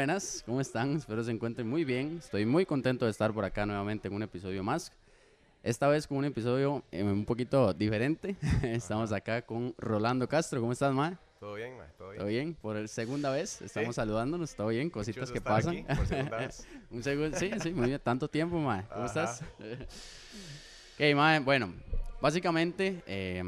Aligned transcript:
buenas, 0.00 0.42
¿cómo 0.46 0.62
están? 0.62 0.96
Espero 0.96 1.22
se 1.22 1.30
encuentren 1.30 1.68
muy 1.68 1.84
bien. 1.84 2.16
Estoy 2.24 2.46
muy 2.46 2.64
contento 2.64 3.04
de 3.04 3.10
estar 3.10 3.34
por 3.34 3.44
acá 3.44 3.66
nuevamente 3.66 4.08
en 4.08 4.14
un 4.14 4.22
episodio 4.22 4.62
más. 4.64 4.90
Esta 5.62 5.88
vez 5.88 6.06
con 6.06 6.16
un 6.16 6.24
episodio 6.24 6.82
eh, 6.90 7.02
un 7.02 7.26
poquito 7.26 7.74
diferente. 7.74 8.34
Estamos 8.62 9.12
acá 9.12 9.42
con 9.42 9.74
Rolando 9.76 10.26
Castro. 10.26 10.58
¿Cómo 10.62 10.72
estás, 10.72 10.94
Ma? 10.94 11.18
Todo 11.38 11.56
bien, 11.56 11.76
ma, 11.76 11.84
todo 11.98 12.08
bien. 12.12 12.18
¿Todo 12.18 12.28
bien? 12.28 12.54
Por 12.54 12.88
segunda 12.88 13.30
vez 13.30 13.60
estamos 13.60 13.94
Sí. 13.94 13.96
saludándonos. 14.00 14.54
¿Todo 14.54 14.68
bien? 14.68 14.88
Cositas 14.88 15.30
que 15.30 15.42
pasan. 15.42 15.76
aquí 15.76 15.94
por 15.94 16.06
segunda 16.06 16.36
vez. 16.38 16.66
un 16.90 17.02
segundo. 17.02 17.36
Sí, 17.38 17.50
sí, 17.62 17.70
muy 17.74 17.88
bien. 17.88 18.00
Tanto 18.02 18.26
tiempo, 18.26 18.58
Ma. 18.58 18.88
¿Cómo 18.88 19.04
Ajá. 19.04 19.24
estás? 19.24 19.42
ok, 20.98 21.14
Ma. 21.14 21.40
Bueno, 21.40 21.74
básicamente 22.22 23.02
eh, 23.06 23.44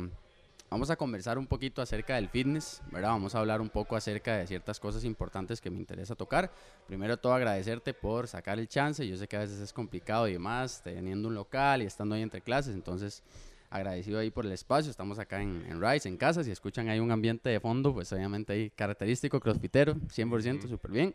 vamos 0.73 0.89
a 0.89 0.97
conversar 0.97 1.37
un 1.37 1.47
poquito 1.47 1.83
acerca 1.83 2.15
del 2.15 2.31
fitness, 2.31 2.81
¿verdad? 2.91 3.11
Vamos 3.11 3.35
a 3.35 3.41
hablar 3.41 3.61
un 3.61 3.69
poco 3.69 3.95
acerca 3.95 4.39
de 4.39 4.47
ciertas 4.47 4.81
cosas 4.81 5.05
importantes 5.05 5.61
que 5.61 5.69
me 5.69 5.77
interesa 5.77 6.15
tocar. 6.15 6.51
Primero 6.87 7.19
todo 7.19 7.35
agradecerte 7.35 7.93
por 7.93 8.27
sacar 8.27 8.59
el 8.59 8.69
chance. 8.69 9.07
Yo 9.07 9.19
sé 9.19 9.29
que 9.29 9.37
a 9.37 9.41
veces 9.41 9.61
es 9.61 9.71
complicado 9.71 10.27
y 10.29 10.33
demás, 10.33 10.81
teniendo 10.83 11.29
un 11.29 11.35
local 11.35 11.83
y 11.83 11.85
estando 11.85 12.15
ahí 12.15 12.23
entre 12.23 12.41
clases, 12.41 12.75
entonces 12.75 13.23
agradecido 13.69 14.19
ahí 14.19 14.31
por 14.31 14.47
el 14.47 14.53
espacio. 14.53 14.91
Estamos 14.91 15.19
acá 15.19 15.43
en, 15.43 15.63
en 15.69 15.79
Rice, 15.79 16.09
en 16.09 16.17
casa. 16.17 16.43
Si 16.43 16.51
escuchan 16.51 16.89
hay 16.89 17.01
un 17.01 17.11
ambiente 17.11 17.51
de 17.51 17.61
fondo, 17.61 17.93
pues 17.93 18.11
obviamente 18.15 18.55
ahí 18.55 18.71
característico, 18.71 19.41
crossfitero, 19.41 19.95
100%, 19.95 20.59
Ujú. 20.59 20.69
súper 20.69 20.91
bien. 20.91 21.15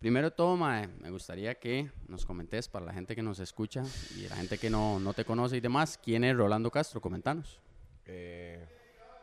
Primero 0.00 0.32
todo, 0.32 0.56
mae, 0.56 0.88
me 1.00 1.10
gustaría 1.10 1.54
que 1.54 1.90
nos 2.08 2.26
comentes 2.26 2.66
para 2.68 2.86
la 2.86 2.92
gente 2.92 3.14
que 3.14 3.22
nos 3.22 3.38
escucha 3.38 3.84
y 4.16 4.28
la 4.28 4.34
gente 4.34 4.58
que 4.58 4.68
no, 4.68 4.98
no 4.98 5.12
te 5.12 5.24
conoce 5.24 5.56
y 5.56 5.60
demás, 5.60 5.96
¿quién 6.02 6.24
es 6.24 6.36
Rolando 6.36 6.72
Castro? 6.72 7.00
Comentanos. 7.00 7.60
Eh, 8.08 8.64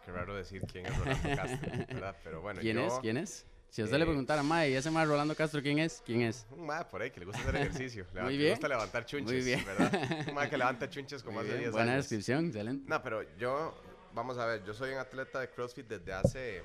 qué 0.06 0.12
raro 0.12 0.36
decir 0.36 0.62
quién 0.72 0.86
es 0.86 0.98
Rolando 0.98 1.30
Castro, 1.36 1.72
¿verdad? 1.90 2.16
Pero 2.24 2.42
bueno, 2.42 2.62
¿Quién 2.62 2.78
yo, 2.78 2.86
es? 2.88 2.94
¿Quién 3.02 3.18
es? 3.18 3.46
Si 3.70 3.82
a 3.82 3.86
usted 3.86 3.98
le 3.98 4.04
eh, 4.04 4.08
preguntara, 4.08 4.42
mae, 4.44 4.70
¿y 4.70 4.74
ese 4.76 4.90
mae 4.90 5.06
Rolando 5.06 5.36
Castro 5.36 5.62
quién 5.62 5.80
es? 5.80 6.02
¿Quién 6.06 6.22
es? 6.22 6.46
Un 6.52 6.66
ma 6.66 6.88
por 6.88 7.02
ahí 7.02 7.12
que 7.12 7.20
le 7.20 7.26
gusta 7.26 7.42
hacer 7.42 7.56
ejercicio. 7.58 8.06
le, 8.14 8.22
Muy 8.22 8.32
le 8.34 8.38
bien. 8.38 8.50
gusta 8.52 8.68
levantar 8.70 9.06
chunches, 9.06 9.34
Muy 9.34 9.44
bien. 9.44 9.66
¿verdad? 9.66 10.28
Un 10.30 10.34
ma 10.34 10.50
que 10.50 10.58
levanta 10.58 10.90
chunches 10.90 11.22
como 11.24 11.40
Muy 11.40 11.44
hace 11.44 11.50
bien, 11.58 11.60
10 11.64 11.72
Buena 11.74 11.92
años. 11.94 12.06
descripción, 12.06 12.46
excelente. 12.46 12.86
No, 12.88 13.02
pero 13.04 13.24
yo, 13.38 13.76
vamos 14.14 14.38
a 14.38 14.46
ver, 14.46 14.64
yo 14.64 14.74
soy 14.74 14.92
un 14.94 15.00
atleta 15.00 15.42
de 15.42 15.50
CrossFit 15.50 15.88
desde 15.88 16.14
hace 16.14 16.62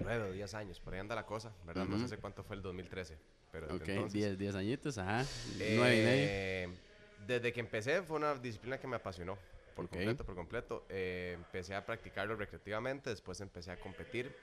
9 0.00 0.24
o 0.28 0.32
10 0.32 0.54
años, 0.54 0.80
por 0.80 0.92
ahí 0.92 1.00
anda 1.00 1.14
la 1.14 1.24
cosa, 1.24 1.52
¿verdad? 1.64 1.86
No 1.86 2.06
sé 2.06 2.18
cuánto 2.18 2.42
fue 2.42 2.56
el 2.56 2.62
2013, 2.62 3.16
pero 3.52 3.74
Ok, 3.74 3.88
entonces. 3.88 4.12
10, 4.12 4.38
10 4.38 4.54
añitos, 4.56 4.98
ajá. 4.98 5.24
9 5.56 5.70
y 5.70 5.78
medio. 5.78 6.26
Eh, 6.28 6.68
Desde 7.26 7.52
que 7.52 7.60
empecé 7.60 8.02
fue 8.02 8.16
una 8.16 8.34
disciplina 8.34 8.78
que 8.78 8.86
me 8.86 8.96
apasionó 8.96 9.38
por 9.74 9.86
Ok. 9.86 9.92
completo, 9.92 10.24
por 10.24 10.34
completo. 10.34 10.86
Eh, 10.88 11.32
empecé 11.34 11.74
a 11.74 11.84
practicarlo 11.86 12.36
recreativamente, 12.36 13.10
después 13.10 13.40
empecé 13.40 13.70
a 13.72 13.80
competir 13.80 14.36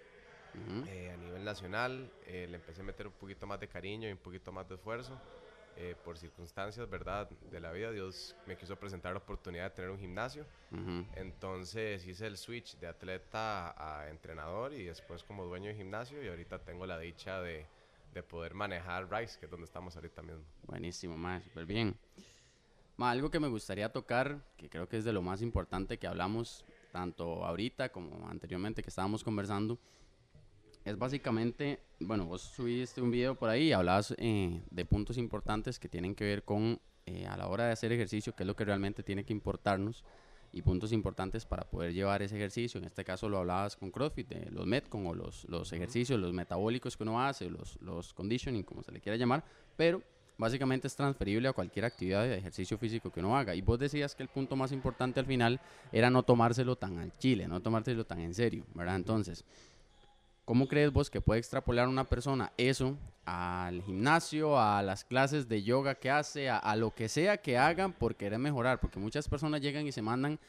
Ujú. 0.54 0.86
eh, 0.88 1.12
a 1.12 1.18
nivel 1.18 1.44
nacional. 1.44 2.14
eh, 2.22 2.48
le 2.50 2.56
empecé 2.58 2.82
a 2.82 2.84
meter 2.84 3.08
un 3.08 3.14
poquito 3.14 3.48
más 3.48 3.60
de 3.60 3.68
cariño 3.68 4.08
y 4.10 4.12
un 4.12 4.18
poquito 4.18 4.52
más 4.52 4.68
de 4.68 4.76
esfuerzo. 4.76 5.22
eh, 5.80 5.96
por 5.96 6.18
circunstancias, 6.18 6.90
¿verdad? 6.90 7.30
De 7.52 7.60
la 7.60 7.72
vida, 7.72 7.92
Dios 7.92 8.36
me 8.46 8.58
quiso 8.58 8.78
presentar 8.80 9.14
la 9.14 9.20
oportunidad 9.20 9.66
de 9.66 9.70
tener 9.76 9.92
un 9.92 10.00
gimnasio. 10.00 10.48
Ujú. 10.72 11.06
Entonces 11.14 12.06
hice 12.08 12.28
el 12.28 12.38
switch 12.38 12.78
de 12.80 12.88
atleta 12.88 13.74
a 13.78 14.10
entrenador 14.10 14.74
y 14.74 14.86
después 14.86 15.24
como 15.24 15.46
dueño 15.46 15.70
de 15.70 15.76
gimnasio 15.76 16.24
y 16.24 16.28
ahorita 16.28 16.64
tengo 16.64 16.86
la 16.88 17.00
dicha 17.00 17.42
de, 17.42 17.70
de 18.12 18.24
poder 18.24 18.54
manejar 18.56 19.10
Rice, 19.12 19.38
que 19.40 19.46
es 19.46 19.52
donde 19.52 19.66
estamos 19.66 19.96
ahorita 19.96 20.22
mismo. 20.24 20.46
Buenísimo, 20.64 21.18
mae, 21.18 21.42
súper 21.42 21.66
bien. 21.66 21.98
Ma, 22.98 23.12
algo 23.12 23.30
que 23.30 23.40
me 23.40 23.48
gustaría 23.48 23.92
tocar, 23.92 24.44
que 24.58 24.70
creo 24.70 24.90
que 24.90 24.98
es 24.98 25.06
de 25.06 25.14
lo 25.14 25.22
más 25.22 25.44
importante 25.44 26.00
que 26.00 26.08
hablamos, 26.08 26.66
tanto 26.92 27.46
ahorita 27.46 27.90
como 27.90 28.28
anteriormente 28.28 28.82
que 28.82 28.90
estábamos 28.90 29.24
conversando, 29.24 29.78
es 30.84 30.98
básicamente, 30.98 31.80
bueno, 32.00 32.26
vos 32.26 32.42
subiste 32.42 33.00
un 33.00 33.12
video 33.12 33.36
por 33.36 33.50
ahí 33.50 33.68
y 33.68 33.72
hablabas 33.72 34.16
eh, 34.18 34.64
de 34.72 34.86
puntos 34.86 35.20
importantes 35.20 35.78
que 35.78 35.88
tienen 35.88 36.16
que 36.16 36.24
ver 36.24 36.44
con, 36.44 36.80
eh, 37.06 37.28
a 37.28 37.38
la 37.38 37.48
hora 37.50 37.66
de 37.66 37.74
hacer 37.74 37.92
ejercicio, 37.92 38.34
qué 38.36 38.42
es 38.42 38.48
lo 38.48 38.56
que 38.56 38.66
realmente 38.66 39.04
tiene 39.04 39.24
que 39.24 39.34
importarnos 39.34 40.04
y 40.52 40.64
puntos 40.64 40.92
importantes 40.92 41.46
para 41.46 41.70
poder 41.70 41.94
llevar 41.94 42.24
ese 42.24 42.36
ejercicio. 42.36 42.80
En 42.80 42.86
este 42.86 43.04
caso 43.04 43.30
lo 43.30 43.38
hablabas 43.38 43.76
con 43.76 43.92
CrossFit, 43.92 44.28
de 44.28 44.50
los 44.50 44.66
Metcon 44.66 45.06
o 45.06 45.14
los, 45.14 45.46
los 45.50 45.72
ejercicios, 45.72 46.20
los 46.20 46.34
metabólicos 46.34 46.98
que 46.98 47.04
uno 47.04 47.22
hace, 47.22 47.48
los, 47.48 47.80
los 47.80 48.12
conditioning, 48.16 48.64
como 48.64 48.82
se 48.82 48.92
le 48.92 49.02
quiera 49.02 49.18
llamar, 49.18 49.44
pero 49.76 50.02
básicamente 50.38 50.88
es 50.88 50.96
transferible 50.96 51.48
a 51.48 51.54
cualquier 51.54 51.86
actividad 51.86 52.24
de 52.24 52.38
ejercicio 52.38 52.78
físico 52.78 53.12
que 53.12 53.20
uno 53.20 53.38
haga. 53.38 53.56
Y 53.56 53.62
vos 53.62 53.80
decías 53.80 54.16
que 54.16 54.24
el 54.24 54.30
punto 54.30 54.56
más 54.56 54.72
importante 54.72 55.20
al 55.20 55.26
final 55.26 55.60
era 55.92 56.10
no 56.10 56.24
tomárselo 56.24 56.76
tan 56.76 57.00
al 57.00 57.18
chile, 57.18 57.48
no 57.48 57.62
tomárselo 57.62 58.06
tan 58.06 58.20
en 58.20 58.34
serio, 58.34 58.64
¿verdad? 58.74 58.96
Entonces, 58.96 59.44
¿cómo 60.46 60.68
crees 60.68 60.92
vos 60.92 61.10
que 61.10 61.22
puede 61.22 61.40
extrapolar 61.40 61.88
una 61.88 62.04
persona 62.04 62.52
eso 62.58 62.98
al 63.26 63.82
gimnasio, 63.82 64.60
a 64.60 64.82
las 64.82 65.04
clases 65.04 65.50
de 65.50 65.64
yoga 65.64 65.96
que 65.96 66.10
hace, 66.10 66.50
a, 66.50 66.58
a 66.58 66.76
lo 66.76 66.92
que 66.94 67.10
sea 67.10 67.38
que 67.38 67.58
hagan 67.58 67.94
por 67.94 68.16
querer 68.16 68.40
mejorar? 68.40 68.80
Porque 68.80 69.00
muchas 69.00 69.28
personas 69.28 69.62
llegan 69.62 69.88
y 69.88 69.92
se 69.92 70.02
mandan 70.02 70.40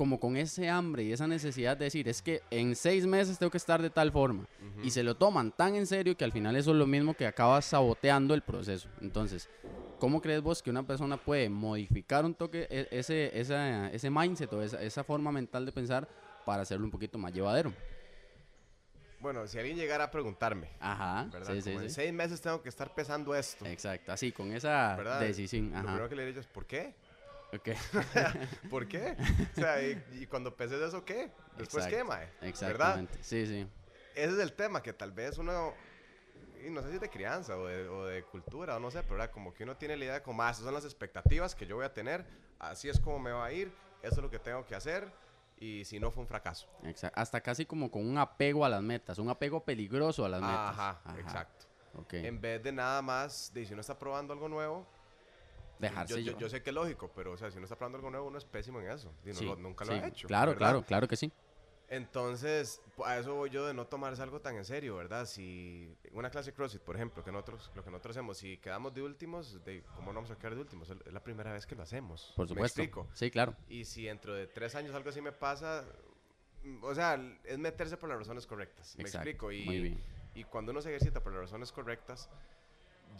como 0.00 0.18
con 0.18 0.34
ese 0.38 0.66
hambre 0.70 1.02
y 1.02 1.12
esa 1.12 1.26
necesidad 1.26 1.76
de 1.76 1.84
decir, 1.84 2.08
es 2.08 2.22
que 2.22 2.40
en 2.50 2.74
seis 2.74 3.04
meses 3.04 3.38
tengo 3.38 3.50
que 3.50 3.58
estar 3.58 3.82
de 3.82 3.90
tal 3.90 4.10
forma. 4.10 4.46
Y 4.82 4.92
se 4.92 5.02
lo 5.02 5.14
toman 5.14 5.52
tan 5.52 5.74
en 5.74 5.86
serio 5.86 6.16
que 6.16 6.24
al 6.24 6.32
final 6.32 6.56
eso 6.56 6.70
es 6.70 6.76
lo 6.78 6.86
mismo 6.86 7.12
que 7.12 7.26
acaba 7.26 7.60
saboteando 7.60 8.32
el 8.32 8.40
proceso. 8.40 8.88
Entonces, 9.02 9.46
¿cómo 9.98 10.22
crees 10.22 10.40
vos 10.40 10.62
que 10.62 10.70
una 10.70 10.82
persona 10.86 11.18
puede 11.18 11.50
modificar 11.50 12.24
un 12.24 12.32
toque 12.32 12.66
e- 12.70 12.88
ese, 12.90 13.38
esa- 13.38 13.90
ese 13.90 14.08
mindset 14.08 14.50
o 14.54 14.62
esa, 14.62 14.80
esa 14.82 15.04
forma 15.04 15.30
mental 15.32 15.66
de 15.66 15.72
pensar 15.72 16.08
para 16.46 16.62
hacerlo 16.62 16.86
un 16.86 16.90
poquito 16.90 17.18
más 17.18 17.34
llevadero? 17.34 17.70
Bueno, 19.20 19.46
si 19.46 19.58
alguien 19.58 19.76
llegara 19.76 20.04
a 20.04 20.10
preguntarme, 20.10 20.66
Ajá, 20.80 21.28
¿verdad? 21.30 21.52
sí, 21.56 21.60
sí, 21.60 21.68
Como 21.72 21.82
en 21.82 21.90
seis 21.90 22.10
meses 22.10 22.40
tengo 22.40 22.62
que 22.62 22.70
estar 22.70 22.94
pesando 22.94 23.34
esto, 23.34 23.66
Exacto, 23.66 24.12
así, 24.12 24.32
con 24.32 24.50
esa 24.50 24.94
¿verdad? 24.96 25.20
decisión. 25.20 25.68
Lo 25.72 25.76
Ajá. 25.76 25.82
primero 25.88 26.08
que 26.08 26.16
le 26.16 26.24
diría 26.24 26.40
es, 26.40 26.46
¿por 26.46 26.64
qué? 26.64 26.94
Ok. 27.52 27.68
¿Por 28.70 28.88
qué? 28.88 29.16
O 29.56 29.60
sea, 29.60 29.82
y, 29.82 30.02
y 30.12 30.26
cuando 30.26 30.56
peses 30.56 30.80
eso, 30.80 31.04
¿qué? 31.04 31.30
Después, 31.56 31.86
¿qué, 31.86 32.00
Exacto? 32.00 32.08
¿Verdad? 32.08 32.28
Exactamente. 32.42 33.18
Sí, 33.22 33.46
sí. 33.46 33.66
Ese 34.14 34.32
es 34.32 34.38
el 34.38 34.52
tema, 34.52 34.82
que 34.82 34.92
tal 34.92 35.12
vez 35.12 35.38
uno, 35.38 35.74
y 36.64 36.70
no 36.70 36.82
sé 36.82 36.88
si 36.88 36.94
es 36.96 37.00
de 37.00 37.10
crianza 37.10 37.56
o 37.56 37.66
de, 37.66 37.88
o 37.88 38.06
de 38.06 38.22
cultura, 38.24 38.76
o 38.76 38.80
no 38.80 38.90
sé, 38.90 39.02
pero 39.02 39.14
¿verdad? 39.14 39.30
como 39.30 39.54
que 39.54 39.64
uno 39.64 39.76
tiene 39.76 39.96
la 39.96 40.04
idea 40.04 40.14
de 40.14 40.22
como, 40.22 40.42
ah, 40.42 40.50
esas 40.50 40.64
son 40.64 40.74
las 40.74 40.84
expectativas 40.84 41.54
que 41.54 41.66
yo 41.66 41.76
voy 41.76 41.84
a 41.84 41.94
tener, 41.94 42.26
así 42.58 42.88
es 42.88 42.98
como 43.00 43.18
me 43.18 43.32
va 43.32 43.46
a 43.46 43.52
ir, 43.52 43.72
eso 44.02 44.16
es 44.16 44.22
lo 44.22 44.30
que 44.30 44.38
tengo 44.38 44.66
que 44.66 44.74
hacer, 44.74 45.10
y 45.58 45.84
si 45.84 46.00
no 46.00 46.10
fue 46.10 46.22
un 46.22 46.26
fracaso. 46.26 46.68
Exacto. 46.84 47.20
Hasta 47.20 47.40
casi 47.40 47.66
como 47.66 47.90
con 47.90 48.06
un 48.06 48.18
apego 48.18 48.64
a 48.64 48.68
las 48.68 48.82
metas, 48.82 49.18
un 49.18 49.28
apego 49.28 49.64
peligroso 49.64 50.24
a 50.24 50.28
las 50.28 50.40
metas. 50.40 50.78
Ajá, 50.78 51.00
exacto. 51.18 51.66
Ok. 51.94 52.14
En 52.14 52.40
vez 52.40 52.62
de 52.62 52.72
nada 52.72 53.02
más, 53.02 53.52
de 53.52 53.66
si 53.66 53.72
uno 53.72 53.80
está 53.80 53.98
probando 53.98 54.32
algo 54.32 54.48
nuevo, 54.48 54.86
Dejarse 55.80 56.22
yo, 56.22 56.32
yo, 56.32 56.38
yo 56.38 56.48
sé 56.48 56.62
que 56.62 56.70
es 56.70 56.74
lógico, 56.74 57.10
pero 57.14 57.32
o 57.32 57.36
sea, 57.36 57.50
si 57.50 57.56
uno 57.56 57.64
está 57.64 57.76
probando 57.76 57.96
algo 57.98 58.10
nuevo, 58.10 58.26
uno 58.28 58.38
es 58.38 58.44
pésimo 58.44 58.80
en 58.80 58.90
eso. 58.90 59.12
Y 59.24 59.28
no 59.28 59.34
Sí, 59.34 59.44
lo- 59.46 59.56
nunca 59.56 59.84
lo 59.84 59.92
sí, 59.92 59.98
ha 59.98 60.06
hecho. 60.08 60.28
Claro, 60.28 60.52
¿verdad? 60.52 60.58
claro, 60.58 60.82
claro 60.84 61.08
que 61.08 61.16
sí. 61.16 61.32
Entonces, 61.88 62.80
a 63.04 63.18
eso 63.18 63.34
voy 63.34 63.50
yo 63.50 63.66
de 63.66 63.74
no 63.74 63.84
tomarse 63.86 64.22
algo 64.22 64.40
tan 64.40 64.54
en 64.56 64.64
serio, 64.64 64.94
¿verdad? 64.94 65.26
Si 65.26 65.92
una 66.12 66.30
clase 66.30 66.50
de 66.52 66.54
CrossFit, 66.56 66.82
por 66.82 66.94
ejemplo, 66.94 67.24
que 67.24 67.32
nosotros, 67.32 67.68
lo 67.74 67.82
que 67.82 67.90
nosotros 67.90 68.16
hacemos, 68.16 68.38
si 68.38 68.58
quedamos 68.58 68.94
de 68.94 69.02
últimos, 69.02 69.64
de, 69.64 69.82
¿cómo 69.96 70.12
no 70.12 70.20
vamos 70.20 70.30
a 70.30 70.38
quedar 70.38 70.54
de 70.54 70.60
últimos? 70.60 70.88
Es 70.90 71.12
la 71.12 71.22
primera 71.22 71.52
vez 71.52 71.66
que 71.66 71.74
lo 71.74 71.82
hacemos. 71.82 72.32
Por 72.36 72.44
¿Me 72.44 72.48
supuesto. 72.50 72.80
explico? 72.82 73.08
Sí, 73.12 73.28
claro. 73.30 73.56
Y 73.68 73.84
si 73.84 74.04
dentro 74.04 74.34
de 74.34 74.46
tres 74.46 74.76
años 74.76 74.94
algo 74.94 75.10
así 75.10 75.20
me 75.20 75.32
pasa, 75.32 75.84
mm, 76.62 76.84
o 76.84 76.94
sea, 76.94 77.20
es 77.42 77.58
meterse 77.58 77.96
por 77.96 78.08
las 78.08 78.18
razones 78.18 78.46
correctas. 78.46 78.94
¿Me 78.96 79.02
Exacto. 79.02 79.28
explico? 79.28 79.50
Y, 79.50 79.64
Muy 79.64 79.80
bien. 79.80 80.00
y 80.36 80.44
cuando 80.44 80.70
uno 80.70 80.80
se 80.80 80.90
ejercita 80.90 81.20
por 81.20 81.32
las 81.32 81.42
razones 81.42 81.72
correctas, 81.72 82.30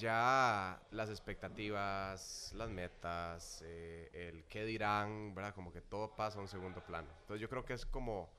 ya 0.01 0.81
las 0.91 1.11
expectativas, 1.11 2.53
las 2.57 2.71
metas, 2.71 3.63
eh, 3.65 4.11
el 4.13 4.45
qué 4.45 4.65
dirán, 4.65 5.35
¿verdad? 5.35 5.55
Como 5.55 5.73
que 5.73 5.83
todo 5.83 6.17
pasa 6.17 6.39
a 6.39 6.43
un 6.43 6.49
segundo 6.49 6.81
plano. 6.81 7.09
Entonces 7.21 7.41
yo 7.41 7.49
creo 7.49 7.65
que 7.65 7.75
es 7.75 7.85
como 7.85 8.31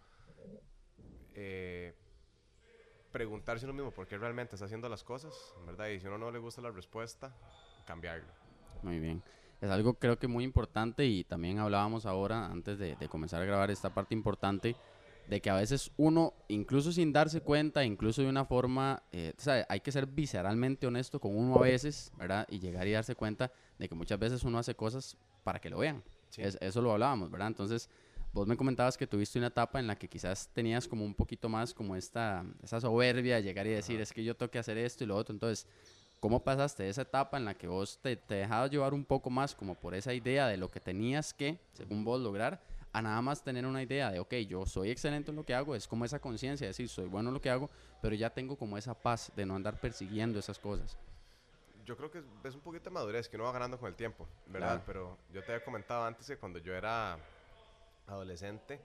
eh, 1.35 1.93
preguntarse 3.11 3.65
uno 3.65 3.73
mismo 3.73 3.91
por 3.91 4.07
qué 4.07 4.17
realmente 4.17 4.55
está 4.55 4.65
haciendo 4.65 4.89
las 4.89 5.03
cosas, 5.03 5.33
¿verdad? 5.65 5.87
Y 5.89 5.99
si 5.99 6.07
uno 6.07 6.17
no 6.17 6.31
le 6.31 6.39
gusta 6.39 6.61
la 6.61 6.71
respuesta, 6.71 7.31
cambiarlo. 7.85 8.27
Muy 8.81 8.99
bien. 8.99 9.21
Es 9.61 9.69
algo 9.69 9.93
creo 9.93 10.17
que 10.17 10.27
muy 10.27 10.43
importante 10.43 11.05
y 11.05 11.23
también 11.23 11.59
hablábamos 11.59 12.07
ahora, 12.07 12.47
antes 12.47 12.79
de 12.79 13.07
comenzar 13.09 13.43
a 13.43 13.45
grabar 13.45 13.69
esta 13.69 13.93
parte 13.93 14.15
importante, 14.15 14.75
de 15.31 15.41
que 15.41 15.49
a 15.49 15.55
veces 15.55 15.91
uno, 15.95 16.33
incluso 16.49 16.91
sin 16.91 17.13
darse 17.13 17.39
cuenta, 17.39 17.85
incluso 17.85 18.21
de 18.21 18.27
una 18.27 18.43
forma, 18.43 19.01
eh, 19.13 19.31
sea, 19.37 19.65
hay 19.69 19.79
que 19.79 19.89
ser 19.89 20.05
visceralmente 20.05 20.85
honesto 20.85 21.21
con 21.21 21.33
uno 21.37 21.55
a 21.55 21.61
veces, 21.61 22.11
¿verdad? 22.17 22.45
Y 22.49 22.59
llegar 22.59 22.85
y 22.85 22.91
darse 22.91 23.15
cuenta 23.15 23.49
de 23.79 23.87
que 23.87 23.95
muchas 23.95 24.19
veces 24.19 24.43
uno 24.43 24.59
hace 24.59 24.75
cosas 24.75 25.15
para 25.45 25.59
que 25.59 25.69
lo 25.69 25.77
vean. 25.77 26.03
Sí. 26.31 26.41
Es- 26.41 26.57
eso 26.59 26.81
lo 26.81 26.91
hablábamos, 26.91 27.31
¿verdad? 27.31 27.47
Entonces, 27.47 27.89
vos 28.33 28.45
me 28.45 28.57
comentabas 28.57 28.97
que 28.97 29.07
tuviste 29.07 29.39
una 29.39 29.47
etapa 29.47 29.79
en 29.79 29.87
la 29.87 29.95
que 29.95 30.09
quizás 30.09 30.49
tenías 30.51 30.85
como 30.85 31.05
un 31.05 31.15
poquito 31.15 31.47
más 31.47 31.73
como 31.73 31.95
esta, 31.95 32.43
esa 32.61 32.81
soberbia 32.81 33.37
de 33.37 33.43
llegar 33.43 33.65
y 33.67 33.69
decir, 33.69 33.95
Ajá. 33.95 34.03
es 34.03 34.11
que 34.11 34.25
yo 34.25 34.35
tengo 34.35 34.51
que 34.51 34.59
hacer 34.59 34.77
esto 34.77 35.05
y 35.05 35.07
lo 35.07 35.15
otro. 35.15 35.31
Entonces, 35.33 35.65
¿cómo 36.19 36.43
pasaste 36.43 36.89
esa 36.89 37.03
etapa 37.03 37.37
en 37.37 37.45
la 37.45 37.53
que 37.53 37.67
vos 37.69 37.99
te, 38.01 38.17
te 38.17 38.35
dejabas 38.35 38.69
llevar 38.69 38.93
un 38.93 39.05
poco 39.05 39.29
más 39.29 39.55
como 39.55 39.75
por 39.75 39.95
esa 39.95 40.13
idea 40.13 40.47
de 40.47 40.57
lo 40.57 40.69
que 40.69 40.81
tenías 40.81 41.33
que, 41.33 41.57
según 41.71 42.03
vos, 42.03 42.19
lograr, 42.19 42.61
a 42.93 43.01
nada 43.01 43.21
más 43.21 43.43
tener 43.43 43.65
una 43.65 43.81
idea 43.81 44.11
de, 44.11 44.19
ok, 44.19 44.33
yo 44.47 44.65
soy 44.65 44.89
excelente 44.91 45.31
en 45.31 45.37
lo 45.37 45.45
que 45.45 45.53
hago, 45.55 45.75
es 45.75 45.87
como 45.87 46.03
esa 46.05 46.19
conciencia, 46.19 46.65
de 46.65 46.69
decir, 46.69 46.89
soy 46.89 47.07
bueno 47.07 47.29
en 47.29 47.33
lo 47.35 47.41
que 47.41 47.49
hago, 47.49 47.69
pero 48.01 48.15
ya 48.15 48.29
tengo 48.29 48.55
como 48.57 48.77
esa 48.77 48.93
paz 48.93 49.31
de 49.35 49.45
no 49.45 49.55
andar 49.55 49.79
persiguiendo 49.79 50.39
esas 50.39 50.59
cosas. 50.59 50.97
Yo 51.85 51.95
creo 51.97 52.11
que 52.11 52.21
es, 52.43 52.53
un 52.55 52.61
poquito 52.61 52.85
de 52.85 52.91
madurez 52.91 53.27
que 53.29 53.35
uno 53.37 53.45
va 53.45 53.51
ganando 53.53 53.79
con 53.79 53.87
el 53.89 53.95
tiempo, 53.95 54.27
¿verdad? 54.47 54.83
Claro. 54.83 54.83
Pero 54.85 55.17
yo 55.33 55.43
te 55.43 55.53
había 55.53 55.63
comentado 55.65 56.03
antes 56.05 56.27
que 56.27 56.37
cuando 56.37 56.59
yo 56.59 56.75
era 56.75 57.17
adolescente, 58.07 58.79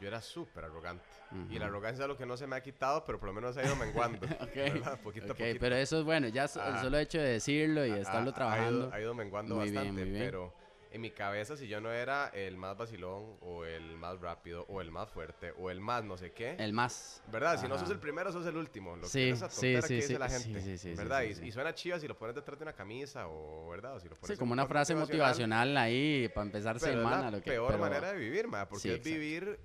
yo 0.00 0.08
era 0.08 0.20
súper 0.20 0.64
arrogante. 0.64 1.04
Y 1.48 1.58
la 1.58 1.66
arrogancia 1.66 2.02
es 2.02 2.04
algo 2.04 2.16
que 2.16 2.26
no 2.26 2.36
se 2.36 2.46
me 2.46 2.56
ha 2.56 2.62
quitado, 2.62 3.04
pero 3.04 3.18
por 3.20 3.28
lo 3.28 3.32
menos 3.34 3.56
ha 3.56 3.64
ido 3.64 3.76
menguando. 3.76 4.26
Ok, 4.40 4.54
¿verdad? 4.54 5.00
Poquito 5.00 5.26
a 5.26 5.30
ok, 5.32 5.38
poquito. 5.38 5.58
pero 5.60 5.76
eso 5.76 5.98
es 5.98 6.04
bueno, 6.04 6.26
ya 6.28 6.48
so- 6.48 6.60
el 6.66 6.74
Ah. 6.74 6.82
solo 6.82 6.98
hecho 6.98 7.18
de 7.18 7.28
decirlo 7.32 7.86
y 7.86 7.90
Ha- 7.92 7.98
estarlo 7.98 8.32
trabajando. 8.32 8.84
Ha 8.84 8.86
ido, 8.88 8.94
ha 8.94 9.00
ido 9.00 9.14
menguando 9.14 9.54
Muy 9.56 9.64
bien, 9.70 9.74
bastante, 9.76 10.02
muy 10.02 10.10
bien. 10.12 10.24
pero 10.24 10.52
en 10.92 11.00
mi 11.00 11.10
cabeza, 11.12 11.56
si 11.56 11.68
yo 11.68 11.80
no 11.80 11.92
era 11.92 12.28
el 12.34 12.56
más 12.56 12.76
vacilón, 12.76 13.36
o 13.40 13.64
el 13.64 13.96
más 13.96 14.20
rápido, 14.20 14.64
o 14.68 14.80
el 14.80 14.90
más 14.90 15.08
fuerte, 15.08 15.52
o 15.58 15.70
el 15.70 15.80
más 15.80 16.02
no 16.04 16.16
sé 16.16 16.32
qué, 16.32 16.56
El 16.58 16.72
más. 16.72 17.22
¿verdad? 17.30 17.60
Si 17.60 17.68
no 17.68 17.74
sos 17.74 17.84
Ajá. 17.84 17.92
el 17.92 18.00
primero, 18.00 18.32
sos 18.32 18.44
el 18.46 18.56
último. 18.56 18.96
Lo 18.96 19.06
Sí, 19.06 19.18
que 19.20 19.30
es 19.30 19.38
sí, 19.38 19.46
sí, 19.50 19.60
que 19.60 19.94
dice 19.94 20.06
sí, 20.08 20.18
la 20.18 20.28
gente, 20.28 20.94
¿verdad? 20.96 21.22
y, 21.22 21.46
y 21.46 21.52
suena 21.52 21.72
chiva 21.74 22.00
si 22.00 22.08
lo 22.08 22.18
pones 22.18 22.34
detrás 22.34 22.58
de 22.58 22.64
una 22.64 22.72
camisa, 22.72 23.28
o 23.28 23.68
¿verdad? 23.70 23.94
O 23.96 24.00
si 24.00 24.08
lo 24.08 24.16
pones 24.16 24.34
Sí, 24.34 24.38
como 24.38 24.52
un 24.52 24.58
una 24.58 24.66
frase 24.66 24.94
motivacional 24.96 25.76
ahí 25.76 26.28
para 26.34 26.46
empezar 26.46 26.76
Pero 26.80 26.92
semana. 27.02 27.16
es 27.16 27.22
la 27.22 27.30
lo 27.30 27.42
que, 27.42 27.50
peor 27.50 27.68
pero- 27.68 27.78
manera 27.78 28.12
de 28.12 28.18
vivir, 28.18 28.48
ma, 28.48 28.68
porque 28.68 28.94
es 28.94 29.02
vivir 29.04 29.60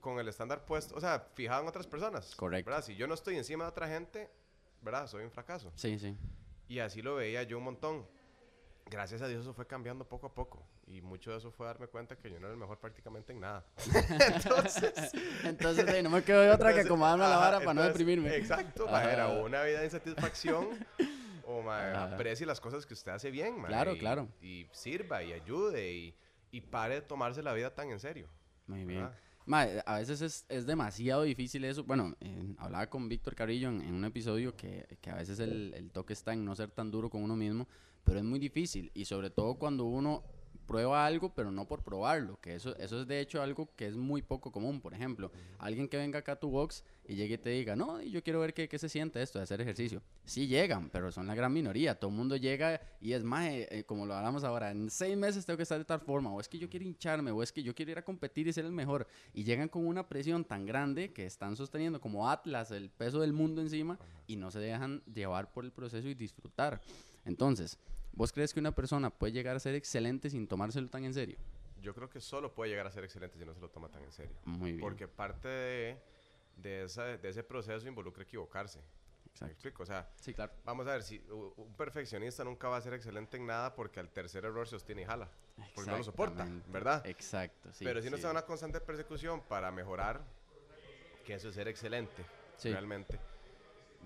con 0.00 0.18
el 0.18 0.28
estándar 0.28 0.64
puesto, 0.64 0.94
o 0.96 1.00
sea, 1.00 1.28
fijado 1.34 1.62
en 1.62 1.68
otras 1.68 1.86
personas. 1.86 2.34
Correcto. 2.36 2.70
¿verdad? 2.70 2.84
Si 2.84 2.96
yo 2.96 3.06
no 3.06 3.14
estoy 3.14 3.36
encima 3.36 3.64
de 3.64 3.70
otra 3.70 3.86
gente, 3.88 4.30
¿verdad? 4.80 5.06
Soy 5.08 5.24
un 5.24 5.30
fracaso. 5.30 5.72
Sí, 5.76 5.98
sí. 5.98 6.16
Y 6.68 6.78
así 6.78 7.02
lo 7.02 7.16
veía 7.16 7.42
yo 7.42 7.58
un 7.58 7.64
montón. 7.64 8.06
Gracias 8.90 9.22
a 9.22 9.28
Dios 9.28 9.42
eso 9.42 9.54
fue 9.54 9.66
cambiando 9.66 10.06
poco 10.06 10.26
a 10.26 10.34
poco. 10.34 10.62
Y 10.86 11.00
mucho 11.00 11.30
de 11.30 11.38
eso 11.38 11.50
fue 11.50 11.66
darme 11.66 11.86
cuenta 11.86 12.16
que 12.16 12.30
yo 12.30 12.38
no 12.38 12.46
era 12.46 12.52
el 12.52 12.60
mejor 12.60 12.78
prácticamente 12.78 13.32
en 13.32 13.40
nada. 13.40 13.64
entonces, 14.34 14.92
Entonces, 15.44 16.02
no 16.02 16.10
me 16.10 16.22
quedó 16.22 16.40
de 16.40 16.50
otra 16.50 16.72
que 16.72 16.80
entonces, 16.80 16.86
acomodarme 16.86 17.24
a 17.24 17.28
la 17.28 17.36
vara 17.38 17.58
para 17.60 17.74
no 17.74 17.80
entonces, 17.80 17.98
deprimirme. 17.98 18.36
Exacto, 18.36 18.86
ma, 18.86 19.04
era 19.04 19.28
una 19.28 19.62
vida 19.62 19.78
de 19.80 19.84
insatisfacción. 19.86 20.68
O 21.46 21.60
ma, 21.60 22.04
aprecie 22.04 22.46
las 22.46 22.58
cosas 22.58 22.86
que 22.86 22.94
usted 22.94 23.12
hace 23.12 23.30
bien, 23.30 23.60
ma, 23.60 23.68
Claro, 23.68 23.94
y, 23.94 23.98
claro. 23.98 24.28
Y 24.40 24.66
sirva 24.72 25.22
y 25.22 25.34
ayude 25.34 25.92
y, 25.92 26.16
y 26.50 26.62
pare 26.62 26.94
de 26.94 27.00
tomarse 27.02 27.42
la 27.42 27.52
vida 27.52 27.74
tan 27.74 27.90
en 27.90 28.00
serio. 28.00 28.30
Muy 28.66 28.86
bien. 28.86 29.02
¿verdad? 29.02 29.18
Ma, 29.46 29.66
a 29.84 29.98
veces 29.98 30.22
es, 30.22 30.46
es 30.48 30.64
demasiado 30.64 31.22
difícil 31.22 31.64
eso. 31.66 31.84
Bueno, 31.84 32.16
eh, 32.20 32.54
hablaba 32.56 32.86
con 32.88 33.10
Víctor 33.10 33.34
Carrillo 33.34 33.68
en, 33.68 33.82
en 33.82 33.94
un 33.94 34.04
episodio 34.06 34.56
que, 34.56 34.96
que 35.02 35.10
a 35.10 35.16
veces 35.16 35.38
el, 35.38 35.74
el 35.74 35.90
toque 35.90 36.14
está 36.14 36.32
en 36.32 36.46
no 36.46 36.54
ser 36.54 36.70
tan 36.70 36.90
duro 36.90 37.10
con 37.10 37.22
uno 37.22 37.36
mismo, 37.36 37.68
pero 38.04 38.18
es 38.18 38.24
muy 38.24 38.38
difícil. 38.38 38.90
Y 38.94 39.04
sobre 39.04 39.30
todo 39.30 39.54
cuando 39.54 39.84
uno 39.84 40.22
prueba 40.66 41.04
algo, 41.04 41.34
pero 41.34 41.50
no 41.50 41.66
por 41.66 41.82
probarlo. 41.82 42.38
Que 42.40 42.54
eso, 42.54 42.76
eso 42.76 43.00
es 43.00 43.06
de 43.06 43.20
hecho 43.20 43.42
algo 43.42 43.68
que 43.76 43.86
es 43.86 43.96
muy 43.96 44.22
poco 44.22 44.50
común. 44.50 44.80
Por 44.80 44.94
ejemplo, 44.94 45.30
alguien 45.58 45.88
que 45.88 45.96
venga 45.96 46.18
acá 46.20 46.32
a 46.32 46.40
tu 46.40 46.50
box 46.50 46.84
y 47.06 47.14
llegue 47.14 47.34
y 47.34 47.38
te 47.38 47.50
diga, 47.50 47.76
no, 47.76 48.00
yo 48.02 48.22
quiero 48.22 48.40
ver 48.40 48.54
qué, 48.54 48.68
qué 48.68 48.78
se 48.78 48.88
siente 48.88 49.22
esto 49.22 49.38
de 49.38 49.44
hacer 49.44 49.60
ejercicio. 49.60 50.02
Sí 50.24 50.46
llegan, 50.46 50.90
pero 50.90 51.12
son 51.12 51.26
la 51.26 51.34
gran 51.34 51.52
minoría. 51.52 51.98
Todo 51.98 52.10
el 52.10 52.16
mundo 52.16 52.36
llega 52.36 52.80
y 53.00 53.12
es 53.12 53.22
más, 53.22 53.46
eh, 53.50 53.84
como 53.86 54.06
lo 54.06 54.14
hablamos 54.14 54.44
ahora, 54.44 54.70
en 54.70 54.90
seis 54.90 55.16
meses 55.16 55.44
tengo 55.44 55.56
que 55.56 55.64
estar 55.64 55.78
de 55.78 55.84
tal 55.84 56.00
forma, 56.00 56.32
o 56.32 56.40
es 56.40 56.48
que 56.48 56.58
yo 56.58 56.68
quiero 56.68 56.86
hincharme, 56.86 57.30
o 57.30 57.42
es 57.42 57.52
que 57.52 57.62
yo 57.62 57.74
quiero 57.74 57.92
ir 57.92 57.98
a 57.98 58.04
competir 58.04 58.48
y 58.48 58.52
ser 58.52 58.64
el 58.64 58.72
mejor. 58.72 59.06
Y 59.34 59.44
llegan 59.44 59.68
con 59.68 59.86
una 59.86 60.08
presión 60.08 60.44
tan 60.44 60.64
grande 60.64 61.12
que 61.12 61.26
están 61.26 61.56
sosteniendo 61.56 62.00
como 62.00 62.28
Atlas 62.28 62.70
el 62.70 62.90
peso 62.90 63.20
del 63.20 63.32
mundo 63.32 63.60
encima 63.60 63.98
y 64.26 64.36
no 64.36 64.50
se 64.50 64.60
dejan 64.60 65.02
llevar 65.12 65.52
por 65.52 65.64
el 65.64 65.72
proceso 65.72 66.08
y 66.08 66.14
disfrutar. 66.14 66.80
Entonces, 67.26 67.78
¿vos 68.16 68.32
crees 68.32 68.52
que 68.54 68.60
una 68.60 68.72
persona 68.74 69.10
puede 69.10 69.32
llegar 69.32 69.56
a 69.56 69.60
ser 69.60 69.74
excelente 69.74 70.30
sin 70.30 70.46
tomárselo 70.46 70.88
tan 70.88 71.04
en 71.04 71.14
serio? 71.14 71.36
Yo 71.82 71.94
creo 71.94 72.08
que 72.08 72.20
solo 72.20 72.54
puede 72.54 72.70
llegar 72.70 72.86
a 72.86 72.90
ser 72.90 73.04
excelente 73.04 73.38
si 73.38 73.44
no 73.44 73.52
se 73.54 73.60
lo 73.60 73.68
toma 73.68 73.88
tan 73.88 74.02
en 74.04 74.12
serio. 74.12 74.34
Muy 74.44 74.72
bien. 74.72 74.80
Porque 74.80 75.06
parte 75.06 75.48
de, 75.48 75.98
de, 76.56 76.84
esa- 76.84 77.16
de 77.18 77.28
ese 77.28 77.42
proceso 77.44 77.86
involucra 77.86 78.22
equivocarse. 78.22 78.78
¿Me 78.78 79.30
Exacto. 79.30 79.52
explico? 79.52 79.82
O 79.82 79.86
sea, 79.86 80.08
Sí, 80.20 80.32
claro. 80.32 80.52
vamos 80.64 80.86
a 80.86 80.92
ver, 80.92 81.02
si 81.02 81.18
un 81.28 81.74
perfeccionista 81.76 82.44
nunca 82.44 82.68
va 82.68 82.76
a 82.76 82.80
ser 82.80 82.94
excelente 82.94 83.36
en 83.36 83.46
nada 83.46 83.74
porque 83.74 83.98
al 84.00 84.08
tercer 84.08 84.44
error 84.44 84.66
se 84.66 84.70
sostiene 84.70 85.02
y 85.02 85.04
jala. 85.04 85.28
Porque 85.74 85.90
no 85.90 85.98
lo 85.98 86.04
soporta. 86.04 86.46
¿verdad? 86.68 87.04
Exacto, 87.06 87.72
sí. 87.72 87.84
Pero 87.84 88.00
si 88.00 88.08
no 88.10 88.16
está 88.16 88.28
en 88.28 88.32
una 88.36 88.46
constante 88.46 88.80
persecución 88.80 89.40
para 89.42 89.70
mejorar, 89.72 90.22
que 91.26 91.34
eso 91.34 91.48
es 91.48 91.54
ser 91.54 91.68
excelente, 91.68 92.24
Sí. 92.56 92.70
realmente. 92.70 93.18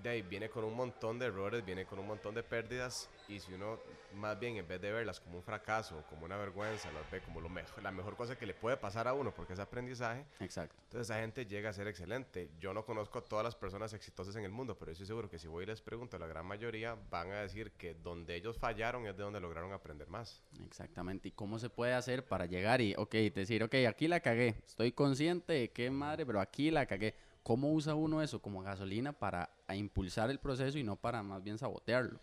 De 0.02 0.10
ahí 0.10 0.22
viene 0.22 0.48
con 0.48 0.64
un 0.64 0.74
montón 0.74 1.18
de 1.18 1.26
errores, 1.26 1.64
viene 1.64 1.84
con 1.84 1.98
un 1.98 2.06
montón 2.06 2.34
de 2.34 2.42
pérdidas 2.42 3.08
y 3.28 3.40
si 3.40 3.52
uno 3.52 3.78
más 4.14 4.38
bien 4.38 4.56
en 4.56 4.66
vez 4.66 4.80
de 4.80 4.92
verlas 4.92 5.20
como 5.20 5.36
un 5.36 5.42
fracaso, 5.42 6.02
como 6.08 6.24
una 6.24 6.36
vergüenza, 6.36 6.90
las 6.92 7.10
ve 7.10 7.20
como 7.20 7.40
lo 7.40 7.48
mejor, 7.48 7.82
la 7.82 7.90
mejor 7.90 8.16
cosa 8.16 8.36
que 8.38 8.46
le 8.46 8.54
puede 8.54 8.76
pasar 8.76 9.08
a 9.08 9.12
uno 9.12 9.34
porque 9.34 9.52
es 9.52 9.58
aprendizaje, 9.58 10.24
Exacto. 10.40 10.74
entonces 10.84 11.10
esa 11.10 11.20
gente 11.20 11.46
llega 11.46 11.70
a 11.70 11.72
ser 11.72 11.88
excelente. 11.88 12.48
Yo 12.60 12.72
no 12.72 12.84
conozco 12.84 13.18
a 13.18 13.24
todas 13.24 13.44
las 13.44 13.54
personas 13.56 13.92
exitosas 13.92 14.36
en 14.36 14.44
el 14.44 14.50
mundo, 14.52 14.78
pero 14.78 14.92
estoy 14.92 15.06
seguro 15.06 15.28
que 15.28 15.38
si 15.38 15.48
voy 15.48 15.64
y 15.64 15.66
les 15.66 15.80
pregunto, 15.82 16.18
la 16.18 16.26
gran 16.26 16.46
mayoría 16.46 16.96
van 17.10 17.32
a 17.32 17.42
decir 17.42 17.72
que 17.72 17.94
donde 17.94 18.36
ellos 18.36 18.56
fallaron 18.56 19.06
es 19.06 19.16
de 19.16 19.22
donde 19.24 19.40
lograron 19.40 19.72
aprender 19.72 20.08
más. 20.08 20.42
Exactamente. 20.64 21.28
¿Y 21.28 21.32
cómo 21.32 21.58
se 21.58 21.70
puede 21.70 21.94
hacer 21.94 22.24
para 22.24 22.46
llegar 22.46 22.80
y, 22.80 22.94
ok, 22.96 23.14
decir, 23.34 23.62
ok, 23.64 23.74
aquí 23.88 24.08
la 24.08 24.20
cagué, 24.20 24.54
estoy 24.66 24.92
consciente 24.92 25.52
de 25.52 25.70
qué 25.70 25.90
madre, 25.90 26.24
pero 26.24 26.40
aquí 26.40 26.70
la 26.70 26.86
cagué? 26.86 27.14
¿Cómo 27.48 27.72
usa 27.72 27.94
uno 27.94 28.20
eso 28.20 28.42
como 28.42 28.60
gasolina 28.60 29.14
para 29.14 29.48
impulsar 29.70 30.28
el 30.28 30.38
proceso 30.38 30.76
y 30.76 30.82
no 30.82 30.96
para 30.96 31.22
más 31.22 31.42
bien 31.42 31.56
sabotearlo? 31.56 32.20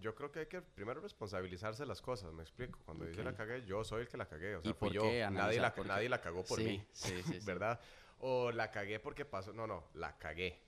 Yo 0.00 0.14
creo 0.14 0.30
que 0.30 0.38
hay 0.38 0.46
que 0.46 0.62
primero 0.62 1.00
responsabilizarse 1.00 1.82
de 1.82 1.88
las 1.88 2.00
cosas, 2.00 2.32
me 2.32 2.42
explico. 2.44 2.78
Cuando 2.84 3.04
dice 3.04 3.22
Ok. 3.22 3.26
la 3.26 3.34
cagué, 3.34 3.64
yo 3.66 3.82
soy 3.82 4.02
el 4.02 4.08
que 4.08 4.16
la 4.16 4.26
cagué, 4.26 4.54
o 4.54 4.62
sea, 4.62 4.70
¿Y 4.70 4.74
fui 4.74 4.88
por 4.88 4.92
yo. 4.92 5.02
qué? 5.02 5.28
Nadie 5.32 5.58
la, 5.58 5.74
nadie 5.84 6.08
la 6.08 6.20
cagó 6.20 6.44
por 6.44 6.58
sí, 6.58 6.64
mí, 6.64 6.86
sí, 6.92 7.22
sí. 7.24 7.40
¿verdad? 7.44 7.80
O 8.20 8.52
la 8.52 8.70
cagué 8.70 9.00
porque 9.00 9.24
pasó, 9.24 9.52
no, 9.52 9.66
no, 9.66 9.82
la 9.94 10.16
cagué, 10.16 10.62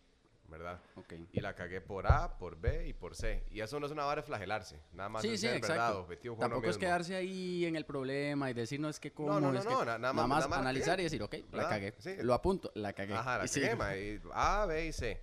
¿verdad? 0.49 0.79
Ok. 0.96 1.12
Y 1.32 1.41
la 1.41 1.55
cagué 1.55 1.81
por 1.81 2.06
A, 2.06 2.37
por 2.38 2.56
B 2.61 2.87
y 2.88 2.93
por 2.93 3.14
C. 3.17 3.44
Y 3.50 3.61
eso 3.61 3.81
no 3.81 3.87
es 3.87 3.93
una 3.93 4.05
vara 4.05 4.20
de 4.23 4.26
flagelarse, 4.26 4.79
nada 4.93 5.08
más 5.08 5.23
Sí, 5.23 5.29
es 5.35 5.41
sí, 5.41 5.46
ser, 5.49 5.61
¿verdad? 5.61 5.76
exacto. 5.76 6.00
Objetivo 6.00 6.37
Tampoco 6.37 6.62
es 6.62 6.69
mismo. 6.69 6.81
quedarse 6.81 7.17
ahí 7.17 7.64
en 7.64 7.76
el 7.76 7.85
problema 7.85 8.50
y 8.50 8.55
decir, 8.55 8.79
no, 8.81 8.88
es 8.88 9.00
que 9.00 9.12
cómo, 9.12 9.29
no, 9.41 9.52
no, 9.52 9.58
es 9.58 9.64
no, 9.64 9.70
que... 9.81 9.85
na- 9.87 9.99
nada 9.99 9.99
nada 9.99 10.12
más- 10.12 10.29
más 10.29 10.38
nada 10.38 10.49
más 10.49 10.56
la 10.58 10.61
analizar 10.70 11.00
y 11.00 11.05
decir, 11.05 11.23
ok, 11.23 11.35
la 11.35 11.41
¿verdad? 11.50 11.69
cagué. 11.70 11.94
Sí. 11.99 12.17
Lo 12.23 12.35
apunto, 12.35 12.70
la 12.75 12.93
cagué. 12.93 13.14
Ajá, 13.14 13.38
la 13.38 13.49
cagué, 13.49 13.76
ma, 13.76 13.96
y 13.96 14.20
A, 14.32 14.67
B 14.67 14.87
y 14.87 14.93
C. 14.93 15.20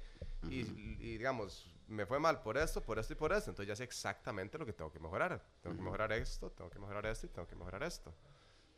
y, 0.49 0.59
y 0.59 1.17
digamos, 1.17 1.67
me 1.87 2.05
fue 2.05 2.19
mal 2.19 2.41
por 2.41 2.57
esto, 2.57 2.81
por 2.81 2.97
esto 2.99 3.13
y 3.13 3.15
por 3.15 3.31
esto. 3.31 3.51
Entonces 3.51 3.67
ya 3.67 3.75
sé 3.75 3.83
exactamente 3.83 4.57
lo 4.57 4.65
que 4.65 4.73
tengo 4.73 4.91
que 4.91 4.99
mejorar. 4.99 5.41
Tengo 5.61 5.75
que 5.75 5.81
mejorar 5.81 6.11
esto, 6.13 6.49
tengo 6.51 6.69
que 6.69 6.79
mejorar 6.79 7.05
esto 7.05 7.27
y 7.27 7.29
tengo 7.29 7.47
que 7.47 7.55
mejorar 7.55 7.83
esto. 7.83 8.13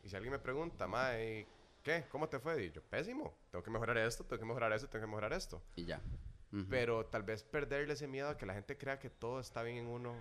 Y 0.02 0.08
si 0.08 0.16
alguien 0.16 0.32
me 0.32 0.38
pregunta, 0.38 0.86
ma, 0.86 1.18
¿y 1.18 1.46
¿qué? 1.82 2.04
¿Cómo 2.10 2.28
te 2.28 2.38
fue? 2.38 2.64
Y 2.64 2.70
yo, 2.70 2.82
pésimo. 2.82 3.32
Tengo 3.50 3.62
que 3.62 3.70
mejorar 3.70 3.96
esto, 3.98 4.24
tengo 4.24 4.40
que 4.40 4.46
mejorar 4.46 4.72
esto, 4.72 4.88
tengo 4.88 5.04
que 5.04 5.08
mejorar 5.08 5.32
esto. 5.32 5.62
Y 5.76 5.84
ya. 5.86 6.00
Pero 6.68 7.06
tal 7.06 7.22
vez 7.22 7.42
perderle 7.42 7.94
ese 7.94 8.06
miedo 8.06 8.28
a 8.28 8.36
que 8.36 8.46
la 8.46 8.54
gente 8.54 8.76
crea 8.78 8.98
que 8.98 9.10
todo 9.10 9.40
está 9.40 9.62
bien 9.62 9.78
en 9.78 9.86
uno. 9.86 10.14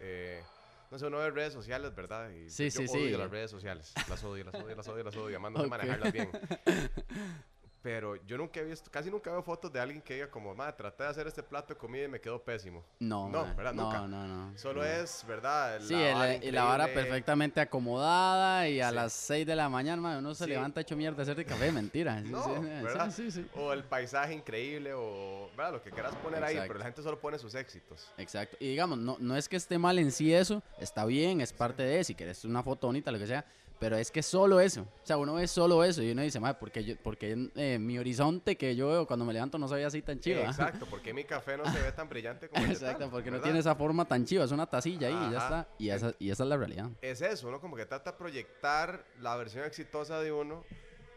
eh, 0.00 0.42
no 0.90 0.98
sé, 0.98 1.06
uno 1.06 1.18
ve 1.18 1.30
redes 1.30 1.52
sociales, 1.54 1.94
¿verdad? 1.94 2.30
Y 2.30 2.50
Sí, 2.50 2.64
yo 2.70 2.80
sí, 2.80 2.86
odio 2.86 3.10
sí. 3.10 3.16
las 3.16 3.30
redes 3.30 3.50
sociales. 3.50 3.94
Las 4.08 4.22
odio, 4.24 4.44
las 4.44 4.54
odio, 4.54 4.76
las 4.76 4.86
odio, 4.88 5.04
las 5.04 5.16
odio. 5.16 5.28
Además, 5.38 5.52
no 5.52 5.58
sé 5.60 5.64
Ok. 5.66 5.70
manejarlas 5.70 6.12
bien. 6.12 6.30
Pero 7.82 8.14
yo 8.26 8.38
nunca 8.38 8.60
he 8.60 8.64
visto, 8.64 8.88
casi 8.92 9.10
nunca 9.10 9.32
veo 9.32 9.42
fotos 9.42 9.72
de 9.72 9.80
alguien 9.80 10.00
que 10.00 10.14
diga 10.14 10.30
como, 10.30 10.54
ma, 10.54 10.70
traté 10.70 11.02
de 11.02 11.08
hacer 11.08 11.26
este 11.26 11.42
plato 11.42 11.74
de 11.74 11.78
comida 11.80 12.04
y 12.04 12.08
me 12.08 12.20
quedó 12.20 12.40
pésimo. 12.40 12.84
No, 13.00 13.28
No, 13.28 13.44
¿verdad? 13.56 13.72
no, 13.74 13.82
Nunca. 13.84 14.06
no, 14.06 14.26
no. 14.28 14.56
Solo 14.58 14.82
no. 14.82 14.86
es, 14.86 15.24
¿verdad? 15.26 15.80
Sí, 15.80 15.94
el- 15.94 16.44
y 16.44 16.52
la 16.52 16.62
vara 16.62 16.86
perfectamente 16.86 17.60
acomodada 17.60 18.68
y 18.68 18.80
a 18.80 18.90
Sí. 18.90 18.94
las 18.94 19.12
6 19.12 19.44
de 19.46 19.56
la 19.56 19.68
mañana 19.68 20.00
ma, 20.00 20.18
uno 20.18 20.32
se 20.32 20.44
Sí. 20.44 20.50
levanta 20.50 20.80
hecho 20.80 20.94
mierda 20.96 21.18
a 21.18 21.22
hacer 21.22 21.34
de 21.34 21.44
café, 21.44 21.72
mentira. 21.72 22.20
Sí, 22.22 22.28
No, 22.30 22.44
sí, 22.44 22.50
¿verdad? 22.82 23.10
Sí, 23.10 23.30
sí, 23.32 23.42
sí. 23.42 23.48
O 23.56 23.72
el 23.72 23.82
paisaje 23.82 24.32
increíble, 24.32 24.92
o, 24.94 25.50
¿verdad? 25.56 25.72
Lo 25.72 25.82
que 25.82 25.90
quieras 25.90 26.14
poner 26.22 26.44
ahí, 26.44 26.58
pero 26.68 26.78
la 26.78 26.84
gente 26.84 27.02
solo 27.02 27.18
pone 27.18 27.36
sus 27.36 27.52
éxitos. 27.56 28.08
Exacto. 28.16 28.56
Y 28.60 28.68
digamos, 28.68 28.96
no, 28.98 29.16
no 29.18 29.36
es 29.36 29.48
que 29.48 29.56
esté 29.56 29.76
mal 29.76 29.98
en 29.98 30.12
sí 30.12 30.32
eso, 30.32 30.62
está 30.78 31.04
bien, 31.04 31.40
es 31.40 31.52
parte 31.52 31.82
de, 31.82 32.04
si 32.04 32.14
quieres 32.14 32.44
una 32.44 32.62
foto 32.62 32.86
bonita, 32.86 33.10
lo 33.10 33.18
que 33.18 33.26
sea, 33.26 33.44
pero 33.82 33.96
es 33.96 34.12
que 34.12 34.22
solo 34.22 34.60
eso. 34.60 34.82
O 34.82 35.04
sea, 35.06 35.16
uno 35.16 35.34
ve 35.34 35.48
solo 35.48 35.82
eso 35.82 36.04
y 36.04 36.12
uno 36.12 36.22
dice, 36.22 36.38
madre, 36.38 36.56
porque, 36.60 36.84
yo, 36.84 36.94
porque 37.02 37.50
eh, 37.56 37.80
mi 37.80 37.98
horizonte 37.98 38.56
que 38.56 38.76
yo 38.76 38.86
veo 38.86 39.06
cuando 39.08 39.24
me 39.24 39.32
levanto 39.32 39.58
no 39.58 39.66
se 39.66 39.74
ve 39.74 39.84
así 39.84 40.02
tan 40.02 40.20
chido. 40.20 40.40
¿ah?" 40.40 40.50
Exacto, 40.50 40.86
porque 40.88 41.12
mi 41.12 41.24
café 41.24 41.56
no 41.56 41.64
se 41.64 41.82
ve 41.82 41.90
tan 41.90 42.08
brillante 42.08 42.48
como 42.48 42.64
Exacto, 42.70 43.00
tal, 43.00 43.10
porque 43.10 43.32
no 43.32 43.40
tiene 43.40 43.58
esa 43.58 43.74
forma 43.74 44.04
tan 44.04 44.24
chiva, 44.24 44.44
es 44.44 44.52
una 44.52 44.66
tacilla 44.66 45.08
ahí 45.08 45.28
y 45.28 45.32
ya 45.32 45.38
está. 45.38 45.68
Y 45.78 45.88
esa, 45.90 46.14
y 46.20 46.30
esa 46.30 46.44
es 46.44 46.48
la 46.48 46.56
realidad. 46.56 46.90
es 47.00 47.22
eso, 47.22 47.48
uno 47.48 47.60
como 47.60 47.74
que 47.74 47.84
trata 47.84 48.12
de 48.12 48.18
proyectar 48.18 49.04
la 49.20 49.34
versión 49.34 49.64
exitosa 49.64 50.20
de 50.20 50.30
uno 50.30 50.62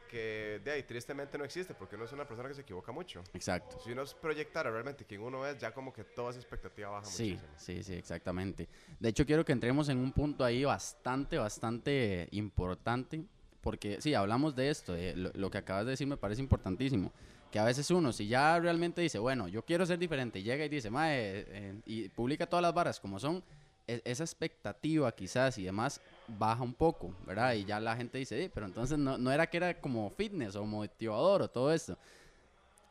que 0.08 0.62
de 0.64 0.72
ahí 0.72 0.84
tristemente 0.84 1.38
no 1.38 1.44
existe 1.44 1.74
porque 1.74 1.96
uno 1.96 2.06
es 2.06 2.12
una 2.12 2.26
persona 2.28 2.48
que 2.50 2.56
se 2.56 2.62
equivoca 2.62 2.92
mucho. 2.92 3.24
Exacto. 3.34 3.78
Si 3.84 3.92
uno 3.92 4.04
proyectara 4.22 4.72
realmente 4.72 5.06
quién 5.06 5.22
uno 5.22 5.46
es, 5.46 5.58
ya 5.58 5.74
como 5.74 5.92
que 5.94 6.04
toda 6.04 6.32
esa 6.32 6.40
expectativa 6.40 6.90
baja 6.90 7.06
Sí, 7.06 7.32
muchísimo. 7.32 7.54
sí, 7.58 7.84
sí, 7.84 7.94
exactamente. 7.94 8.68
De 9.00 9.10
hecho, 9.10 9.26
quiero 9.26 9.44
que 9.46 9.52
entremos 9.52 9.90
en 9.90 9.98
un 9.98 10.12
punto 10.12 10.44
ahí 10.44 10.64
bastante, 10.64 11.38
bastante 11.38 12.28
importante, 12.32 13.24
porque 13.62 14.00
sí, 14.02 14.14
hablamos 14.14 14.56
de 14.56 14.70
esto, 14.70 14.94
de 14.94 15.16
lo, 15.16 15.32
lo 15.34 15.50
que 15.50 15.58
acabas 15.58 15.86
de 15.86 15.92
decir 15.92 16.08
me 16.08 16.18
parece 16.18 16.42
importantísimo, 16.42 17.12
que 17.52 17.60
a 17.60 17.64
veces 17.66 17.90
uno, 17.92 18.12
si 18.12 18.28
ya 18.28 18.60
realmente 18.60 19.02
dice, 19.02 19.18
bueno, 19.20 19.48
yo 19.48 19.64
quiero 19.64 19.86
ser 19.86 19.98
diferente, 19.98 20.44
llega 20.44 20.66
y 20.66 20.70
dice, 20.70 20.90
mae, 20.90 21.46
eh, 21.48 21.82
y 21.86 22.10
publica 22.10 22.46
todas 22.48 22.64
las 22.64 22.74
varas 22.74 23.00
como 23.00 23.20
son, 23.20 23.44
e- 23.88 24.02
esa 24.04 24.24
expectativa 24.24 25.12
quizás 25.14 25.58
y 25.58 25.64
demás 25.64 26.02
baja 26.28 26.64
un 26.64 26.74
poco, 26.74 27.14
¿verdad? 27.26 27.54
Y 27.54 27.66
ya 27.66 27.80
la 27.80 27.96
gente 27.96 28.18
dice, 28.18 28.44
"Eh, 28.44 28.52
pero 28.54 28.66
entonces 28.66 28.98
no, 28.98 29.18
no 29.18 29.32
era 29.32 29.48
que 29.48 29.58
era 29.58 29.80
como 29.80 30.10
fitness 30.12 30.56
o 30.56 30.66
motivador 30.66 31.44
o 31.44 31.48
todo 31.50 31.74
esto. 31.74 31.98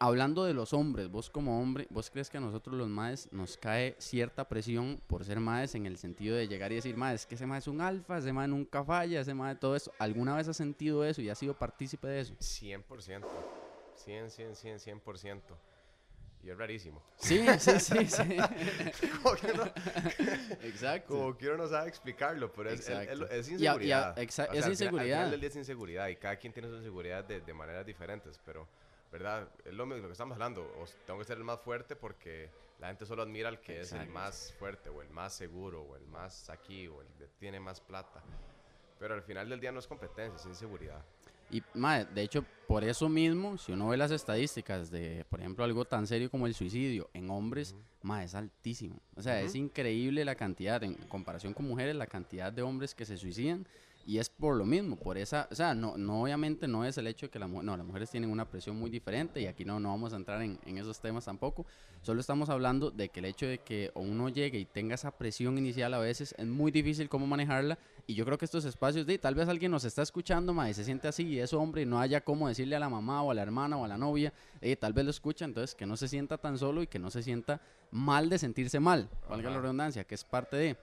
Hablando 0.01 0.45
de 0.45 0.53
los 0.55 0.73
hombres, 0.73 1.09
vos 1.09 1.31
como 1.31 1.63
hombre, 1.63 1.87
¿vos 1.89 2.11
crees 2.11 2.29
que 2.29 2.37
a 2.37 2.41
nosotros 2.41 2.77
los 2.77 2.89
maes 2.89 3.33
nos 3.33 3.57
cae 3.57 3.95
cierta 3.99 4.47
presión 4.49 5.01
por 5.07 5.25
ser 5.25 5.41
maes 5.41 5.75
en 5.77 5.87
el 5.87 5.97
sentido 5.97 6.37
de 6.37 6.49
llegar 6.49 6.73
y 6.73 6.75
decir, 6.75 6.97
maes, 6.97 7.23
es 7.23 7.27
que 7.27 7.37
ese 7.37 7.47
mae 7.47 7.61
es 7.61 7.69
un 7.69 7.81
alfa, 7.81 8.19
ese 8.19 8.33
mae 8.33 8.49
nunca 8.49 8.85
falla, 8.85 9.21
ese 9.21 9.33
mae 9.35 9.55
todo 9.55 9.77
eso? 9.77 9.93
¿Alguna 9.99 10.35
vez 10.37 10.49
has 10.49 10.57
sentido 10.57 11.05
eso 11.05 11.23
y 11.23 11.31
has 11.31 11.39
sido 11.39 11.55
partícipe 11.55 12.07
de 12.09 12.21
eso? 12.21 12.35
100%. 12.39 13.25
100, 13.97 14.31
100, 14.31 14.57
100, 14.57 14.79
100%. 14.81 15.57
Y 16.45 16.51
es 16.51 16.59
rarísimo. 16.59 17.03
Sí, 17.17 17.45
sí, 17.59 17.81
sí, 17.81 18.07
sí. 18.07 18.37
como, 19.23 19.35
que 19.37 19.47
uno, 19.53 19.65
Exacto. 20.63 21.09
como 21.09 21.37
que 21.39 21.49
uno 21.49 21.57
no 21.59 21.69
sabe 21.69 21.89
explicarlo, 21.89 22.53
pero 22.53 22.71
es, 22.71 22.81
es- 22.81 22.89
es- 22.89 22.99
Exacto. 23.09 23.27
es 23.31 23.49
Y 23.49 23.55
a- 23.55 23.57
y 23.57 23.67
a- 23.67 23.73
inseguridad. 23.73 24.19
exa- 24.19 24.23
O 24.23 24.25
es 24.25 24.35
sea, 24.35 24.45
al 24.45 24.51
final- 24.51 24.65
Al 24.65 24.71
inseguridad. 24.73 25.17
final 25.17 25.31
del 25.31 25.41
día 25.41 25.49
es 25.49 25.57
inseguridad 25.57 26.09
y 26.09 26.17
cada 26.17 26.37
quien 26.37 26.53
tiene 26.53 26.69
su 26.69 26.77
inseguridad 26.77 27.25
de, 27.25 27.41
de 27.41 27.55
maneras 27.55 27.87
diferentes, 27.87 28.39
pero, 28.45 28.69
¿verdad? 29.11 29.49
Es 29.65 29.73
lo, 29.73 29.87
lo 29.87 30.07
que 30.07 30.13
estamos 30.13 30.35
hablando. 30.35 30.63
O 30.79 30.85
tengo 31.07 31.19
que 31.19 31.25
ser 31.25 31.39
el 31.39 31.45
más 31.45 31.61
fuerte 31.61 31.97
porque 31.97 32.51
la 32.79 32.89
gente 32.89 33.07
solo 33.07 33.23
admira 33.23 33.49
al 33.49 33.61
que 33.61 33.81
es 33.81 33.93
el 33.93 33.99
Exacto. 34.03 34.13
más 34.13 34.55
fuerte 34.59 34.91
o 34.91 35.01
el 35.01 35.09
más 35.11 35.33
seguro 35.33 35.81
o 35.83 35.97
el 35.97 36.07
más 36.09 36.51
aquí 36.51 36.89
o 36.89 37.01
el 37.01 37.09
que 37.19 37.27
tiene 37.39 37.59
más 37.59 37.81
plata. 37.81 38.23
Pero 38.99 39.15
al 39.15 39.23
final 39.23 39.49
del 39.49 39.61
día 39.61 39.73
no 39.73 39.79
es 39.79 39.87
competencia, 39.87 40.37
es 40.37 40.45
inseguridad. 40.47 41.03
Y, 41.55 41.63
mae, 41.75 42.05
de 42.05 42.23
hecho, 42.23 42.45
por 42.67 42.83
eso 42.83 43.09
mismo, 43.09 43.57
si 43.59 43.71
uno 43.71 43.87
ve 43.87 43.97
las 43.97 44.11
estadísticas 44.11 44.91
de, 44.91 45.25
por 45.31 45.39
ejemplo, 45.39 45.65
algo 45.65 45.85
tan 45.85 46.05
serio 46.05 46.29
como 46.29 46.49
el 46.49 46.55
suicidio 46.55 47.09
en 47.15 47.31
hombres, 47.31 47.77
mae, 48.03 48.25
es 48.25 48.35
altísimo. 48.35 49.01
O 49.15 49.23
sea, 49.23 49.41
es 49.41 49.55
increíble 49.55 50.25
la 50.25 50.35
cantidad, 50.35 50.83
en 50.83 50.95
comparación 50.95 51.55
con 51.55 51.69
mujeres, 51.69 51.95
la 51.95 52.09
cantidad 52.09 52.53
de 52.53 52.63
hombres 52.63 52.93
que 52.93 53.05
se 53.05 53.17
suicidan. 53.17 53.69
Y 54.07 54.19
es 54.19 54.29
por 54.29 54.55
lo 54.57 54.67
mismo, 54.67 54.97
por 54.97 55.17
esa, 55.17 55.49
o 55.51 55.55
sea, 55.55 55.75
no, 55.75 55.97
no 55.97 56.23
obviamente 56.23 56.69
no 56.69 56.85
es 56.85 56.99
el 56.99 57.07
hecho 57.07 57.25
de 57.25 57.31
que 57.31 57.39
la 57.39 57.47
mu- 57.47 57.63
no, 57.63 57.75
las 57.75 57.87
mujeres 57.87 58.11
tienen 58.11 58.31
una 58.31 58.45
presión 58.45 58.77
muy 58.77 58.91
diferente 58.91 59.41
y 59.41 59.47
aquí 59.47 59.65
no, 59.65 59.81
no 59.81 59.89
vamos 59.89 60.13
a 60.13 60.17
entrar 60.17 60.43
en, 60.43 60.59
en 60.67 60.77
esos 60.77 61.01
temas 61.01 61.25
tampoco. 61.25 61.65
Solo 62.03 62.21
estamos 62.21 62.51
hablando 62.51 62.91
de 62.91 63.09
que 63.09 63.21
el 63.21 63.25
hecho 63.25 63.47
de 63.47 63.59
que 63.59 63.91
uno 63.95 64.29
llegue 64.29 64.59
y 64.59 64.67
tenga 64.67 64.95
esa 64.95 65.11
presión 65.11 65.57
inicial 65.57 65.95
a 65.95 65.99
veces 65.99 66.35
es 66.37 66.47
muy 66.47 66.71
difícil 66.71 67.09
cómo 67.09 67.27
manejarla 67.27 67.79
y 68.07 68.15
yo 68.15 68.27
creo 68.27 68.37
que 68.37 68.45
estos 68.45 68.67
espacios 68.67 69.07
de 69.07 69.17
tal 69.17 69.35
vez 69.35 69.49
alguien 69.49 69.71
nos 69.73 69.87
está 69.87 70.03
escuchando 70.03 70.53
ma, 70.53 70.69
y 70.69 70.75
se 70.75 70.85
siente 70.85 71.09
así 71.09 71.27
y 71.27 71.39
es 71.39 71.55
hombre 71.55 71.81
y 71.81 71.87
no 71.87 71.99
haya 71.99 72.21
cómo 72.21 72.47
decirle 72.49 72.77
a 72.77 72.81
la 72.81 72.91
mamá 72.91 73.23
o 73.23 73.31
a 73.31 73.35
la 73.35 73.41
hermana 73.41 73.79
o 73.79 73.87
a 73.87 73.89
la 73.89 73.97
novia, 73.97 74.35
eh, 74.61 74.77
tal 74.77 74.93
vez 74.93 75.07
lo 75.07 75.13
escucha, 75.13 75.47
entonces 75.47 75.75
que 75.75 75.87
no 75.87 75.97
se 75.97 76.09
sienta 76.09 76.37
tan 76.37 76.59
solo 76.59 76.83
y 76.83 76.87
que 76.89 76.99
no 76.99 77.11
se 77.11 77.23
sienta 77.23 77.63
mal 77.91 78.29
de 78.29 78.39
sentirse 78.39 78.81
mal, 78.81 79.09
valga 79.31 79.49
la 79.49 79.61
redundancia, 79.63 80.05
que 80.05 80.15
es 80.15 80.25
parte 80.25 80.57
de... 80.59 80.77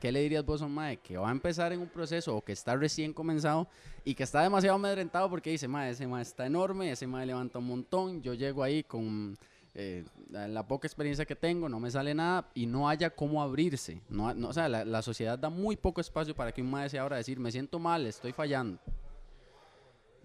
¿Qué 0.00 0.12
le 0.12 0.20
dirías 0.20 0.44
vos 0.44 0.60
a 0.62 0.66
un 0.66 0.74
mae 0.74 0.98
que 0.98 1.16
va 1.16 1.28
a 1.28 1.32
empezar 1.32 1.72
en 1.72 1.80
un 1.80 1.88
proceso 1.88 2.36
o 2.36 2.42
que 2.44 2.52
está 2.52 2.76
recién 2.76 3.12
comenzado 3.12 3.66
y 4.04 4.14
que 4.14 4.22
está 4.24 4.42
demasiado 4.42 4.76
amedrentado 4.76 5.28
porque 5.30 5.50
dice, 5.50 5.66
mae, 5.68 5.90
ese 5.90 6.06
mae 6.06 6.22
está 6.22 6.46
enorme, 6.46 6.90
ese 6.92 7.06
mae 7.06 7.24
levanta 7.26 7.58
un 7.58 7.66
montón, 7.66 8.20
yo 8.22 8.34
llego 8.34 8.62
ahí 8.62 8.82
con 8.84 9.36
eh, 9.74 10.04
la 10.30 10.66
poca 10.66 10.86
experiencia 10.86 11.24
que 11.24 11.34
tengo, 11.36 11.68
no 11.68 11.80
me 11.80 11.90
sale 11.90 12.14
nada 12.14 12.48
y 12.54 12.66
no 12.66 12.88
haya 12.88 13.10
cómo 13.10 13.42
abrirse. 13.42 14.00
No, 14.08 14.28
ha- 14.28 14.34
no, 14.34 14.48
o 14.48 14.52
sea, 14.52 14.68
la, 14.68 14.84
la 14.84 15.02
sociedad 15.02 15.38
da 15.38 15.48
muy 15.50 15.76
poco 15.76 16.00
espacio 16.00 16.34
para 16.34 16.52
que 16.52 16.60
un 16.62 16.70
mae 16.70 16.88
se 16.90 16.98
abra 16.98 17.16
a 17.16 17.18
decir, 17.18 17.38
me 17.40 17.50
siento 17.50 17.78
mal, 17.78 18.06
estoy 18.06 18.32
fallando. 18.32 18.78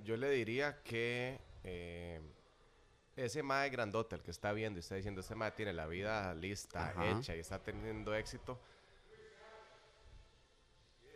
Yo 0.04 0.18
le 0.18 0.30
diría 0.32 0.82
que 0.84 1.40
eh, 1.64 2.20
ese 3.16 3.44
mae 3.44 3.70
grandote, 3.70 4.16
el 4.16 4.22
que 4.24 4.32
está 4.32 4.52
viendo 4.52 4.80
y 4.80 4.82
está 4.82 4.96
diciendo, 4.96 5.22
ese 5.22 5.36
mae 5.36 5.52
tiene 5.52 5.74
la 5.74 5.86
vida 5.88 6.34
lista, 6.34 6.90
Ajá. 6.90 7.12
hecha 7.20 7.36
y 7.36 7.40
está 7.40 7.60
teniendo 7.60 8.14
éxito, 8.16 8.60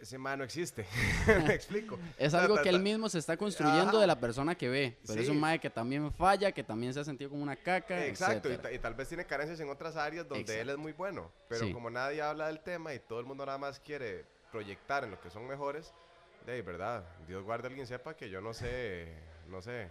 ese 0.02 0.18
mae 0.18 0.38
no 0.38 0.44
existe. 0.44 0.86
Me 1.48 1.54
explico. 1.54 1.98
Es 2.18 2.34
algo 2.34 2.62
que 2.62 2.70
él 2.70 2.80
mismo 2.80 3.10
se 3.10 3.20
está 3.20 3.38
construyendo 3.38 3.90
Ajá. 3.90 4.00
de 4.00 4.08
la 4.08 4.20
persona 4.20 4.56
que 4.56 4.70
ve, 4.70 4.98
pero 5.08 5.22
es 5.22 5.30
un 5.30 5.40
mae 5.40 5.60
que 5.60 5.70
también 5.70 6.12
falla, 6.14 6.52
que 6.52 6.64
también 6.64 6.94
se 6.94 7.00
ha 7.00 7.04
sentido 7.04 7.30
como 7.32 7.44
una 7.44 7.56
caca. 7.56 8.06
Exacto, 8.06 8.48
y, 8.50 8.52
etcétera. 8.54 8.70
ta- 8.70 8.72
y 8.76 8.80
tal 8.80 8.94
vez 8.94 9.08
tiene 9.08 9.26
carencias 9.26 9.60
en 9.60 9.70
otras 9.70 9.96
áreas 9.96 10.28
donde 10.28 10.60
él 10.62 10.70
es 10.70 10.78
muy 10.78 10.92
bueno, 10.94 11.32
pero 11.48 11.66
Sí. 11.66 11.74
como 11.74 11.90
nadie 11.90 12.22
habla 12.22 12.48
del 12.48 12.60
tema 12.60 12.94
y 12.94 13.00
todo 13.00 13.20
el 13.20 13.26
mundo 13.26 13.46
nada 13.46 13.58
más 13.58 13.80
quiere 13.80 14.26
proyectar 14.52 15.04
en 15.04 15.12
lo 15.12 15.20
que 15.20 15.30
son 15.30 15.48
mejores, 15.48 15.94
de 16.46 16.62
verdad, 16.62 17.04
Dios 17.28 17.44
guarde 17.44 17.68
a 17.68 17.70
alguien 17.70 17.88
sepa 17.88 18.16
que 18.16 18.30
yo 18.30 18.40
no 18.42 18.54
sé, 18.54 19.08
no 19.48 19.62
sé, 19.62 19.90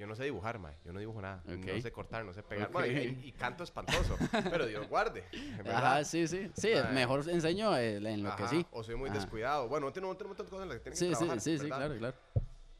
yo 0.00 0.06
no 0.06 0.16
sé 0.16 0.24
dibujar, 0.24 0.58
mae, 0.58 0.74
yo 0.82 0.94
no 0.94 0.98
dibujo 0.98 1.20
nada, 1.20 1.42
no 1.44 1.52
Ok. 1.52 1.82
sé 1.82 1.92
cortar, 1.92 2.24
no 2.24 2.32
sé 2.32 2.42
pegar, 2.42 2.68
Ok. 2.68 2.72
Bueno, 2.72 2.88
y, 3.02 3.20
y 3.28 3.32
canto 3.32 3.62
espantoso, 3.64 4.16
pero 4.50 4.64
Dios 4.66 4.88
guarde, 4.88 5.26
¿verdad? 5.58 5.76
Ajá, 5.76 6.04
sí, 6.04 6.26
sí. 6.26 6.50
Sí, 6.54 6.72
mejor 6.94 7.28
enseño 7.28 7.76
en 7.76 8.22
lo 8.22 8.34
que 8.34 8.44
Ajá, 8.44 8.48
sí. 8.48 8.66
O 8.72 8.82
soy 8.82 8.96
muy 8.96 9.10
Ajá. 9.10 9.18
descuidado, 9.18 9.68
bueno, 9.68 9.86
no 9.88 9.92
tengo, 9.92 10.08
no 10.08 10.16
tengo 10.16 10.30
un 10.30 10.36
montón 10.38 10.46
de 10.46 10.50
cosas 10.50 10.62
en 10.62 10.68
las 10.70 10.78
que 10.78 10.84
tienen 10.84 10.98
Sí, 10.98 11.04
que 11.04 11.14
sí, 11.14 11.18
trabajar, 11.18 11.40
sí, 11.42 11.58
sí, 11.58 11.62
¿verdad? 11.64 11.76
claro, 11.76 11.98
claro. 11.98 12.16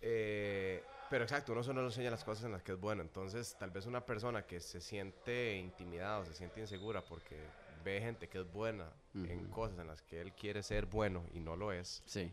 Eh, 0.01 0.83
pero 1.11 1.25
exacto, 1.25 1.53
uno 1.53 1.63
solo 1.63 1.85
enseña 1.85 2.11
las 2.11 2.25
cosas 2.25 2.45
en 2.47 2.53
las 2.53 2.63
que 2.63 2.73
es 2.73 2.81
bueno. 2.81 3.03
Entonces, 3.03 3.55
tal 3.59 3.71
vez 3.71 3.85
una 3.85 4.07
persona 4.07 4.47
que 4.47 4.61
se 4.61 4.81
siente 4.81 5.57
intimidada 5.59 6.21
o 6.21 6.25
se 6.25 6.33
siente 6.33 6.61
insegura 6.61 7.05
porque 7.05 7.37
ve 7.85 8.01
gente 8.01 8.31
que 8.31 8.39
es 8.39 8.51
buena 8.51 8.91
en 9.13 9.41
Ujú. 9.41 9.51
cosas 9.51 9.79
en 9.79 9.89
las 9.89 10.01
que 10.01 10.23
él 10.23 10.33
quiere 10.33 10.63
ser 10.63 10.87
bueno 10.87 11.27
y 11.35 11.41
no 11.41 11.55
lo 11.57 11.71
es, 11.71 12.03
Sí, 12.07 12.33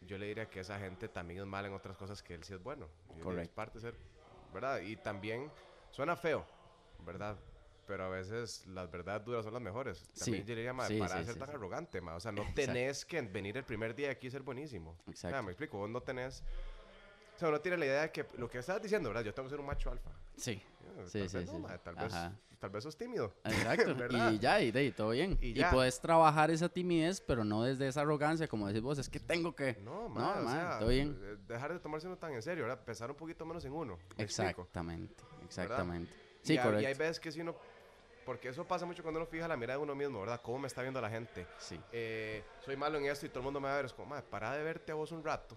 yo 0.00 0.18
le 0.18 0.26
diría 0.26 0.48
que 0.48 0.60
esa 0.60 0.78
gente 0.78 1.08
también 1.08 1.40
es 1.40 1.46
mala 1.46 1.68
en 1.68 1.74
otras 1.74 1.96
cosas 1.96 2.22
que 2.22 2.34
él 2.34 2.44
sí 2.44 2.54
es 2.54 2.62
bueno. 2.62 2.88
Correcto. 3.22 3.54
parte 3.54 3.78
de 3.78 3.82
ser, 3.82 3.94
¿verdad? 4.52 4.80
Y 4.80 4.96
también 4.96 5.50
suena 5.90 6.16
feo, 6.16 6.44
¿verdad? 7.04 7.36
Pero 7.86 8.04
a 8.04 8.08
veces 8.08 8.66
las 8.66 8.90
verdades 8.90 9.24
duras 9.24 9.44
son 9.44 9.54
las 9.54 9.62
mejores. 9.62 10.02
También 10.18 10.42
Sí, 10.42 10.48
yo 10.48 10.54
diría, 10.54 10.72
ma, 10.72 10.86
sí, 10.86 10.98
para 10.98 11.18
sí, 11.18 11.24
ser 11.24 11.36
tan 11.36 11.50
arrogante, 11.50 12.00
ma. 12.00 12.16
O 12.16 12.20
sea, 12.20 12.32
no 12.32 12.42
Exacto. 12.42 12.62
tenés 12.62 13.04
que 13.04 13.22
venir 13.22 13.56
el 13.56 13.64
primer 13.64 13.94
día 13.94 14.10
aquí 14.10 14.26
y 14.26 14.30
ser 14.30 14.42
buenísimo. 14.42 14.96
Exacto. 15.08 15.42
me 15.42 15.52
explico, 15.52 15.78
vos 15.78 15.88
no 15.88 16.02
tenés... 16.02 16.44
O 17.38 17.40
sea, 17.40 17.50
uno 17.50 17.60
tiene 17.60 17.76
la 17.76 17.86
idea 17.86 18.02
de 18.02 18.10
que 18.10 18.26
lo 18.36 18.50
que 18.50 18.58
estabas 18.58 18.82
diciendo, 18.82 19.10
¿verdad? 19.10 19.22
Yo 19.22 19.32
tengo 19.32 19.46
que 19.46 19.52
ser 19.52 19.60
un 19.60 19.66
macho 19.66 19.92
alfa. 19.92 20.10
sí. 20.36 20.50
Eh, 20.52 21.04
Sí, 21.06 21.20
tal 21.20 21.28
sí, 21.28 21.36
vez 21.38 21.52
no, 21.52 21.68
sí. 21.68 21.74
Tal 21.84 21.94
vez, 21.94 22.12
Ajá. 22.12 22.32
tal 22.58 22.70
vez 22.70 22.82
sos 22.82 22.96
tímido. 22.96 23.32
Exacto. 23.44 23.94
¿Verdad? 23.96 24.32
y 24.32 24.38
ya, 24.40 24.60
y, 24.60 24.72
de, 24.72 24.80
ahí, 24.80 24.90
todo 24.90 25.10
bien. 25.10 25.38
Y 25.40 25.60
Y, 25.60 25.64
puedes 25.70 26.00
trabajar 26.00 26.50
esa 26.50 26.68
timidez, 26.68 27.20
pero 27.20 27.44
no 27.44 27.62
desde 27.62 27.86
esa 27.86 28.00
arrogancia, 28.00 28.48
como 28.48 28.66
decís 28.66 28.82
vos, 28.82 28.98
es 28.98 29.08
que 29.08 29.20
tengo 29.20 29.54
que. 29.54 29.76
No, 29.84 30.08
ma, 30.08 30.40
o 30.40 30.42
ma, 30.42 30.50
sea, 30.52 30.78
todo 30.80 30.88
bien. 30.88 31.16
eh, 31.22 31.36
dejar 31.46 31.72
de 31.72 31.78
tomarse 31.78 32.08
uno 32.08 32.16
tan 32.18 32.32
en 32.32 32.42
serio, 32.42 32.64
¿verdad? 32.64 32.82
Pensar 32.84 33.08
un 33.08 33.16
poquito 33.16 33.46
menos 33.46 33.64
en 33.64 33.72
uno. 33.72 33.96
¿me 34.16 34.24
explico? 34.24 34.62
Exactamente, 34.62 35.22
exactamente. 35.44 36.12
Y 36.42 36.46
Sí, 36.48 36.52
hay- 36.52 36.56
Y 36.56 36.58
hay 36.58 36.64
correcto. 36.64 36.98
veces 36.98 37.20
que 37.20 37.30
si 37.30 37.40
uno... 37.40 37.54
Porque 38.26 38.48
eso 38.48 38.66
pasa 38.66 38.84
mucho 38.84 39.02
cuando 39.04 39.20
uno 39.20 39.26
fija 39.28 39.46
la 39.46 39.56
mirada 39.56 39.78
de 39.78 39.84
uno 39.84 39.94
mismo, 39.94 40.20
¿verdad? 40.20 40.40
¿Cómo 40.42 40.58
me 40.58 40.66
está 40.66 40.82
viendo 40.82 41.00
la 41.00 41.08
gente? 41.08 41.46
Sí, 41.58 41.80
Eh, 41.92 42.42
soy 42.64 42.76
malo 42.76 42.98
en 42.98 43.04
esto 43.06 43.24
y 43.24 43.28
todo 43.28 43.38
el 43.40 43.44
mundo 43.44 43.60
me 43.60 43.68
va 43.68 43.74
a 43.74 43.76
ver. 43.76 43.86
Es 43.86 43.92
como, 43.94 44.08
"Mae, 44.08 44.22
para 44.22 44.52
de 44.56 44.62
verte 44.64 44.90
a 44.92 44.96
vos 44.96 45.12
un 45.12 45.22
rato. 45.24 45.56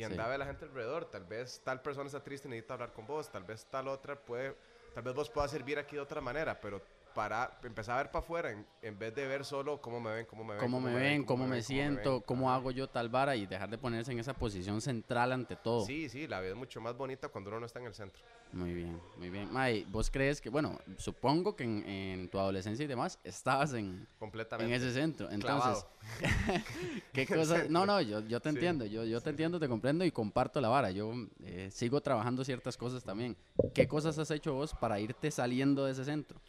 Y 0.00 0.04
anda 0.04 0.16
Sí. 0.16 0.20
a 0.22 0.28
ver 0.28 0.34
a 0.36 0.38
la 0.38 0.46
gente 0.46 0.64
alrededor. 0.64 1.04
Tal 1.10 1.26
vez 1.26 1.60
tal 1.62 1.82
persona 1.82 2.06
está 2.06 2.22
triste 2.24 2.48
y 2.48 2.50
necesita 2.50 2.72
hablar 2.72 2.94
con 2.94 3.06
vos. 3.06 3.30
Tal 3.30 3.44
vez 3.44 3.66
tal 3.66 3.86
otra 3.86 4.16
puede... 4.18 4.56
Tal 4.94 5.02
vez 5.02 5.14
vos 5.14 5.28
puedas 5.28 5.50
servir 5.50 5.78
aquí 5.78 5.96
de 5.96 6.00
otra 6.00 6.22
manera. 6.22 6.58
Pero 6.58 6.80
para 7.14 7.58
empezar 7.64 7.94
a 7.94 8.02
ver 8.02 8.10
para 8.10 8.24
afuera 8.24 8.50
en, 8.52 8.66
en 8.82 8.98
vez 8.98 9.14
de 9.14 9.26
ver 9.26 9.44
solo 9.44 9.80
cómo 9.80 10.00
me 10.00 10.10
ven, 10.12 10.26
cómo 10.26 10.44
me 10.44 10.54
ven. 10.54 10.60
cómo 10.60 10.80
me 10.80 10.94
ven, 10.94 11.24
cómo 11.24 11.46
me 11.46 11.62
siento, 11.62 12.20
cómo 12.22 12.50
hago 12.52 12.70
yo 12.70 12.88
tal 12.88 13.08
vara 13.08 13.36
y 13.36 13.46
dejar 13.46 13.68
de 13.70 13.78
ponerse 13.78 14.12
en 14.12 14.18
esa 14.18 14.34
posición 14.34 14.80
central 14.80 15.32
ante 15.32 15.56
todo. 15.56 15.84
Sí, 15.84 16.08
sí, 16.08 16.26
la 16.26 16.40
vida 16.40 16.50
es 16.52 16.56
mucho 16.56 16.80
más 16.80 16.96
bonita 16.96 17.28
cuando 17.28 17.50
uno 17.50 17.60
no 17.60 17.66
está 17.66 17.80
en 17.80 17.86
el 17.86 17.94
centro. 17.94 18.22
Muy 18.52 18.74
bien, 18.74 19.00
muy 19.16 19.30
bien. 19.30 19.52
May, 19.52 19.84
¿vos 19.84 20.10
crees 20.10 20.40
que, 20.40 20.50
bueno, 20.50 20.78
supongo 20.96 21.54
que 21.54 21.62
en, 21.64 21.88
en 21.88 22.28
tu 22.28 22.38
adolescencia 22.38 22.84
y 22.84 22.88
demás 22.88 23.20
estabas 23.22 23.72
en, 23.74 23.86
en 23.86 24.08
Completamente. 24.18 24.74
ese 24.74 24.92
centro? 24.92 25.30
Entonces. 25.30 25.86
¿qué 27.12 27.26
cosas? 27.26 27.70
No, 27.70 27.86
no, 27.86 28.00
yo, 28.00 28.20
yo 28.26 28.40
te 28.40 28.50
Sí. 28.50 28.56
entiendo, 28.56 28.84
yo, 28.86 29.04
yo 29.04 29.20
te 29.20 29.30
entiendo, 29.30 29.60
te 29.60 29.68
comprendo 29.68 30.04
y 30.04 30.10
comparto 30.10 30.60
la 30.60 30.68
vara. 30.68 30.90
Yo 30.90 31.12
eh, 31.44 31.68
sigo 31.70 32.00
trabajando 32.00 32.44
ciertas 32.44 32.76
cosas 32.76 33.04
también. 33.04 33.36
¿Qué 33.72 33.86
cosas 33.86 34.18
has 34.18 34.30
hecho 34.30 34.54
vos 34.54 34.74
para 34.74 34.98
irte 34.98 35.30
saliendo 35.30 35.84
de 35.84 35.92
ese 35.92 36.04
centro? 36.04 36.40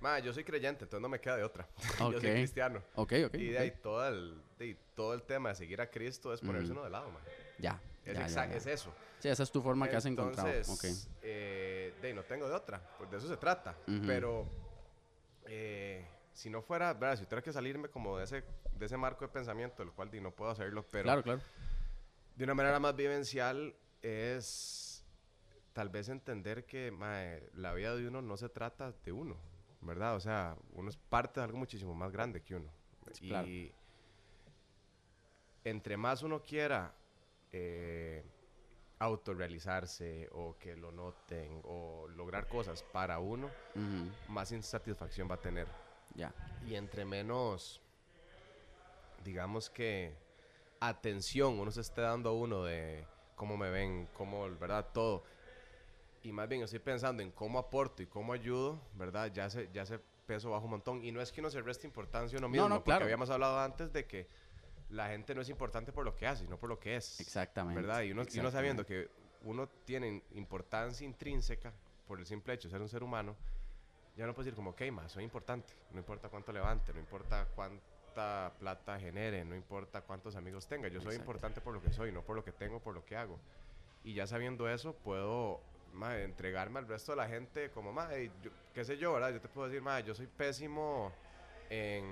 Ma, 0.00 0.18
yo 0.18 0.32
soy 0.32 0.44
creyente, 0.44 0.84
entonces 0.84 1.02
no 1.02 1.08
me 1.08 1.20
queda 1.20 1.36
de 1.36 1.44
otra. 1.44 1.68
yo 1.98 2.12
soy 2.20 2.30
cristiano. 2.32 2.82
Ok, 2.94 3.12
ok. 3.26 3.34
y 3.34 3.48
de 3.48 3.58
ahí 3.58 3.70
todo 3.82 4.06
el, 4.08 4.42
de 4.58 4.76
todo 4.94 5.12
el 5.14 5.22
tema 5.22 5.50
de 5.50 5.54
seguir 5.56 5.80
a 5.80 5.90
Cristo 5.90 6.32
es 6.32 6.40
ponerse 6.40 6.66
Ujú. 6.70 6.72
uno 6.74 6.84
de 6.84 6.90
lado, 6.90 7.10
man. 7.10 7.22
Ya. 7.58 7.80
Es, 8.04 8.14
ya, 8.14 8.20
ya, 8.20 8.26
exact- 8.26 8.50
ya. 8.50 8.56
es 8.56 8.66
eso. 8.66 8.92
Sí, 9.18 9.28
esa 9.28 9.42
es 9.42 9.50
tu 9.52 9.60
forma 9.60 9.88
que 9.88 9.96
has 9.96 10.06
encontrado. 10.06 10.48
Entonces, 10.48 11.06
Ok. 11.06 11.18
eh, 11.22 11.92
de 12.00 12.08
ahí 12.08 12.14
no 12.14 12.22
tengo 12.24 12.48
de 12.48 12.54
otra. 12.54 12.80
Pues 12.96 13.10
de 13.10 13.18
eso 13.18 13.28
se 13.28 13.36
trata. 13.36 13.76
Pero 14.06 14.46
eh, 15.46 16.06
si 16.32 16.48
no 16.48 16.62
fuera, 16.62 16.94
¿verdad? 16.94 17.18
Si 17.18 17.24
tuviera 17.24 17.42
que 17.42 17.52
salirme 17.52 17.88
como 17.88 18.16
de 18.16 18.24
ese, 18.24 18.42
de 18.72 18.86
ese 18.86 18.96
marco 18.96 19.26
de 19.26 19.28
pensamiento, 19.32 19.82
del 19.84 19.92
cual 19.92 20.10
di, 20.10 20.20
no 20.20 20.30
puedo 20.30 20.50
hacerlo, 20.50 20.86
pero 20.90 21.04
Claro, 21.04 21.22
claro. 21.22 21.40
de 22.36 22.44
una 22.44 22.54
manera 22.54 22.80
más 22.80 22.96
vivencial 22.96 23.74
es 24.00 25.04
tal 25.74 25.90
vez 25.90 26.08
entender 26.08 26.64
que 26.64 26.90
mae, 26.90 27.48
la 27.54 27.74
vida 27.74 27.94
de 27.94 28.08
uno 28.08 28.22
no 28.22 28.36
se 28.38 28.48
trata 28.48 28.92
de 29.04 29.12
uno, 29.12 29.36
¿verdad? 29.80 30.16
O 30.16 30.20
sea, 30.20 30.56
uno 30.74 30.90
es 30.90 30.96
parte 30.96 31.40
de 31.40 31.44
algo 31.44 31.58
muchísimo 31.58 31.94
más 31.94 32.12
grande 32.12 32.42
que 32.42 32.56
uno. 32.56 32.70
Sí, 33.12 33.28
claro. 33.28 33.48
Y 33.48 33.72
entre 35.64 35.96
más 35.96 36.22
uno 36.22 36.42
quiera 36.42 36.94
eh, 37.52 38.24
autorrealizarse 38.98 40.28
o 40.32 40.56
que 40.58 40.76
lo 40.76 40.92
noten 40.92 41.60
o 41.64 42.06
lograr 42.08 42.46
cosas 42.48 42.82
para 42.82 43.18
uno, 43.18 43.50
más 44.28 44.52
insatisfacción 44.52 45.28
va 45.30 45.34
a 45.34 45.40
tener. 45.40 45.66
Ya. 46.14 46.32
Y 46.66 46.74
entre 46.74 47.04
menos, 47.04 47.80
digamos 49.24 49.70
que 49.70 50.14
atención 50.80 51.58
uno 51.58 51.70
se 51.70 51.80
esté 51.80 52.02
dando 52.02 52.30
a 52.30 52.32
uno 52.32 52.64
de 52.64 53.06
cómo 53.34 53.56
me 53.56 53.70
ven, 53.70 54.08
cómo, 54.12 54.48
¿verdad? 54.58 54.86
Todo. 54.92 55.24
Y 56.22 56.32
más 56.32 56.48
bien 56.48 56.62
estoy 56.62 56.78
pensando 56.80 57.22
en 57.22 57.30
cómo 57.30 57.58
aporto 57.58 58.02
y 58.02 58.06
cómo 58.06 58.32
ayudo, 58.32 58.80
¿verdad? 58.94 59.32
Ya 59.32 59.48
se, 59.48 59.70
ya 59.72 59.86
se 59.86 59.98
peso 60.26 60.50
bajo 60.50 60.64
un 60.64 60.72
montón. 60.72 61.04
Y 61.04 61.12
no 61.12 61.20
es 61.20 61.32
que 61.32 61.40
uno 61.40 61.50
se 61.50 61.60
reste 61.60 61.86
importancia 61.86 62.38
uno 62.38 62.48
mismo, 62.48 62.68
no, 62.68 62.76
porque 62.76 62.90
claro. 62.90 63.04
habíamos 63.04 63.30
hablado 63.30 63.58
antes 63.58 63.92
de 63.92 64.06
que 64.06 64.28
la 64.90 65.08
gente 65.08 65.34
no 65.34 65.40
es 65.40 65.48
importante 65.48 65.92
por 65.92 66.04
lo 66.04 66.14
que 66.14 66.26
hace, 66.26 66.44
sino 66.44 66.58
por 66.58 66.68
lo 66.68 66.78
que 66.78 66.96
es. 66.96 67.20
Exactamente. 67.20 67.80
¿Verdad? 67.80 68.02
Y 68.02 68.12
uno, 68.12 68.22
y 68.30 68.38
uno 68.38 68.50
sabiendo 68.50 68.82
exactamente. 68.82 69.10
que 69.10 69.48
uno 69.48 69.68
tiene 69.84 70.22
importancia 70.34 71.04
intrínseca 71.04 71.72
por 72.06 72.18
el 72.18 72.26
simple 72.26 72.54
hecho 72.54 72.68
de 72.68 72.72
ser 72.72 72.82
un 72.82 72.88
ser 72.88 73.02
humano, 73.02 73.36
ya 74.16 74.26
no 74.26 74.34
puede 74.34 74.46
decir 74.46 74.56
como, 74.56 74.70
ok, 74.70 74.82
más, 74.92 75.12
soy 75.12 75.24
importante. 75.24 75.72
No 75.92 75.98
importa 75.98 76.28
cuánto 76.28 76.52
levante, 76.52 76.92
no 76.92 76.98
importa 77.00 77.46
cuánta 77.54 78.52
plata 78.58 78.98
genere, 78.98 79.44
no 79.44 79.54
importa 79.54 80.02
cuántos 80.02 80.36
amigos 80.36 80.66
tenga. 80.66 80.88
Yo 80.88 81.00
soy 81.00 81.12
Exacto. 81.12 81.22
importante 81.22 81.60
por 81.60 81.72
lo 81.72 81.80
que 81.80 81.92
soy, 81.92 82.12
no 82.12 82.22
por 82.22 82.36
lo 82.36 82.44
que 82.44 82.52
tengo, 82.52 82.80
por 82.80 82.94
lo 82.94 83.04
que 83.04 83.16
hago. 83.16 83.38
Y 84.02 84.14
ya 84.14 84.26
sabiendo 84.26 84.68
eso, 84.68 84.94
puedo 84.94 85.60
ma, 85.92 86.18
entregarme 86.18 86.78
al 86.78 86.86
resto 86.88 87.12
de 87.12 87.16
la 87.16 87.28
gente 87.28 87.70
como, 87.70 87.92
ma, 87.92 88.08
hey, 88.10 88.30
yo- 88.42 88.50
qué 88.74 88.84
sé 88.84 88.96
yo, 88.98 89.12
¿verdad? 89.12 89.32
Yo 89.32 89.40
te 89.40 89.48
puedo 89.48 89.68
decir, 89.68 89.82
ma, 89.82 90.00
yo 90.00 90.14
soy 90.14 90.26
pésimo 90.26 91.12
en, 91.68 92.04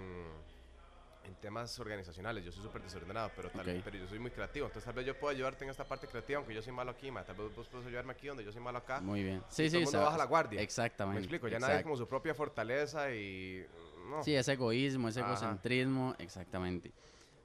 en 1.25 1.35
temas 1.41 1.79
organizacionales, 1.79 2.45
yo 2.45 2.51
soy 2.53 2.63
súper 2.63 2.83
desordenado, 2.83 3.31
pero, 3.37 3.51
tal, 3.51 3.69
Ok. 3.69 3.83
pero 3.85 3.99
yo 3.99 4.07
soy 4.09 4.19
muy 4.19 4.31
creativo. 4.31 4.67
Entonces 4.67 4.85
tal 4.85 4.95
vez 4.95 5.07
yo 5.07 5.19
puedo 5.19 5.31
ayudarte 5.35 5.65
en 5.65 5.71
esta 5.71 5.85
parte 5.85 6.07
creativa, 6.07 6.39
aunque 6.39 6.55
yo 6.55 6.63
soy 6.63 6.73
malo 6.73 6.91
aquí, 6.91 7.11
ma. 7.11 7.25
Tal 7.25 7.37
vez 7.37 7.55
vos 7.55 7.69
puedes 7.69 7.87
ayudarme 7.87 8.13
aquí 8.13 8.27
donde 8.29 8.45
yo 8.45 8.53
soy 8.53 8.61
malo 8.63 8.79
acá. 8.79 9.01
Muy 9.01 9.23
bien. 9.23 9.43
Sí, 9.49 9.65
y 9.65 9.67
todo 9.67 9.71
sí. 9.71 9.77
el 9.79 9.85
mundo 9.85 9.99
sa- 9.99 10.05
baja 10.05 10.19
la 10.19 10.25
guardia. 10.27 10.61
Exactamente. 10.61 11.21
Me 11.21 11.25
explico, 11.25 11.49
ya 11.49 11.59
nadie 11.59 11.75
exacto. 11.75 11.85
como 11.91 11.97
su 11.97 12.09
propia 12.09 12.35
fortaleza 12.35 13.13
y... 13.13 13.67
No. 14.09 14.23
Sí, 14.25 14.35
ese 14.35 14.53
egoísmo, 14.55 15.09
ese 15.09 15.21
Ajá. 15.21 15.29
egocentrismo, 15.31 16.15
exactamente. 16.19 16.93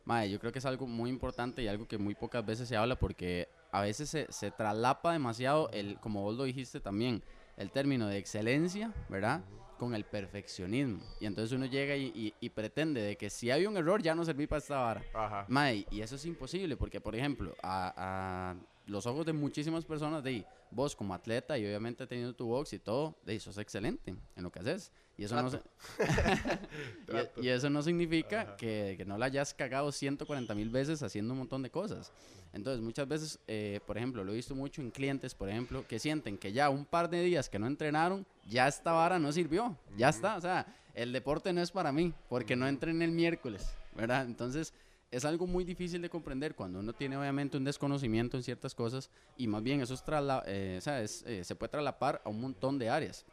Mae, 0.06 0.30
yo 0.30 0.40
creo 0.40 0.52
que 0.52 0.60
es 0.60 0.66
algo 0.66 0.88
muy 0.88 1.10
importante 1.10 1.62
y 1.62 1.68
algo 1.68 1.86
que 1.88 1.98
muy 1.98 2.16
pocas 2.16 2.46
veces 2.46 2.68
se 2.70 2.78
habla 2.78 2.96
porque 2.98 3.50
a 3.74 3.82
veces 3.82 4.10
se, 4.10 4.32
se 4.32 4.52
traslapa 4.52 5.12
demasiado 5.12 5.70
el, 5.74 6.00
como 6.00 6.22
vos 6.22 6.38
lo 6.38 6.44
dijiste 6.46 6.80
también, 6.80 7.22
el 7.58 7.72
término 7.72 8.08
de 8.08 8.18
excelencia, 8.18 8.94
¿verdad? 9.10 9.42
Con 9.78 9.94
el 9.96 10.06
perfeccionismo. 10.06 11.00
Y 11.20 11.26
entonces 11.26 11.52
uno 11.56 11.66
llega 11.66 11.96
y, 11.96 12.06
y- 12.16 12.34
y 12.40 12.50
pretende 12.52 13.02
de 13.02 13.18
que 13.18 13.30
si 13.30 13.52
hay 13.52 13.66
un 13.66 13.76
error 13.76 14.02
ya 14.02 14.16
no 14.16 14.24
serví 14.24 14.48
para 14.48 14.60
esta 14.60 14.78
vara. 14.80 15.04
Ajá. 15.14 15.46
Mae, 15.50 15.86
y 15.92 16.02
eso 16.02 16.16
es 16.16 16.26
imposible 16.26 16.78
porque, 16.78 17.02
por 17.02 17.16
ejemplo, 17.16 17.56
a, 17.62 17.94
a 17.98 18.56
los 18.86 19.06
ojos 19.06 19.26
de 19.26 19.34
muchísimas 19.34 19.86
personas, 19.86 20.24
de 20.24 20.46
vos 20.72 20.96
como 20.96 21.14
atleta 21.14 21.58
y 21.58 21.66
obviamente 21.66 22.06
teniendo 22.08 22.34
tu 22.34 22.48
box 22.48 22.74
y 22.74 22.80
todo, 22.80 23.16
de 23.26 23.40
sos 23.40 23.58
excelente 23.58 24.16
en 24.36 24.44
lo 24.44 24.52
que 24.52 24.60
haces. 24.60 24.92
Y 25.18 25.24
eso, 25.26 25.36
no, 25.42 25.50
se- 25.52 25.62
y, 27.40 27.46
y 27.46 27.50
eso 27.50 27.70
no 27.70 27.82
significa 27.84 28.56
que, 28.58 28.96
que 28.98 29.06
no 29.06 29.18
la 29.18 29.28
hayas 29.28 29.54
cagado 29.54 29.92
140 29.92 30.56
mil 30.56 30.70
veces 30.70 31.04
haciendo 31.04 31.34
un 31.34 31.40
montón 31.40 31.62
de 31.62 31.70
cosas. 31.70 32.12
Entonces, 32.52 32.82
muchas 32.84 33.08
veces, 33.08 33.40
eh, 33.48 33.80
por 33.86 33.98
ejemplo, 33.98 34.24
lo 34.24 34.32
he 34.32 34.36
visto 34.36 34.56
mucho 34.56 34.82
en 34.82 34.92
clientes, 34.92 35.34
por 35.34 35.50
ejemplo, 35.50 35.86
que 35.88 36.00
sienten 36.00 36.38
que 36.38 36.52
ya 36.52 36.70
un 36.70 36.86
par 36.86 37.10
de 37.10 37.22
días 37.24 37.50
que 37.50 37.60
no 37.60 37.68
entrenaron, 37.68 38.26
ya 38.48 38.68
esta 38.68 38.92
vara 38.92 39.18
no 39.20 39.32
sirvió. 39.32 39.78
Ya 39.98 40.10
está. 40.10 40.36
O 40.38 40.42
sea, 40.42 40.66
el 40.94 41.12
deporte 41.14 41.52
no 41.54 41.62
es 41.62 41.72
para 41.72 41.92
mí, 41.92 42.14
porque 42.30 42.56
no 42.56 42.68
entrené 42.68 43.06
el 43.06 43.12
miércoles, 43.12 43.68
¿verdad? 43.96 44.26
Entonces, 44.26 44.74
es 45.14 45.26
algo 45.26 45.46
muy 45.46 45.64
difícil 45.64 46.02
de 46.02 46.10
comprender 46.10 46.56
cuando 46.56 46.80
uno 46.80 46.92
tiene 46.92 47.16
obviamente 47.16 47.56
un 47.56 47.64
desconocimiento 47.64 48.36
en 48.36 48.42
ciertas 48.42 48.74
cosas 48.74 49.12
y 49.38 49.46
más 49.46 49.62
bien 49.62 49.80
eso 49.80 49.94
es 49.94 50.04
eh, 50.48 50.76
o 50.80 50.82
sea, 50.82 51.02
es, 51.02 51.24
eh, 51.28 51.44
se 51.44 51.56
puede 51.56 51.70
traslapar 51.70 52.20
a 52.26 52.30
un 52.30 52.42
montón 52.42 52.80
de 52.80 52.90
áreas. 52.90 53.24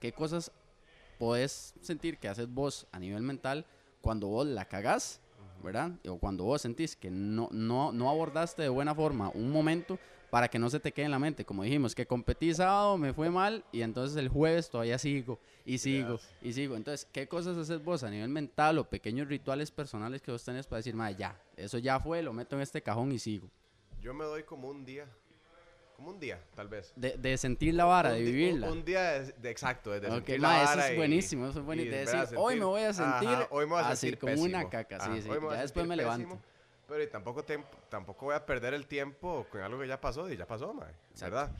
¿Qué 0.00 0.12
cosas 0.12 0.50
podés 1.18 1.74
sentir 1.82 2.16
que 2.16 2.28
haces 2.28 2.48
vos 2.48 2.86
a 2.90 2.98
nivel 2.98 3.22
mental 3.22 3.66
cuando 4.00 4.28
vos 4.28 4.46
la 4.46 4.64
cagás, 4.64 5.20
¿verdad? 5.62 5.90
O 6.08 6.16
cuando 6.16 6.44
vos 6.44 6.62
sentís 6.62 6.96
que 6.96 7.10
no, 7.10 7.50
no, 7.52 7.92
no 7.92 8.08
abordaste 8.08 8.62
de 8.62 8.70
buena 8.70 8.94
forma 8.94 9.30
un 9.34 9.50
momento 9.50 9.98
para 10.30 10.48
que 10.48 10.58
no 10.58 10.70
se 10.70 10.80
te 10.80 10.92
quede 10.92 11.06
en 11.06 11.10
la 11.10 11.18
mente. 11.18 11.44
Como 11.44 11.62
dijimos, 11.64 11.94
que 11.94 12.06
competí 12.06 12.54
sábado, 12.54 12.96
me 12.96 13.12
fue 13.12 13.30
mal 13.30 13.64
y 13.72 13.82
entonces 13.82 14.16
el 14.16 14.28
jueves 14.28 14.70
todavía 14.70 14.98
sigo 14.98 15.38
y 15.64 15.78
sigo 15.78 16.16
Yes. 16.18 16.28
y 16.42 16.52
sigo. 16.52 16.76
Entonces, 16.76 17.06
¿qué 17.12 17.26
cosas 17.26 17.56
haces 17.56 17.82
vos 17.82 18.02
a 18.04 18.10
nivel 18.10 18.28
mental 18.28 18.78
o 18.78 18.84
pequeños 18.88 19.28
rituales 19.28 19.70
personales 19.70 20.22
que 20.22 20.30
vos 20.30 20.44
tenés 20.44 20.66
para 20.66 20.78
decir, 20.78 20.94
"Mae, 20.94 21.16
ya, 21.16 21.36
eso 21.56 21.78
ya 21.78 21.98
fue, 22.00 22.22
lo 22.22 22.32
meto 22.32 22.56
en 22.56 22.62
este 22.62 22.80
cajón 22.82 23.10
y 23.12 23.18
sigo? 23.18 23.48
Yo 24.00 24.14
me 24.14 24.24
doy 24.24 24.44
como 24.44 24.68
un 24.68 24.84
día, 24.84 25.04
como 25.96 26.10
un 26.10 26.20
día, 26.20 26.40
tal 26.54 26.68
vez. 26.68 26.92
De, 26.96 27.16
de 27.18 27.36
sentir 27.36 27.74
la 27.74 27.84
vara, 27.84 28.10
Un 28.10 28.14
de 28.14 28.20
di- 28.22 28.28
un- 28.30 28.34
vivirla. 28.36 28.70
Un, 28.70 28.84
día 28.84 29.02
de, 29.20 29.32
de- 29.32 29.50
exacto, 29.50 29.90
de 29.90 30.06
Ok, 30.06 30.14
sentir 30.14 30.40
ma, 30.40 30.48
la 30.54 30.62
eso 30.62 30.70
vara 30.70 30.86
es 30.86 30.92
y- 30.92 30.96
buenísimo, 30.96 31.48
eso 31.48 31.58
es 31.58 31.64
buenísimo. 31.66 31.94
y, 31.94 31.98
De 31.98 32.06
decir, 32.06 32.36
hoy 32.38 32.56
me 32.56 32.64
voy 32.64 32.82
a 32.82 32.92
sentir 32.92 33.28
Ajá, 33.28 33.48
hoy 33.50 33.66
me 33.66 33.72
voy 33.72 33.82
a 33.82 33.88
así, 33.88 34.00
sentir 34.06 34.18
como 34.20 34.32
una 34.34 34.50
pésimo. 34.60 34.70
caca, 34.70 35.00
sí, 35.00 35.10
Ajá, 35.10 35.20
sí, 35.22 35.28
a 35.28 35.32
ya 35.34 35.38
después 35.40 35.58
sentir 35.72 35.86
me 35.86 35.96
levanto. 35.96 36.40
Pero 36.90 37.04
y 37.04 37.06
tampoco, 37.06 37.44
tem- 37.46 37.64
tampoco 37.88 38.26
voy 38.26 38.34
a 38.34 38.44
perder 38.44 38.74
el 38.74 38.86
tiempo 38.88 39.46
con 39.48 39.60
algo 39.60 39.78
que 39.80 39.86
ya 39.86 40.00
pasó 40.00 40.28
y 40.28 40.36
ya 40.36 40.44
pasó, 40.44 40.74
mae. 40.74 40.92
¿verdad? 41.20 41.50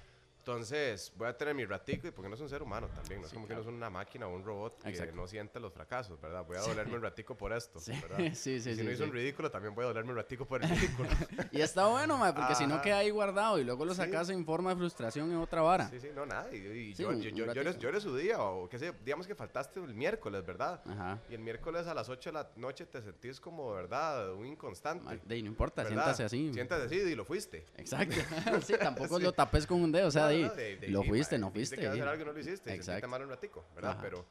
Entonces, 0.44 1.12
voy 1.16 1.28
a 1.28 1.36
tener 1.36 1.54
mi 1.54 1.66
ratico 1.66 2.08
y 2.08 2.10
porque 2.12 2.30
no 2.30 2.34
es 2.34 2.40
un 2.40 2.48
ser 2.48 2.62
humano 2.62 2.88
también, 2.88 3.20
no 3.20 3.26
es 3.26 3.30
Sí, 3.30 3.34
como 3.36 3.46
claro. 3.46 3.60
que 3.60 3.66
no 3.66 3.70
es 3.70 3.76
una 3.76 3.90
máquina 3.90 4.26
o 4.26 4.34
un 4.34 4.42
robot 4.42 4.82
que 4.82 4.88
Exacto. 4.88 5.14
no 5.14 5.26
siente 5.26 5.60
los 5.60 5.70
fracasos, 5.70 6.18
¿verdad? 6.18 6.44
Voy 6.46 6.56
a 6.56 6.60
dolerme 6.60 6.94
un 6.96 7.02
ratico 7.02 7.36
por 7.36 7.52
esto, 7.52 7.78
Sí, 7.78 7.92
¿verdad? 8.00 8.16
sí, 8.34 8.58
sí, 8.58 8.70
Y 8.70 8.74
si 8.74 8.76
sí, 8.76 8.82
no 8.82 8.90
hizo 8.90 9.04
sí. 9.04 9.10
un 9.10 9.14
ridículo, 9.14 9.50
también 9.50 9.74
voy 9.74 9.84
a 9.84 9.88
dolerme 9.88 10.10
un 10.12 10.16
ratico 10.16 10.46
por 10.46 10.64
el 10.64 10.70
ridículo. 10.70 11.08
Y 11.52 11.60
está 11.60 11.86
bueno, 11.88 12.16
mae, 12.16 12.32
porque 12.32 12.54
si 12.54 12.66
no 12.66 12.80
queda 12.80 12.98
ahí 12.98 13.10
guardado 13.10 13.58
y 13.58 13.64
luego 13.64 13.84
lo 13.84 13.92
Sí. 13.92 13.98
sacas 13.98 14.30
en 14.30 14.46
forma 14.46 14.70
de 14.70 14.76
frustración 14.76 15.30
en 15.30 15.36
otra 15.36 15.60
vara. 15.60 15.90
Sí, 15.90 16.00
sí, 16.00 16.08
no, 16.14 16.24
nada. 16.24 16.48
Y, 16.52 16.56
y 16.56 16.94
Sí, 16.94 17.02
yo, 17.02 17.10
un- 17.10 17.20
yo, 17.20 17.30
yo, 17.30 17.44
ratito. 17.46 17.78
lloré 17.78 18.00
su 18.00 18.16
día, 18.16 18.40
o 18.42 18.66
qué 18.66 18.78
sé, 18.78 18.92
digamos 19.04 19.26
que 19.26 19.34
faltaste 19.34 19.78
el 19.78 19.94
miércoles, 19.94 20.44
¿verdad? 20.46 20.80
Ajá. 20.86 21.18
Y 21.28 21.34
el 21.34 21.40
miércoles 21.40 21.86
a 21.86 21.92
las 21.92 22.08
8 22.08 22.30
de 22.30 22.34
la 22.34 22.50
noche 22.56 22.86
te 22.86 23.02
sentís 23.02 23.38
como, 23.40 23.72
¿verdad? 23.74 24.32
Un 24.32 24.46
inconstante. 24.46 25.04
Mae, 25.04 25.20
De 25.22 25.42
no 25.42 25.48
importa, 25.48 25.82
¿verdad? 25.82 25.96
siéntase 26.16 26.24
así. 26.24 26.50
Siéntase 26.54 26.84
así 26.86 26.96
y 26.96 27.14
lo 27.14 27.26
fuiste. 27.26 27.66
Exacto. 27.76 28.16
sí, 28.66 28.74
tampoco 28.80 29.18
Sí. 29.18 29.22
lo 29.24 29.32
tapes 29.32 29.66
con 29.66 29.82
un 29.82 29.92
dedo, 29.92 30.08
o 30.08 30.10
sea, 30.10 30.30
No, 30.42 30.54
de- 30.54 30.76
de- 30.76 30.88
lo 30.88 31.02
sí, 31.02 31.08
fuiste, 31.08 31.38
no 31.38 31.50
fuiste. 31.50 31.76
que 31.76 31.82
sí. 31.82 31.88
hacer 31.88 32.08
algo 32.08 32.24
no 32.24 32.32
lo 32.32 32.38
hiciste. 32.40 32.74
Exacto. 32.74 33.08
mal 33.08 33.22
un 33.22 33.28
ratico, 33.30 33.64
¿verdad? 33.74 33.92
Ajá. 33.92 34.00
Pero, 34.02 34.24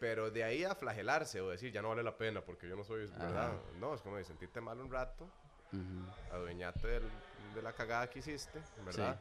pero 0.00 0.30
de 0.30 0.44
ahí 0.44 0.64
a 0.64 0.74
flagelarse 0.74 1.40
o 1.40 1.50
decir, 1.50 1.72
ya 1.72 1.80
no 1.82 1.88
vale 1.90 2.02
la 2.02 2.16
pena 2.16 2.40
porque 2.42 2.68
yo 2.68 2.76
no 2.76 2.84
soy, 2.84 3.06
¿verdad? 3.06 3.52
No, 3.80 3.94
es 3.94 4.00
como 4.02 4.16
de 4.16 4.24
sentirte 4.24 4.60
mal 4.60 4.78
un 4.80 4.90
rato, 4.90 5.24
Ujú, 5.72 6.34
adueñate 6.34 6.86
del- 6.86 7.10
de 7.54 7.62
la 7.62 7.72
cagada 7.72 8.08
que 8.10 8.18
hiciste, 8.18 8.60
¿verdad? 8.84 9.18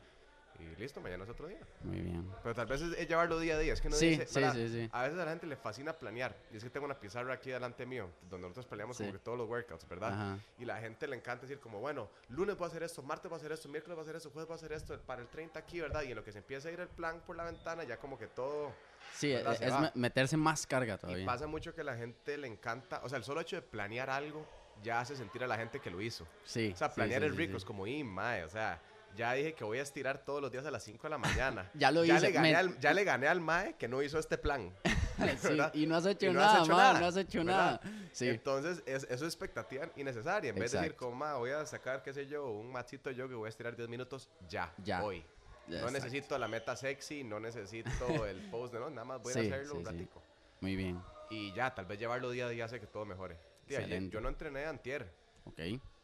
Y 0.59 0.79
listo, 0.79 1.01
mañana 1.01 1.23
es 1.23 1.29
otro 1.29 1.47
día. 1.47 1.59
Muy 1.81 1.99
bien. 2.01 2.29
Pero 2.41 2.55
tal 2.55 2.67
vez 2.67 2.81
es, 2.81 2.97
es 2.97 3.07
llevarlo 3.07 3.39
día 3.39 3.55
a 3.55 3.59
día. 3.59 3.73
Es 3.73 3.81
que 3.81 3.89
no 3.89 3.95
Sí, 3.95 4.09
dice, 4.17 4.25
sí, 4.27 4.69
sí. 4.69 4.89
A 4.91 5.03
veces 5.03 5.19
a 5.19 5.25
la 5.25 5.31
gente 5.31 5.47
le 5.47 5.55
fascina 5.55 5.93
planear. 5.93 6.35
Y 6.51 6.57
es 6.57 6.63
que 6.63 6.69
tengo 6.69 6.85
una 6.85 6.99
pizarra 6.99 7.33
aquí 7.33 7.49
delante 7.49 7.85
mío, 7.85 8.09
donde 8.29 8.43
nosotros 8.47 8.65
peleamos 8.67 8.95
Sí. 8.97 9.03
como 9.03 9.13
que 9.13 9.19
todos 9.19 9.37
los 9.37 9.49
workouts, 9.49 9.87
¿verdad? 9.89 10.13
Ajá. 10.13 10.37
Y 10.59 10.65
la 10.65 10.79
gente 10.79 11.07
le 11.07 11.15
encanta 11.15 11.41
decir 11.41 11.59
como, 11.59 11.79
bueno, 11.79 12.09
lunes 12.29 12.57
voy 12.57 12.65
a 12.65 12.69
hacer 12.69 12.83
esto, 12.83 13.01
martes 13.01 13.29
voy 13.29 13.37
a 13.37 13.39
hacer 13.39 13.51
esto, 13.51 13.67
miércoles 13.69 13.95
voy 13.95 14.01
a 14.01 14.05
hacer 14.05 14.15
esto, 14.15 14.29
jueves 14.29 14.47
voy 14.47 14.55
a 14.55 14.57
hacer 14.57 14.71
esto, 14.73 14.99
para 15.01 15.21
el 15.21 15.27
30 15.27 15.59
aquí, 15.59 15.81
¿verdad? 15.81 16.03
Y 16.03 16.09
en 16.11 16.15
lo 16.15 16.23
que 16.23 16.31
se 16.31 16.37
empieza 16.37 16.69
a 16.69 16.71
ir 16.71 16.79
el 16.79 16.87
plan 16.87 17.21
por 17.25 17.35
la 17.35 17.43
ventana, 17.45 17.83
ya 17.83 17.97
como 17.97 18.17
que 18.17 18.27
todo... 18.27 18.71
Sí, 19.13 19.31
e- 19.31 19.43
es 19.59 19.79
me- 19.79 19.91
meterse 19.95 20.37
más 20.37 20.65
carga 20.65 20.95
Y 20.95 20.97
todavía. 20.97 21.25
pasa 21.25 21.45
mucho 21.47 21.73
que 21.75 21.81
a 21.81 21.83
la 21.83 21.95
gente 21.95 22.37
le 22.37 22.47
encanta, 22.47 23.01
o 23.03 23.09
sea, 23.09 23.17
el 23.17 23.23
solo 23.23 23.41
hecho 23.41 23.55
de 23.57 23.61
planear 23.61 24.09
algo 24.09 24.45
ya 24.81 24.99
hace 25.01 25.15
sentir 25.15 25.43
a 25.43 25.47
la 25.47 25.55
gente 25.57 25.79
que 25.79 25.89
lo 25.91 26.01
hizo. 26.01 26.25
Sí. 26.45 26.71
O 26.73 26.77
sea, 26.77 26.91
planear 26.93 27.23
es 27.23 27.35
rico, 27.35 27.57
es 27.57 27.63
como, 27.65 27.85
y 27.87 28.03
mae, 28.03 28.43
o 28.43 28.49
sea, 28.49 28.81
ya 29.15 29.33
dije 29.33 29.53
que 29.53 29.63
voy 29.63 29.79
a 29.79 29.81
estirar 29.81 30.23
todos 30.25 30.41
los 30.41 30.51
días 30.51 30.65
a 30.65 30.71
las 30.71 30.83
5 30.83 31.03
de 31.03 31.09
la 31.09 31.17
mañana. 31.17 31.69
Ya 31.75 31.91
lo 31.91 32.03
ya 32.03 32.15
hice, 32.17 32.27
Le 32.27 32.31
gané 32.31 32.55
al, 32.55 32.79
ya 32.79 32.93
le 32.93 33.03
gané 33.03 33.27
al 33.27 33.41
mae 33.41 33.75
que 33.77 33.87
no 33.87 34.01
hizo 34.01 34.19
este 34.19 34.37
plan. 34.37 34.73
Y 35.73 35.85
no 35.85 35.95
has 35.95 36.05
hecho 36.05 36.33
no 36.33 36.41
has 36.41 36.45
nada, 36.53 36.63
hecho 36.63 36.71
ma, 36.71 36.77
nada, 36.77 36.99
no 36.99 37.05
has 37.05 37.17
hecho 37.17 37.39
¿verdad? 37.39 37.81
nada. 37.81 38.09
Sí. 38.11 38.29
Entonces, 38.29 38.81
es, 38.85 39.03
eso 39.03 39.13
es 39.25 39.33
expectativa 39.33 39.87
innecesaria. 39.95 40.49
En 40.49 40.55
vez 40.55 40.71
de 40.71 40.79
decir, 40.79 40.95
como, 40.95 41.15
"Ma, 41.15 41.35
voy 41.35 41.51
a 41.51 41.65
sacar, 41.65 42.01
qué 42.03 42.13
sé 42.13 42.25
yo, 42.27 42.47
un 42.49 42.71
machito 42.71 43.11
yo 43.11 43.27
que 43.29 43.35
voy 43.35 43.45
a 43.45 43.49
estirar 43.49 43.75
10 43.75 43.89
minutos, 43.89 44.29
ya, 44.49 44.73
Ya. 44.83 45.03
hoy. 45.03 45.23
No 45.67 45.75
Exacto. 45.75 45.91
necesito 45.93 46.37
la 46.37 46.47
meta 46.47 46.75
sexy, 46.75 47.23
no 47.23 47.39
necesito 47.39 48.25
el 48.25 48.37
post, 48.49 48.73
no, 48.73 48.89
nada 48.89 49.05
más 49.05 49.21
voy 49.21 49.31
Sí, 49.33 49.39
a 49.39 49.41
hacerlo 49.43 49.71
sí, 49.73 49.77
un 49.77 49.85
sí. 49.85 49.91
ratico. 49.91 50.21
Muy 50.61 50.75
bien. 50.75 51.01
Y 51.29 51.53
ya, 51.53 51.73
tal 51.73 51.85
vez 51.85 51.99
llevarlo 51.99 52.29
día 52.31 52.47
a 52.47 52.49
día 52.49 52.65
hace 52.65 52.79
que 52.79 52.87
todo 52.87 53.05
mejore. 53.05 53.37
Tía, 53.67 53.79
yo 54.09 54.19
no 54.19 54.27
entrené 54.29 54.65
antier, 54.65 55.09
Ok. 55.45 55.59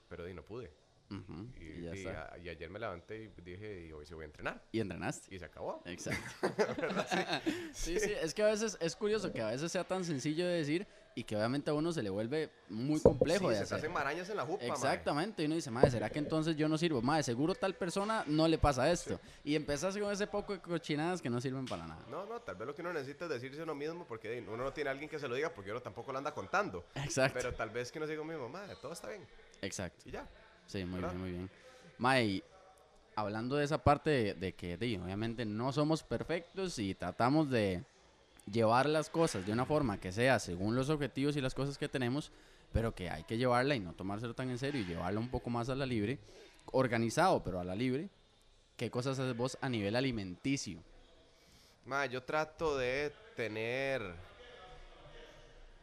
pero 0.08 0.24
di, 0.24 0.34
no 0.34 0.43
pude. 0.43 0.72
Y, 1.10 1.63
Y, 1.63 1.82
ya 1.84 1.95
y 1.95 2.00
está. 2.06 2.34
a- 2.34 2.38
y 2.38 2.50
ayer 2.50 2.69
me 2.69 2.78
levanté 2.80 3.24
y 3.24 3.41
dije, 3.41 3.88
y 3.88 3.91
hoy 3.91 4.06
sí 4.06 4.13
voy 4.13 4.24
a 4.24 4.26
entrenar. 4.26 4.62
Y 4.72 4.80
entrenaste. 4.80 5.34
Y 5.34 5.39
se 5.39 5.45
acabó. 5.45 5.82
Exacto. 5.86 6.22
sí, 7.74 8.00
sí, 8.00 8.12
es 8.22 8.34
que 8.34 8.43
a 8.43 8.48
veces 8.48 8.78
es 8.80 8.95
curioso 8.95 9.32
que 9.32 9.41
a 9.41 9.48
veces 9.48 9.72
sea 9.72 9.84
tan 9.84 10.04
sencillo 10.06 10.45
de 10.45 10.54
decir 10.58 10.88
y 11.15 11.24
que 11.24 11.36
obviamente 11.36 11.69
a 11.72 11.74
uno 11.74 11.91
se 11.91 12.04
le 12.04 12.10
vuelve 12.10 12.50
muy 12.69 13.02
complejo 13.02 13.50
de 13.50 13.56
se 13.58 13.63
hacer. 13.63 13.78
hacen 13.80 13.91
marañas 13.91 14.30
en 14.30 14.38
la 14.38 14.45
jupa, 14.45 14.60
mae. 14.63 14.72
Exactamente, 14.72 15.41
y 15.43 15.48
uno 15.48 15.56
dice, 15.56 15.72
madre, 15.72 15.89
¿será 15.91 16.10
que 16.10 16.19
entonces 16.19 16.56
yo 16.56 16.69
no 16.69 16.78
sirvo? 16.78 17.02
Madre, 17.02 17.24
seguro 17.24 17.56
tal 17.56 17.76
persona 17.76 18.24
no 18.28 18.48
le 18.48 18.58
pasa 18.58 18.89
esto. 18.91 19.19
Y 19.43 19.56
empezás 19.56 19.98
con 19.98 20.12
ese 20.12 20.28
poco 20.28 20.54
de 20.54 20.60
cochinadas 20.62 21.22
que 21.22 21.30
no 21.30 21.41
sirven 21.41 21.65
para 21.65 21.88
nada. 21.88 22.06
No, 22.10 22.26
no, 22.26 22.39
tal 22.41 22.56
vez 22.56 22.67
lo 22.67 22.76
que 22.76 22.82
uno 22.82 22.93
necesita 22.93 23.26
es 23.26 23.32
decirse 23.32 23.63
uno 23.63 23.74
mismo 23.76 24.06
porque 24.06 24.41
uno 24.48 24.63
no 24.63 24.72
tiene 24.72 24.89
a 24.89 24.91
alguien 24.91 25.10
que 25.10 25.19
se 25.19 25.28
lo 25.28 25.36
diga 25.36 25.52
porque 25.54 25.72
uno 25.72 25.82
tampoco 25.82 26.12
lo 26.12 26.19
anda 26.19 26.34
contando. 26.34 26.86
Exacto, 26.95 27.38
Pero 27.41 27.54
tal 27.56 27.72
vez 27.72 27.91
que 27.91 27.98
uno 27.98 28.08
diga 28.08 28.24
mismo, 28.24 28.48
madre, 28.48 28.76
todo 28.82 28.93
está 28.93 29.10
bien. 29.10 29.26
exacto. 29.62 30.08
Y 30.08 30.12
ya. 30.12 30.30
Sí, 30.69 30.86
muy 30.86 31.01
¿verdad? 31.01 31.10
bien, 31.15 31.21
muy 31.21 31.32
bien. 31.32 31.49
Mae, 31.97 32.43
hablando 33.15 33.55
de 33.55 33.65
esa 33.65 33.79
parte 33.79 34.10
de, 34.12 34.34
de 34.36 34.53
que 34.53 34.75
obviamente 35.03 35.43
no 35.45 35.73
somos 35.73 36.03
perfectos 36.03 36.77
y 36.77 36.93
tratamos 36.93 37.49
de 37.49 37.84
llevar 38.49 38.88
las 38.88 39.10
cosas 39.10 39.45
de 39.45 39.51
una 39.51 39.65
forma 39.65 39.99
que 39.99 40.12
sea 40.12 40.38
según 40.38 40.75
los 40.75 40.89
objetivos 40.89 41.36
y 41.36 41.41
las 41.41 41.55
cosas 41.55 41.77
que 41.79 41.89
tenemos, 41.89 42.32
pero 42.71 42.93
que 42.93 43.10
hay 43.10 43.23
que 43.23 43.38
llevarla 43.38 43.73
y 43.73 43.79
no 43.79 43.93
tomárselo 43.93 44.36
tan 44.36 44.51
en 44.51 44.60
serio 44.60 44.79
y 44.82 44.86
llevarla 44.86 45.19
un 45.19 45.29
poco 45.29 45.49
más 45.49 45.69
a 45.69 45.75
la 45.75 45.88
libre, 45.88 46.19
organizado 46.71 47.43
pero 47.43 47.60
a 47.60 47.63
la 47.63 47.75
libre. 47.75 48.08
¿Qué 48.77 48.91
cosas 48.91 49.17
haces 49.19 49.36
vos 49.36 49.58
a 49.60 49.69
nivel 49.69 49.95
alimenticio? 49.95 50.79
Ma, 51.86 52.05
yo 52.05 52.21
trato 52.21 52.77
de 52.77 53.12
tener. 53.36 54.01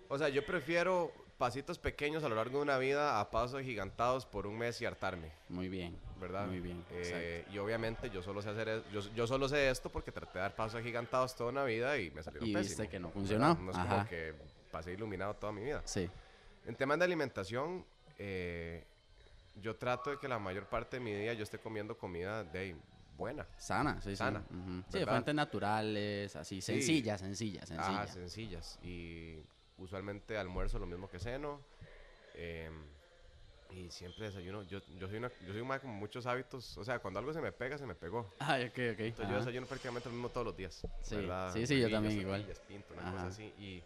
O 0.09 0.17
sea, 0.17 0.29
yo 0.29 0.47
prefiero 0.47 1.13
pasitos 1.37 1.79
pequeños 1.79 2.25
a 2.25 2.29
lo 2.29 2.35
largo 2.37 2.59
de 2.59 2.63
una 2.63 2.79
vida 2.79 3.21
a 3.21 3.31
pasos 3.31 3.63
gigantados 3.63 4.25
por 4.27 4.47
un 4.47 4.57
mes 4.59 4.81
y 4.81 4.87
hartarme, 4.87 5.31
Muy 5.49 5.69
bien, 5.69 5.99
¿verdad? 6.19 6.47
Muy 6.47 6.61
bien, 6.61 6.83
Eh, 6.91 7.45
y 7.53 7.59
obviamente 7.59 8.09
yo 8.11 8.23
solo 8.23 8.41
sé 8.43 8.51
hacer 8.51 8.69
es- 8.69 8.91
yo, 8.91 9.01
yo 9.15 9.27
solo 9.27 9.49
sé 9.49 9.69
esto 9.71 9.91
porque 9.91 10.11
traté 10.13 10.35
de 10.35 10.41
dar 10.41 10.57
pasos 10.57 10.83
gigantados 10.83 11.35
toda 11.37 11.51
una 11.51 11.65
vida 11.65 11.99
y 11.99 12.11
me 12.11 12.23
salieron 12.23 12.49
Y 12.49 12.53
pésimos. 12.55 12.69
viste 12.79 12.89
que 12.89 12.99
no 12.99 13.09
¿verdad? 13.09 13.15
funcionó. 13.21 13.55
No 13.55 13.71
es 13.71 13.77
Ajá. 13.77 13.89
como 13.89 14.09
que 14.09 14.35
pasé 14.71 14.93
iluminado 14.93 15.35
toda 15.35 15.53
mi 15.53 15.63
vida. 15.63 15.83
Sí, 15.85 16.09
En 16.67 16.75
temas 16.75 16.99
de 16.99 17.05
alimentación, 17.05 17.85
eh, 18.19 18.85
yo 19.63 19.77
trato 19.77 20.11
de 20.11 20.19
que 20.19 20.29
la 20.29 20.39
mayor 20.39 20.67
parte 20.67 20.97
de 20.97 21.01
mi 21.05 21.13
día 21.15 21.33
yo 21.35 21.43
esté 21.45 21.59
comiendo 21.59 21.97
comida 21.97 22.43
de 22.45 22.75
buena. 23.17 23.47
sana, 23.59 24.01
sí, 24.03 24.17
Sana, 24.17 24.43
sí. 24.49 24.55
ujú. 24.55 24.83
Sí, 24.89 24.93
de 24.93 24.99
¿verdad? 25.01 25.13
fuentes 25.13 25.35
naturales, 25.35 26.35
así, 26.37 26.57
Sí. 26.61 26.73
sencillas, 26.73 27.21
sencillas, 27.21 27.69
sencillas. 27.69 27.89
Ajá, 27.89 28.07
sencillas. 28.09 28.79
Y 28.83 29.43
usualmente 29.79 30.37
almuerzo 30.39 30.79
lo 30.79 30.87
mismo 30.87 31.09
que 31.09 31.19
ceno. 31.19 31.61
em, 32.35 32.73
y 33.71 33.91
siempre 33.91 34.27
desayuno. 34.27 34.63
Yo, 34.65 34.81
yo 34.99 35.09
soy 35.09 35.19
una, 35.19 35.29
yo 35.41 35.53
soy 35.53 35.61
un 35.61 35.69
mae 35.69 35.81
con 35.81 35.91
muchos 35.91 36.25
hábitos. 36.27 36.77
O 36.79 36.85
sea, 36.85 36.99
cuando 36.99 37.19
algo 37.19 37.33
se 37.33 37.41
me 37.41 37.51
pega, 37.53 37.77
se 37.77 37.87
me 37.87 37.95
pegó. 37.95 38.33
Ah, 38.39 38.59
ok, 38.63 38.79
ok. 38.93 39.01
Entonces 39.01 39.19
yo 39.19 39.25
ajá. 39.25 39.39
desayuno 39.39 39.67
prácticamente 39.67 40.09
lo 40.09 40.15
mismo 40.15 40.29
todos 40.31 40.47
los 40.47 40.57
días. 40.57 40.87
Sí, 41.03 41.17
¿verdad? 41.17 41.53
sí, 41.53 41.67
sí, 41.67 41.81
yo 41.81 41.91
también 41.91 42.21
igual. 42.21 42.47
pinto, 42.69 42.95
una 42.95 43.03
Ajá. 43.03 43.13
cosa 43.13 43.27
así. 43.29 43.45
Y, 43.59 43.83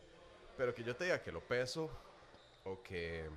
pero 0.56 0.74
que 0.74 0.82
yo 0.82 0.94
te 0.94 1.04
diga 1.04 1.22
que 1.22 1.32
lo 1.32 1.40
peso 1.40 1.90
o 2.64 2.82
que 2.82 3.28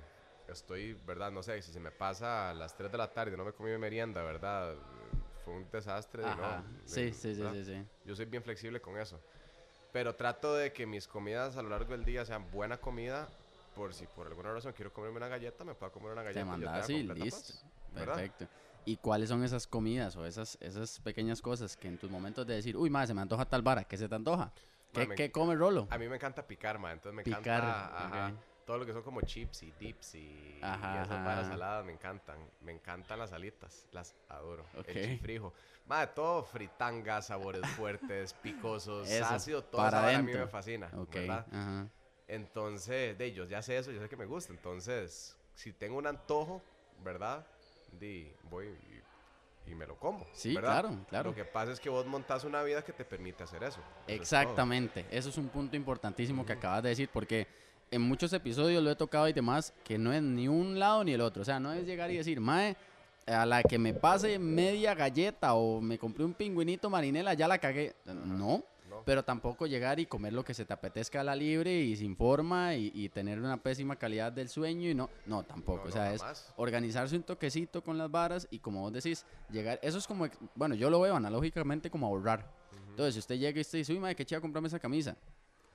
estoy, 0.48 0.92
¿verdad? 1.06 1.32
No 1.32 1.42
sé, 1.42 1.60
si 1.62 1.72
se 1.72 1.80
me 1.80 1.90
pasa 1.90 2.50
a 2.50 2.54
las 2.54 2.76
3 2.76 2.92
de 2.92 2.98
la 2.98 3.10
tarde 3.12 3.36
no 3.36 3.44
me 3.44 3.52
comí 3.52 3.70
mi 3.70 3.78
merienda, 3.78 4.22
¿verdad? 4.22 4.74
Fue 5.44 5.54
un 5.54 5.70
desastre. 5.70 6.24
Ajá. 6.24 6.62
no, 6.62 6.86
Sí, 6.86 7.12
sí, 7.12 7.34
sí, 7.34 7.42
sí, 7.52 7.64
sí. 7.64 7.86
Yo 8.04 8.14
soy 8.14 8.26
bien 8.26 8.42
flexible 8.42 8.80
con 8.80 8.98
eso. 8.98 9.18
Pero 9.94 10.16
trato 10.16 10.56
de 10.56 10.72
que 10.72 10.86
mis 10.86 11.06
comidas 11.06 11.56
a 11.56 11.62
lo 11.62 11.68
largo 11.68 11.92
del 11.92 12.04
día 12.04 12.24
sean 12.24 12.50
buena 12.50 12.78
comida. 12.78 13.28
Por 13.76 13.94
si 13.94 14.06
por 14.08 14.26
alguna 14.26 14.52
razón 14.52 14.72
quiero 14.72 14.92
comerme 14.92 15.18
una 15.18 15.28
galleta, 15.28 15.62
me 15.62 15.72
puedo 15.74 15.92
comer 15.92 16.10
una 16.10 16.24
galleta. 16.24 16.40
Te 16.40 16.46
y 16.46 16.50
yo 16.50 16.50
mandas 16.50 16.82
así, 16.82 17.02
listo. 17.04 17.54
Perfecto. 17.94 18.48
¿Y 18.86 18.96
cuáles 18.96 19.28
son 19.28 19.44
esas 19.44 19.68
comidas 19.68 20.16
o 20.16 20.26
esas, 20.26 20.58
esas 20.60 20.98
pequeñas 20.98 21.40
cosas 21.40 21.76
que 21.76 21.86
en 21.86 21.96
tus 21.96 22.10
momentos 22.10 22.44
de 22.44 22.54
decir, 22.54 22.76
uy, 22.76 22.90
madre, 22.90 23.06
se 23.06 23.14
me 23.14 23.22
antoja 23.22 23.44
tal 23.44 23.62
vara, 23.62 23.84
¿qué 23.84 23.96
se 23.96 24.08
te 24.08 24.14
antoja? 24.16 24.50
¿Qué, 24.92 25.08
qué 25.10 25.30
come 25.30 25.54
Rolo? 25.54 25.86
A 25.90 25.96
mí 25.96 26.08
me 26.08 26.16
encanta 26.16 26.44
picar, 26.44 26.80
ma. 26.80 26.90
Entonces 26.90 27.14
me 27.14 27.22
Picar, 27.22 27.40
encanta 27.40 28.06
ajá. 28.06 28.32
Todo 28.64 28.78
lo 28.78 28.86
que 28.86 28.92
son 28.92 29.02
como 29.02 29.20
chips 29.20 29.62
y 29.62 29.72
dips 29.72 30.14
y, 30.14 30.58
Ajá, 30.62 30.94
y 30.96 31.04
esas 31.04 31.24
varas 31.24 31.46
saladas 31.48 31.84
me 31.84 31.92
encantan. 31.92 32.38
Me 32.60 32.72
encantan 32.72 33.18
las 33.18 33.32
alitas, 33.32 33.86
las 33.92 34.14
adoro. 34.28 34.64
El 34.86 34.94
chifrijo. 34.94 35.52
Ma, 35.86 36.06
todo 36.06 36.42
fritanga, 36.44 37.20
sabores 37.20 37.62
fuertes, 37.76 38.32
picosos, 38.34 39.10
Eso, 39.10 39.26
ácido, 39.26 39.62
todo 39.64 39.82
para 39.82 40.10
eso 40.10 40.20
a 40.20 40.22
mí 40.22 40.32
me 40.32 40.46
fascina, 40.46 40.90
Ok, 40.96 41.14
¿verdad? 41.14 41.46
ajá. 41.52 41.88
Entonces, 42.26 43.18
de 43.18 43.32
yo 43.32 43.44
ya 43.44 43.60
sé 43.60 43.76
eso, 43.76 43.92
yo 43.92 44.00
sé 44.00 44.08
que 44.08 44.16
me 44.16 44.24
gusta. 44.24 44.52
Entonces, 44.52 45.36
si 45.54 45.72
tengo 45.72 45.98
un 45.98 46.06
antojo, 46.06 46.62
¿verdad? 47.02 47.46
Di, 48.00 48.32
voy 48.44 48.66
y, 49.66 49.70
y 49.70 49.74
me 49.74 49.86
lo 49.86 49.96
como. 49.96 50.26
Sí, 50.32 50.54
¿verdad? 50.54 50.80
claro, 50.80 50.98
claro. 51.08 51.30
Lo 51.30 51.36
que 51.36 51.44
pasa 51.44 51.72
es 51.72 51.80
que 51.80 51.90
vos 51.90 52.06
montás 52.06 52.44
una 52.44 52.62
vida 52.62 52.82
que 52.82 52.94
te 52.94 53.04
permite 53.04 53.42
hacer 53.44 53.62
eso. 53.62 53.80
Eso 53.80 54.14
es. 54.14 54.20
Exactamente, 54.20 55.04
eso 55.10 55.28
es 55.28 55.36
un 55.36 55.48
punto 55.50 55.76
importantísimo 55.76 56.46
que 56.46 56.54
acabas 56.54 56.82
de 56.82 56.88
decir 56.88 57.10
porque 57.12 57.46
en 57.90 58.02
muchos 58.02 58.32
episodios 58.32 58.82
lo 58.82 58.90
he 58.90 58.96
tocado 58.96 59.28
y 59.28 59.32
demás 59.32 59.72
que 59.84 59.98
no 59.98 60.12
es 60.12 60.22
ni 60.22 60.48
un 60.48 60.78
lado 60.78 61.04
ni 61.04 61.12
el 61.12 61.20
otro, 61.20 61.42
o 61.42 61.44
sea, 61.44 61.60
no 61.60 61.72
es 61.72 61.86
llegar 61.86 62.10
y 62.10 62.16
decir, 62.16 62.40
mae, 62.40 62.76
a 63.26 63.46
la 63.46 63.62
que 63.62 63.78
me 63.78 63.94
pase 63.94 64.38
media 64.38 64.94
galleta 64.94 65.54
o 65.54 65.80
me 65.80 65.98
compré 65.98 66.24
un 66.24 66.34
pingüinito 66.34 66.90
marinela, 66.90 67.32
ya 67.34 67.48
la 67.48 67.58
cagué. 67.58 67.94
No, 68.04 68.14
No. 68.14 69.02
pero 69.04 69.24
tampoco 69.24 69.66
llegar 69.66 69.98
y 69.98 70.06
comer 70.06 70.32
lo 70.32 70.44
que 70.44 70.54
se 70.54 70.64
te 70.64 70.72
apetezca 70.72 71.20
a 71.20 71.24
la 71.24 71.34
libre 71.34 71.72
y 71.80 71.96
sin 71.96 72.16
forma 72.16 72.74
y, 72.74 72.90
y 72.94 73.08
tener 73.08 73.38
una 73.40 73.56
pésima 73.56 73.96
calidad 73.96 74.30
del 74.30 74.48
sueño 74.48 74.88
y 74.90 74.94
no, 74.94 75.08
no, 75.26 75.42
tampoco, 75.42 75.84
No, 75.84 75.88
o 75.88 75.92
sea, 75.92 76.12
es 76.14 76.22
organizarse 76.56 77.16
un 77.16 77.22
toquecito 77.22 77.82
con 77.82 77.98
las 77.98 78.10
varas 78.10 78.46
y 78.50 78.58
como 78.60 78.82
vos 78.82 78.92
decís, 78.92 79.24
llegar, 79.50 79.78
eso 79.82 79.98
es 79.98 80.06
como, 80.06 80.28
bueno, 80.54 80.74
yo 80.74 80.90
lo 80.90 81.00
veo 81.00 81.16
analógicamente 81.16 81.90
como 81.90 82.06
ahorrar. 82.06 82.48
Entonces, 82.90 83.14
si 83.14 83.20
usted 83.20 83.36
llega 83.36 83.58
y 83.58 83.62
usted 83.62 83.78
dice, 83.78 83.92
uy, 83.92 83.98
madre, 83.98 84.14
qué 84.14 84.24
chido 84.24 84.40
comprarme 84.40 84.68
esa 84.68 84.78
camisa. 84.78 85.16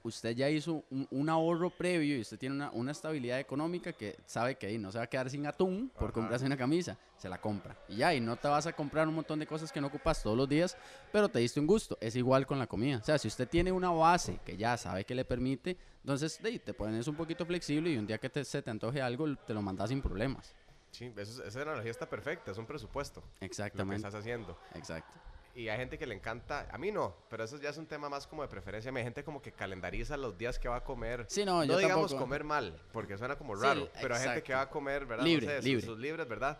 Usted 0.01 0.33
ya 0.35 0.49
hizo 0.49 0.83
un, 0.89 1.07
un 1.11 1.29
ahorro 1.29 1.69
previo 1.69 2.15
y 2.17 2.21
usted 2.21 2.39
tiene 2.39 2.55
una, 2.55 2.71
una 2.71 2.91
estabilidad 2.91 3.39
económica 3.39 3.91
que 3.91 4.17
sabe 4.25 4.55
que 4.55 4.67
ahí 4.67 4.77
no 4.77 4.91
se 4.91 4.97
va 4.97 5.03
a 5.03 5.07
quedar 5.07 5.29
sin 5.29 5.45
atún 5.45 5.89
por 5.93 6.05
Ajá. 6.05 6.13
comprarse 6.13 6.45
una 6.45 6.55
camisa. 6.55 6.97
Se 7.17 7.27
la 7.27 7.39
compra. 7.41 7.77
Y 7.89 7.97
ya, 7.97 8.13
y 8.13 8.21
no 8.21 8.37
te 8.37 8.47
vas 8.47 8.65
a 8.65 8.71
comprar 8.71 9.07
un 9.09 9.15
montón 9.15 9.39
de 9.39 9.45
cosas 9.45 9.73
que 9.73 9.81
no 9.81 9.87
ocupas 9.87 10.23
todos 10.23 10.37
los 10.37 10.47
días, 10.47 10.77
pero 11.11 11.27
te 11.27 11.39
diste 11.39 11.59
un 11.59 11.67
gusto. 11.67 11.97
Es 11.99 12.15
igual 12.15 12.47
con 12.47 12.57
la 12.59 12.67
comida. 12.67 12.99
O 12.99 13.03
sea, 13.03 13.17
si 13.17 13.27
usted 13.27 13.47
tiene 13.49 13.73
una 13.73 13.91
base 13.91 14.39
que 14.45 14.55
ya 14.55 14.77
sabe 14.77 15.03
que 15.03 15.13
le 15.13 15.25
permite, 15.25 15.75
entonces 16.01 16.39
ahí, 16.45 16.59
te 16.59 16.73
pones 16.73 17.05
un 17.09 17.15
poquito 17.17 17.45
flexible 17.45 17.91
y 17.91 17.97
un 17.97 18.07
día 18.07 18.17
que 18.19 18.29
te- 18.29 18.45
se 18.45 18.61
te 18.61 18.69
antoje 18.71 19.01
algo, 19.01 19.35
te 19.35 19.53
lo 19.53 19.61
mandas 19.61 19.89
sin 19.89 20.01
problemas. 20.01 20.55
Sí, 20.91 21.11
eso 21.17 21.41
es- 21.43 21.47
esa 21.49 21.61
analogía 21.61 21.91
está 21.91 22.09
perfecta, 22.09 22.51
es 22.51 22.57
un 22.57 22.65
presupuesto. 22.65 23.19
Lo 23.19 23.39
que 23.39 23.45
Exactamente. 23.45 23.97
estás 23.97 24.15
haciendo. 24.15 24.57
Exacto. 24.73 25.11
Y 25.59 25.67
hay 25.67 25.77
gente 25.77 25.97
que 25.97 26.07
le 26.07 26.15
encanta, 26.15 26.69
a 26.71 26.77
mí 26.77 26.89
no, 26.89 27.13
pero 27.29 27.43
eso 27.43 27.57
ya 27.59 27.69
es 27.71 27.77
un 27.77 27.85
tema 27.85 28.07
más 28.07 28.25
como 28.25 28.43
de 28.43 28.47
preferencia. 28.47 28.93
Hay 28.95 29.03
gente 29.03 29.25
como 29.25 29.41
que 29.41 29.51
calendariza 29.51 30.15
los 30.15 30.37
días 30.37 30.57
que 30.57 30.69
va 30.69 30.77
a 30.77 30.83
comer. 30.85 31.25
Sí, 31.27 31.43
no, 31.43 31.65
yo 31.65 31.77
digamos 31.77 32.11
tampoco. 32.11 32.21
comer 32.21 32.45
mal, 32.45 32.81
porque 32.93 33.17
suena 33.17 33.37
como 33.37 33.57
Sí, 33.57 33.63
raro. 33.63 33.89
pero 34.01 34.15
hay 34.15 34.21
gente 34.23 34.41
que 34.41 34.53
va 34.53 34.61
a 34.61 34.69
comer, 34.69 35.05
¿verdad? 35.05 35.25
Libre, 35.25 35.47
no 35.47 35.51
sé, 35.51 35.61
libre. 35.61 35.85
Sus, 35.85 35.99
libres, 35.99 36.27
¿verdad? 36.29 36.57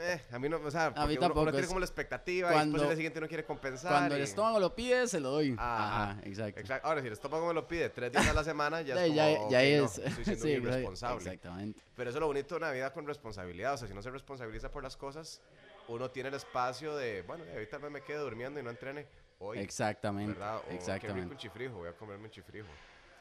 Eh, 0.00 0.22
a 0.32 0.38
mí 0.38 0.48
no, 0.48 0.56
o 0.56 0.70
sea, 0.70 0.88
mí 0.88 0.94
porque 0.96 1.12
uno- 1.12 1.20
tampoco, 1.20 1.40
uno, 1.42 1.52
tiene 1.52 1.66
como 1.66 1.80
la 1.80 1.84
expectativa 1.86 2.48
y 2.48 2.52
cuando- 2.52 2.72
después 2.78 2.82
el 2.82 2.88
día 2.88 2.96
siguiente 2.96 3.18
uno 3.18 3.28
quiere 3.28 3.44
compensar. 3.44 3.90
Cuando 3.92 4.14
el 4.14 4.20
y- 4.22 4.24
estómago 4.24 4.58
lo 4.58 4.74
pide, 4.74 5.06
se 5.06 5.20
lo 5.20 5.30
doy. 5.30 5.54
Ajá, 5.58 6.10
Ajá, 6.12 6.20
exacto. 6.24 6.60
Exacto. 6.60 6.88
Ahora, 6.88 7.00
si 7.02 7.06
el 7.08 7.12
estómago 7.12 7.46
me 7.48 7.52
lo 7.54 7.68
pide 7.68 7.90
tres 7.90 8.10
días 8.10 8.26
a 8.26 8.32
la 8.32 8.42
semana, 8.42 8.80
ya 8.80 8.94
es 9.04 9.12
Sí, 9.12 9.18
como, 9.18 9.50
ya, 9.50 9.62
ya 9.62 9.78
no, 9.78 9.84
es. 9.84 9.98
estoy 9.98 10.24
siendo 10.24 10.42
sí, 10.44 10.48
bien 10.48 10.62
exact- 10.64 10.74
responsable. 10.76 11.16
Exactamente. 11.18 11.82
Pero 11.94 12.08
eso 12.10 12.18
es 12.18 12.20
lo 12.20 12.26
bonito 12.26 12.54
de 12.54 12.58
una 12.58 12.70
vida 12.72 12.90
con 12.92 13.06
responsabilidad. 13.06 13.74
O 13.74 13.76
sea, 13.76 13.86
si 13.86 13.92
no 13.92 14.00
se 14.02 14.10
responsabiliza 14.10 14.70
por 14.70 14.82
las 14.82 14.96
cosas, 14.96 15.42
uno 15.88 16.10
tiene 16.10 16.28
el 16.30 16.34
espacio 16.34 16.96
de, 16.96 17.22
bueno, 17.22 17.44
ahorita 17.52 17.78
me 17.78 18.02
quedé 18.02 18.18
durmiendo 18.18 18.58
y 18.60 18.62
no 18.62 18.70
entrené 18.70 19.06
hoy. 19.38 19.58
Exactamente. 19.58 20.32
¿Verdad? 20.32 20.56
O 20.58 20.62
qué 20.62 20.68
rico 20.70 20.80
Exactamente. 20.80 21.32
un 21.32 21.36
chifrijo, 21.38 21.74
voy 21.76 21.88
a 21.88 21.92
comerme 21.92 22.24
un 22.24 22.30
chifrijo. 22.30 22.68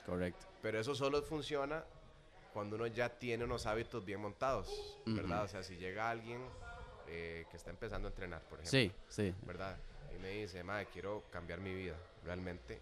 Correcto. 0.05 0.45
Pero 0.61 0.79
eso 0.79 0.93
solo 0.95 1.21
funciona 1.21 1.83
cuando 2.53 2.75
uno 2.75 2.87
ya 2.87 3.09
tiene 3.09 3.43
unos 3.43 3.65
hábitos 3.65 4.03
bien 4.05 4.19
montados, 4.19 4.99
¿verdad? 5.05 5.43
O 5.43 5.47
sea, 5.47 5.63
si 5.63 5.75
llega 5.77 6.09
alguien 6.09 6.41
eh, 7.07 7.45
que 7.49 7.57
está 7.57 7.69
empezando 7.71 8.07
a 8.07 8.11
entrenar, 8.11 8.41
por 8.43 8.59
ejemplo, 8.59 8.71
Sí, 8.71 8.91
sí. 9.09 9.35
¿verdad? 9.45 9.77
Y 10.15 10.19
me 10.19 10.29
dice, 10.29 10.63
madre, 10.63 10.87
quiero 10.93 11.23
cambiar 11.31 11.59
mi 11.59 11.73
vida. 11.73 11.95
Realmente, 12.23 12.79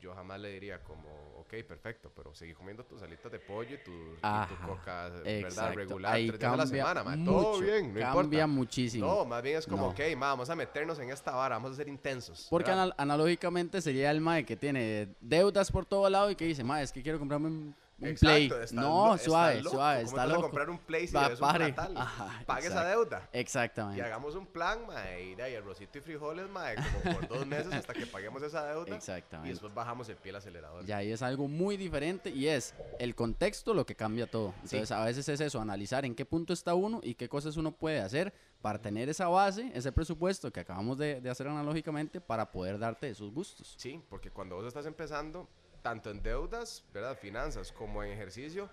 yo 0.00 0.14
jamás 0.14 0.40
le 0.40 0.50
diría 0.52 0.82
como, 0.82 1.08
ok, 1.38 1.54
perfecto, 1.68 2.10
pero 2.16 2.34
seguí 2.34 2.54
comiendo 2.54 2.84
tus 2.84 3.02
alitas 3.02 3.30
de 3.30 3.38
pollo 3.38 3.74
y 3.74 3.78
tu, 3.78 3.90
y 3.92 4.16
tu 4.16 4.26
Ajá, 4.26 4.66
coca, 4.66 5.08
¿verdad? 5.22 5.74
Regular, 5.74 6.14
Ahí 6.14 6.26
tres 6.28 6.40
días 6.40 6.52
a 6.52 6.56
la 6.56 6.66
semana, 6.66 7.04
mucho. 7.04 7.24
Todo 7.30 7.60
bien, 7.60 7.92
no 7.94 8.00
cambia 8.00 8.38
importa. 8.40 8.46
muchísimo. 8.46 9.06
No, 9.06 9.24
más 9.26 9.42
bien 9.42 9.58
es 9.58 9.66
como, 9.66 9.82
No. 9.84 9.88
ok, 9.90 10.00
ma, 10.16 10.28
vamos 10.28 10.48
a 10.50 10.56
meternos 10.56 10.98
en 10.98 11.10
esta 11.10 11.32
vara, 11.32 11.56
vamos 11.56 11.72
a 11.72 11.74
ser 11.76 11.88
intensos. 11.88 12.46
Porque 12.50 12.70
anal- 12.70 12.94
analógicamente 12.96 13.80
sería 13.82 14.10
el 14.10 14.20
mae 14.20 14.44
que 14.44 14.56
tiene 14.56 15.14
deudas 15.20 15.70
por 15.70 15.84
todo 15.84 16.08
lado 16.08 16.30
y 16.30 16.34
que 16.36 16.46
dice, 16.46 16.64
mae, 16.64 16.82
es 16.82 16.92
que 16.92 17.02
quiero 17.02 17.18
comprarme 17.18 17.48
un, 17.48 17.74
un 18.00 18.06
Exacto, 18.08 18.56
play. 18.56 18.68
No, 18.72 19.18
suave, 19.18 19.62
loco. 19.62 19.76
suave, 19.76 20.04
¿Cómo 20.04 20.08
está 20.08 20.26
loco. 20.26 20.42
comprar 20.42 20.70
un 20.70 20.78
play 20.78 21.06
si 21.06 21.12
debes 21.18 21.40
un? 21.40 21.46
Ajá, 21.46 22.42
Pague 22.46 22.66
esa 22.66 22.80
exacto. 22.80 22.88
deuda. 22.88 23.28
Y 23.32 23.38
Exactamente. 23.38 24.02
hagamos 24.02 24.34
un 24.34 24.46
plan, 24.46 24.86
mae, 24.86 25.22
y 25.24 25.34
de 25.34 25.42
ahí 25.42 25.54
arrocito 25.54 25.98
y 25.98 26.00
frijoles, 26.00 26.48
mae, 26.48 26.76
como 26.76 27.16
por 27.16 27.28
dos 27.28 27.46
meses 27.46 27.72
hasta 27.72 27.92
que 27.92 28.06
paguemos 28.06 28.42
esa 28.42 28.64
deuda. 28.66 28.86
Y 28.90 28.94
Exactamente. 28.94 29.50
después 29.50 29.74
bajamos 29.74 30.08
el 30.08 30.16
pie 30.16 30.30
al 30.30 30.36
acelerador. 30.36 30.84
Ya 30.86 30.98
ahí 30.98 31.12
es 31.12 31.22
algo 31.22 31.46
muy 31.48 31.76
diferente 31.76 32.30
y 32.30 32.48
es 32.48 32.74
el 32.98 33.14
contexto 33.14 33.74
lo 33.74 33.84
que 33.84 33.94
cambia 33.94 34.26
todo. 34.30 34.54
Entonces 34.62 34.90
a 34.90 35.04
veces 35.04 35.28
es 35.28 35.40
eso, 35.40 35.60
analizar 35.60 36.04
en 36.04 36.14
qué 36.14 36.24
punto 36.24 36.52
está 36.52 36.74
uno 36.74 37.00
y 37.02 37.14
qué 37.14 37.28
cosas 37.28 37.56
uno 37.56 37.72
puede 37.72 38.00
hacer 38.00 38.32
para 38.62 38.78
tener 38.80 39.08
esa 39.08 39.26
base, 39.28 39.70
ese 39.74 39.90
presupuesto 39.92 40.50
que 40.52 40.60
acabamos 40.60 40.98
de, 40.98 41.20
de 41.20 41.30
hacer 41.30 41.48
analógicamente 41.48 42.20
para 42.20 42.50
poder 42.50 42.78
darte 42.78 43.08
esos 43.08 43.32
gustos. 43.32 43.74
Sí, 43.78 44.02
porque 44.08 44.30
cuando 44.30 44.56
vos 44.56 44.66
estás 44.66 44.84
empezando, 44.86 45.48
tanto 45.82 46.10
en 46.10 46.22
deudas, 46.22 46.84
¿verdad? 46.92 47.16
Finanzas, 47.18 47.72
como 47.72 48.02
en 48.02 48.12
ejercicio, 48.12 48.68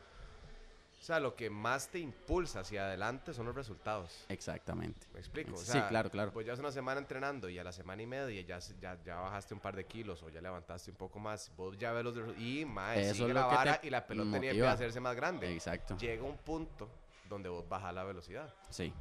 o 0.99 1.03
sea, 1.07 1.19
lo 1.19 1.35
que 1.35 1.49
más 1.49 1.87
te 1.87 1.99
impulsa 1.99 2.61
hacia 2.61 2.85
adelante 2.85 3.33
son 3.33 3.45
los 3.45 3.55
resultados. 3.55 4.25
Exactamente. 4.29 5.07
¿Me 5.13 5.19
explico? 5.19 5.53
O 5.53 5.57
Sí, 5.57 5.79
claro, 5.87 6.09
claro. 6.09 6.31
Pues 6.33 6.45
ya 6.45 6.53
es 6.53 6.59
una 6.59 6.71
semana 6.71 6.99
entrenando 6.99 7.47
y 7.49 7.59
a 7.59 7.63
la 7.63 7.71
semana 7.71 8.01
y 8.01 8.07
media 8.07 8.41
ya, 8.41 8.59
ya, 8.81 9.01
ya 9.03 9.15
bajaste 9.15 9.53
un 9.53 9.59
par 9.59 9.75
de 9.75 9.85
kilos 9.85 10.23
o 10.23 10.29
ya 10.29 10.41
levantaste 10.41 10.91
un 10.91 10.97
poco 10.97 11.19
más. 11.19 11.51
Vos 11.55 11.77
ya 11.77 11.93
ves 11.93 12.03
los 12.03 12.15
resultados. 12.15 12.43
Y, 12.43 12.65
mae, 12.65 13.01
Eso 13.01 13.13
sigue 13.13 13.27
es 13.29 13.35
la 13.35 13.45
vara 13.45 13.79
y 13.83 13.89
la 13.89 14.05
pelota 14.05 14.39
tiene 14.39 14.55
que 14.55 14.67
hacerse 14.67 14.99
más 14.99 15.15
grande. 15.15 15.53
Exacto. 15.53 15.95
Llega 15.97 16.23
un 16.23 16.37
punto 16.37 16.89
donde 17.29 17.47
vos 17.47 17.67
bajas 17.69 17.93
la 17.93 18.03
velocidad. 18.03 18.53
Sí. 18.69 18.91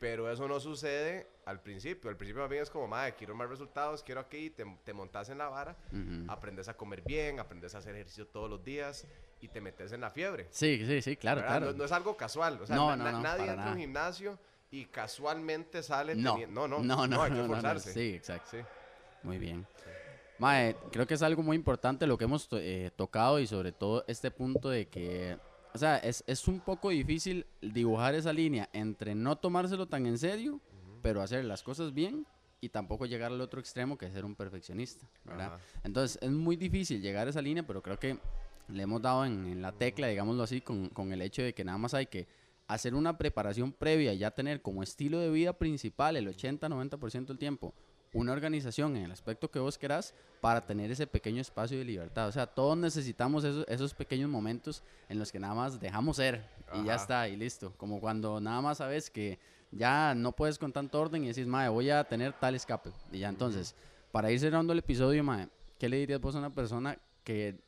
Pero 0.00 0.28
eso 0.32 0.48
no 0.48 0.58
sucede 0.58 1.28
al 1.44 1.60
principio. 1.60 2.08
Al 2.10 2.16
principio 2.16 2.40
más 2.42 2.50
bien 2.50 2.62
es 2.62 2.70
como, 2.70 2.88
madre, 2.88 3.14
quiero 3.14 3.34
más 3.34 3.48
resultados, 3.48 4.02
quiero 4.02 4.22
aquí, 4.22 4.48
te, 4.50 4.64
te 4.82 4.92
montas 4.94 5.28
en 5.28 5.36
la 5.38 5.48
vara, 5.48 5.76
Ujú. 5.92 6.24
aprendes 6.32 6.68
a 6.68 6.74
comer 6.74 7.02
bien, 7.02 7.38
aprendes 7.38 7.74
a 7.74 7.78
hacer 7.78 7.94
ejercicio 7.94 8.26
todos 8.26 8.48
los 8.48 8.64
días 8.64 9.06
y 9.42 9.48
te 9.48 9.60
metes 9.60 9.92
en 9.92 10.00
la 10.00 10.10
fiebre. 10.10 10.46
Sí, 10.50 10.84
sí, 10.86 11.02
sí, 11.02 11.16
claro, 11.16 11.42
¿verdad? 11.42 11.58
claro. 11.58 11.72
No, 11.72 11.78
no 11.78 11.84
es 11.84 11.92
algo 11.92 12.16
casual. 12.16 12.58
O 12.62 12.66
sea, 12.66 12.74
No, 12.76 12.96
na- 12.96 12.96
no, 12.96 13.04
na- 13.04 13.12
no, 13.12 13.22
nadie 13.22 13.46
entra 13.50 13.68
a 13.68 13.72
un 13.72 13.78
gimnasio 13.78 14.38
y 14.70 14.86
casualmente 14.86 15.82
sale 15.82 16.14
No, 16.14 16.38
no, 16.48 16.66
no, 16.66 16.82
no, 16.82 17.06
no, 17.06 17.22
hay 17.22 17.32
que 17.32 17.40
esforzarse. 17.42 17.92
Sí, 17.92 18.14
exacto. 18.14 18.48
Sí. 18.52 18.58
Muy 19.22 19.36
bien. 19.38 19.66
Mae, 20.38 20.74
creo 20.90 21.06
que 21.06 21.12
es 21.12 21.20
algo 21.22 21.42
muy 21.42 21.56
importante 21.56 22.06
lo 22.06 22.16
que 22.16 22.24
hemos 22.24 22.48
eh, 22.52 22.90
tocado 22.96 23.38
y 23.38 23.46
sobre 23.46 23.72
todo 23.72 24.02
este 24.08 24.30
punto 24.30 24.70
de 24.70 24.88
que, 24.88 25.36
o 25.72 25.78
sea, 25.78 25.98
es, 25.98 26.24
es 26.26 26.48
un 26.48 26.60
poco 26.60 26.90
difícil 26.90 27.46
dibujar 27.60 28.14
esa 28.14 28.32
línea 28.32 28.68
entre 28.72 29.14
no 29.14 29.36
tomárselo 29.36 29.86
tan 29.86 30.06
en 30.06 30.18
serio, 30.18 30.60
pero 31.02 31.22
hacer 31.22 31.44
las 31.44 31.62
cosas 31.62 31.94
bien 31.94 32.26
y 32.60 32.68
tampoco 32.68 33.06
llegar 33.06 33.32
al 33.32 33.40
otro 33.40 33.60
extremo 33.60 33.96
que 33.96 34.06
es 34.06 34.12
ser 34.12 34.24
un 34.24 34.34
perfeccionista, 34.34 35.06
¿verdad? 35.24 35.54
Ajá. 35.54 35.60
Entonces 35.84 36.18
es 36.20 36.30
muy 36.30 36.56
difícil 36.56 37.00
llegar 37.00 37.26
a 37.26 37.30
esa 37.30 37.40
línea, 37.40 37.66
pero 37.66 37.82
creo 37.82 37.98
que 37.98 38.18
le 38.68 38.82
hemos 38.82 39.00
dado 39.00 39.24
en, 39.24 39.46
en 39.46 39.62
la 39.62 39.72
tecla, 39.72 40.08
digámoslo 40.08 40.42
así, 40.42 40.60
con, 40.60 40.88
con 40.88 41.12
el 41.12 41.22
hecho 41.22 41.42
de 41.42 41.54
que 41.54 41.64
nada 41.64 41.78
más 41.78 41.94
hay 41.94 42.06
que 42.06 42.28
hacer 42.66 42.94
una 42.94 43.18
preparación 43.18 43.72
previa 43.72 44.12
y 44.12 44.18
ya 44.18 44.30
tener 44.30 44.62
como 44.62 44.82
estilo 44.82 45.18
de 45.18 45.30
vida 45.30 45.52
principal 45.54 46.16
el 46.16 46.28
80-90% 46.28 47.26
del 47.26 47.38
tiempo 47.38 47.74
una 48.12 48.32
organización 48.32 48.96
en 48.96 49.04
el 49.04 49.12
aspecto 49.12 49.50
que 49.50 49.58
vos 49.58 49.78
querás 49.78 50.14
para 50.40 50.66
tener 50.66 50.90
ese 50.90 51.06
pequeño 51.06 51.40
espacio 51.40 51.78
de 51.78 51.84
libertad. 51.84 52.28
O 52.28 52.32
sea, 52.32 52.46
todos 52.46 52.76
necesitamos 52.76 53.44
esos, 53.44 53.64
esos 53.68 53.94
pequeños 53.94 54.28
momentos 54.28 54.82
en 55.08 55.18
los 55.18 55.30
que 55.30 55.38
nada 55.38 55.54
más 55.54 55.80
dejamos 55.80 56.16
ser 56.16 56.44
y 56.74 56.84
ya 56.84 56.94
está, 56.94 57.28
y 57.28 57.36
listo. 57.36 57.72
Como 57.76 58.00
cuando 58.00 58.40
nada 58.40 58.60
más 58.60 58.78
sabes 58.78 59.10
que 59.10 59.38
ya 59.70 60.14
no 60.14 60.32
puedes 60.32 60.58
con 60.58 60.72
tanto 60.72 61.00
orden 61.00 61.24
y 61.24 61.28
decís, 61.28 61.46
mae, 61.46 61.68
voy 61.68 61.90
a 61.90 62.04
tener 62.04 62.32
tal 62.32 62.54
escape. 62.54 62.90
Y 63.12 63.20
ya 63.20 63.28
entonces, 63.28 63.74
para 64.10 64.30
ir 64.30 64.40
cerrando 64.40 64.72
el 64.72 64.80
episodio, 64.80 65.22
mae, 65.22 65.48
¿qué 65.78 65.88
le 65.88 65.98
dirías 65.98 66.20
vos 66.20 66.34
a 66.34 66.38
una 66.38 66.50
persona 66.50 66.98
que 67.22 67.58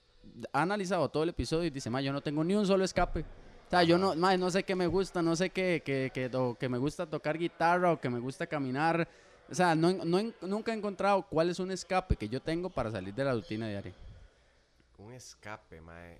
ha 0.52 0.62
analizado 0.62 1.08
todo 1.08 1.22
el 1.22 1.28
episodio 1.30 1.66
y 1.66 1.70
dice, 1.70 1.90
mae, 1.90 2.04
yo 2.04 2.12
no 2.12 2.20
tengo 2.20 2.42
ni 2.42 2.54
un 2.54 2.66
solo 2.66 2.84
escape? 2.84 3.20
O 3.20 3.70
sea, 3.70 3.84
yo 3.84 3.96
no, 3.96 4.14
mae, 4.16 4.36
no 4.36 4.50
sé 4.50 4.64
qué 4.64 4.74
me 4.74 4.86
gusta, 4.86 5.22
no 5.22 5.36
sé 5.36 5.50
qué, 5.50 5.82
que, 5.84 6.10
que, 6.12 6.30
que 6.58 6.68
me 6.68 6.78
gusta 6.78 7.06
tocar 7.06 7.38
guitarra 7.38 7.92
o 7.92 8.00
que 8.00 8.10
me 8.10 8.18
gusta 8.18 8.46
caminar. 8.46 9.08
O 9.52 9.54
sea, 9.54 9.74
no, 9.74 9.92
no 9.92 10.32
nunca 10.40 10.72
he 10.72 10.74
encontrado 10.74 11.26
cuál 11.28 11.50
es 11.50 11.58
un 11.58 11.70
escape 11.70 12.16
que 12.16 12.26
yo 12.26 12.40
tengo 12.40 12.70
para 12.70 12.90
salir 12.90 13.12
de 13.12 13.22
la 13.22 13.34
rutina 13.34 13.68
diaria. 13.68 13.92
Un 14.96 15.12
escape, 15.12 15.78
mae. 15.82 16.18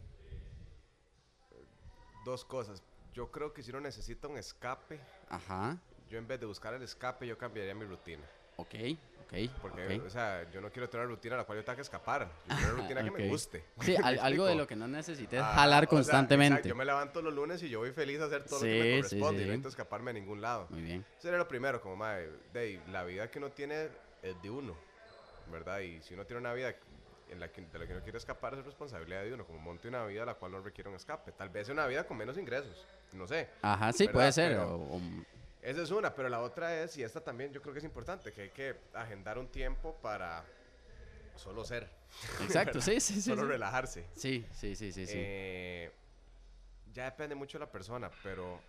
Dos 2.26 2.44
cosas. 2.44 2.82
Yo 3.14 3.30
creo 3.30 3.54
que 3.54 3.62
si 3.62 3.70
uno 3.70 3.80
necesita 3.80 4.28
un 4.28 4.36
escape, 4.36 5.00
Ajá, 5.30 5.78
yo 6.10 6.18
en 6.18 6.28
vez 6.28 6.40
de 6.40 6.44
buscar 6.44 6.74
el 6.74 6.82
escape, 6.82 7.26
yo 7.26 7.38
cambiaría 7.38 7.74
mi 7.74 7.86
rutina. 7.86 8.22
Ok, 8.62 8.98
ok, 9.20 9.50
Porque, 9.60 9.96
ok. 9.98 10.06
o 10.06 10.10
sea, 10.10 10.50
yo 10.50 10.60
no 10.60 10.70
quiero 10.70 10.88
tener 10.88 11.06
una 11.06 11.14
rutina 11.14 11.34
a 11.34 11.38
la 11.38 11.44
cual 11.44 11.58
yo 11.58 11.64
tenga 11.64 11.76
que 11.76 11.82
escapar. 11.82 12.28
Yo 12.48 12.56
quiero 12.56 12.74
una 12.74 12.82
rutina 12.82 13.02
que 13.04 13.10
Ok. 13.10 13.18
me 13.18 13.28
guste. 13.28 13.64
Sí, 13.80 13.96
al- 14.02 14.14
¿Me 14.16 14.20
algo 14.20 14.46
de 14.46 14.54
lo 14.54 14.66
que 14.66 14.76
no 14.76 14.88
necesites 14.88 15.40
Ah, 15.42 15.52
jalar 15.54 15.84
o 15.84 15.86
sea, 15.86 15.88
constantemente. 15.88 16.68
yo 16.68 16.74
me 16.74 16.84
levanto 16.84 17.22
los 17.22 17.32
lunes 17.34 17.62
y 17.62 17.68
yo 17.68 17.80
voy 17.80 17.92
feliz 17.92 18.20
a 18.20 18.24
hacer 18.26 18.44
todo 18.44 18.58
lo 18.60 18.64
que 18.64 18.72
Sí, 18.72 18.78
me 18.78 18.84
sí, 18.84 18.96
corresponde. 19.18 19.38
sí. 19.38 19.42
Y 19.42 19.46
no 19.46 19.50
necesito 19.52 19.68
escaparme 19.68 20.10
a 20.10 20.14
ningún 20.14 20.40
lado. 20.40 20.66
Muy 20.70 20.82
bien. 20.82 21.04
Eso 21.18 21.28
era 21.28 21.38
lo 21.38 21.48
primero, 21.48 21.80
como, 21.80 21.96
madre, 21.96 22.30
de, 22.52 22.80
la 22.90 23.04
vida 23.04 23.30
que 23.30 23.38
uno 23.38 23.50
tiene 23.50 23.88
es 24.22 24.40
de 24.42 24.50
uno, 24.50 24.74
¿verdad? 25.50 25.80
Y 25.80 26.00
si 26.02 26.14
uno 26.14 26.24
tiene 26.26 26.40
una 26.40 26.52
vida 26.54 26.74
en 27.30 27.40
la 27.40 27.48
que, 27.50 27.62
de 27.62 27.78
la 27.78 27.86
que 27.86 27.94
no 27.94 28.02
quiere 28.02 28.18
escapar, 28.18 28.52
es 28.54 28.64
responsabilidad 28.66 29.22
de 29.22 29.32
uno. 29.32 29.46
Como 29.46 29.58
monte 29.58 29.88
una 29.88 30.04
vida 30.04 30.24
a 30.24 30.26
la 30.26 30.34
cual 30.34 30.52
no 30.52 30.60
requiere 30.60 30.90
un 30.90 30.96
escape. 30.96 31.32
Tal 31.32 31.48
vez 31.48 31.70
una 31.70 31.86
vida 31.86 32.04
con 32.06 32.18
menos 32.18 32.36
ingresos, 32.36 32.86
no 33.14 33.26
sé. 33.26 33.48
Ajá, 33.62 33.90
sí, 33.92 34.04
¿Verdad? 34.04 34.12
puede 34.12 34.32
ser. 34.32 34.52
Pero- 34.52 34.74
o- 34.76 34.96
o- 34.98 35.00
Esa 35.62 35.82
es 35.82 35.90
una, 35.92 36.12
pero 36.12 36.28
la 36.28 36.40
otra 36.40 36.82
es, 36.82 36.96
y 36.96 37.04
esta 37.04 37.20
también 37.20 37.52
yo 37.52 37.62
creo 37.62 37.72
que 37.72 37.78
es 37.78 37.84
importante, 37.84 38.32
que 38.32 38.42
hay 38.42 38.50
que 38.50 38.76
agendar 38.92 39.38
un 39.38 39.46
tiempo 39.46 39.96
para 40.02 40.44
solo 41.36 41.64
ser. 41.64 41.88
exacto, 42.40 42.80
sí, 42.80 43.00
sí, 43.00 43.14
sí. 43.14 43.22
solo 43.22 43.42
sí. 43.42 43.48
relajarse. 43.48 44.06
Sí, 44.16 44.44
sí, 44.52 44.74
sí, 44.74 44.92
sí, 44.92 45.06
sí. 45.06 45.14
Eh, 45.16 45.92
ya 46.92 47.04
depende 47.04 47.36
mucho 47.36 47.58
de 47.58 47.64
la 47.64 47.70
persona, 47.70 48.10
pero 48.24 48.60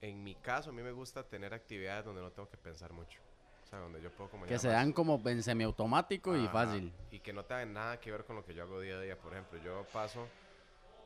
en 0.00 0.24
mi 0.24 0.34
caso 0.34 0.70
a 0.70 0.72
mí 0.72 0.82
me 0.82 0.90
gusta 0.92 1.22
tener 1.22 1.54
actividades 1.54 2.04
donde 2.04 2.20
no 2.20 2.32
tengo 2.32 2.48
que 2.48 2.56
pensar 2.56 2.92
mucho. 2.92 3.20
O 3.64 3.68
sea, 3.68 3.78
donde 3.78 4.02
yo 4.02 4.10
puedo 4.10 4.30
como 4.30 4.46
que 4.46 4.58
se 4.58 4.68
dan 4.68 4.92
como 4.92 5.20
en 5.24 5.42
semiautomático 5.42 6.36
y 6.36 6.46
fácil. 6.48 6.92
Y 7.10 7.20
que 7.20 7.32
no 7.32 7.44
tengan 7.44 7.72
nada 7.72 8.00
que 8.00 8.10
ver 8.10 8.24
con 8.24 8.36
lo 8.36 8.44
que 8.44 8.54
yo 8.54 8.62
hago 8.62 8.80
día 8.80 8.96
a 8.96 9.00
día. 9.00 9.18
Por 9.18 9.32
ejemplo, 9.32 9.58
yo 9.60 9.84
paso 9.92 10.28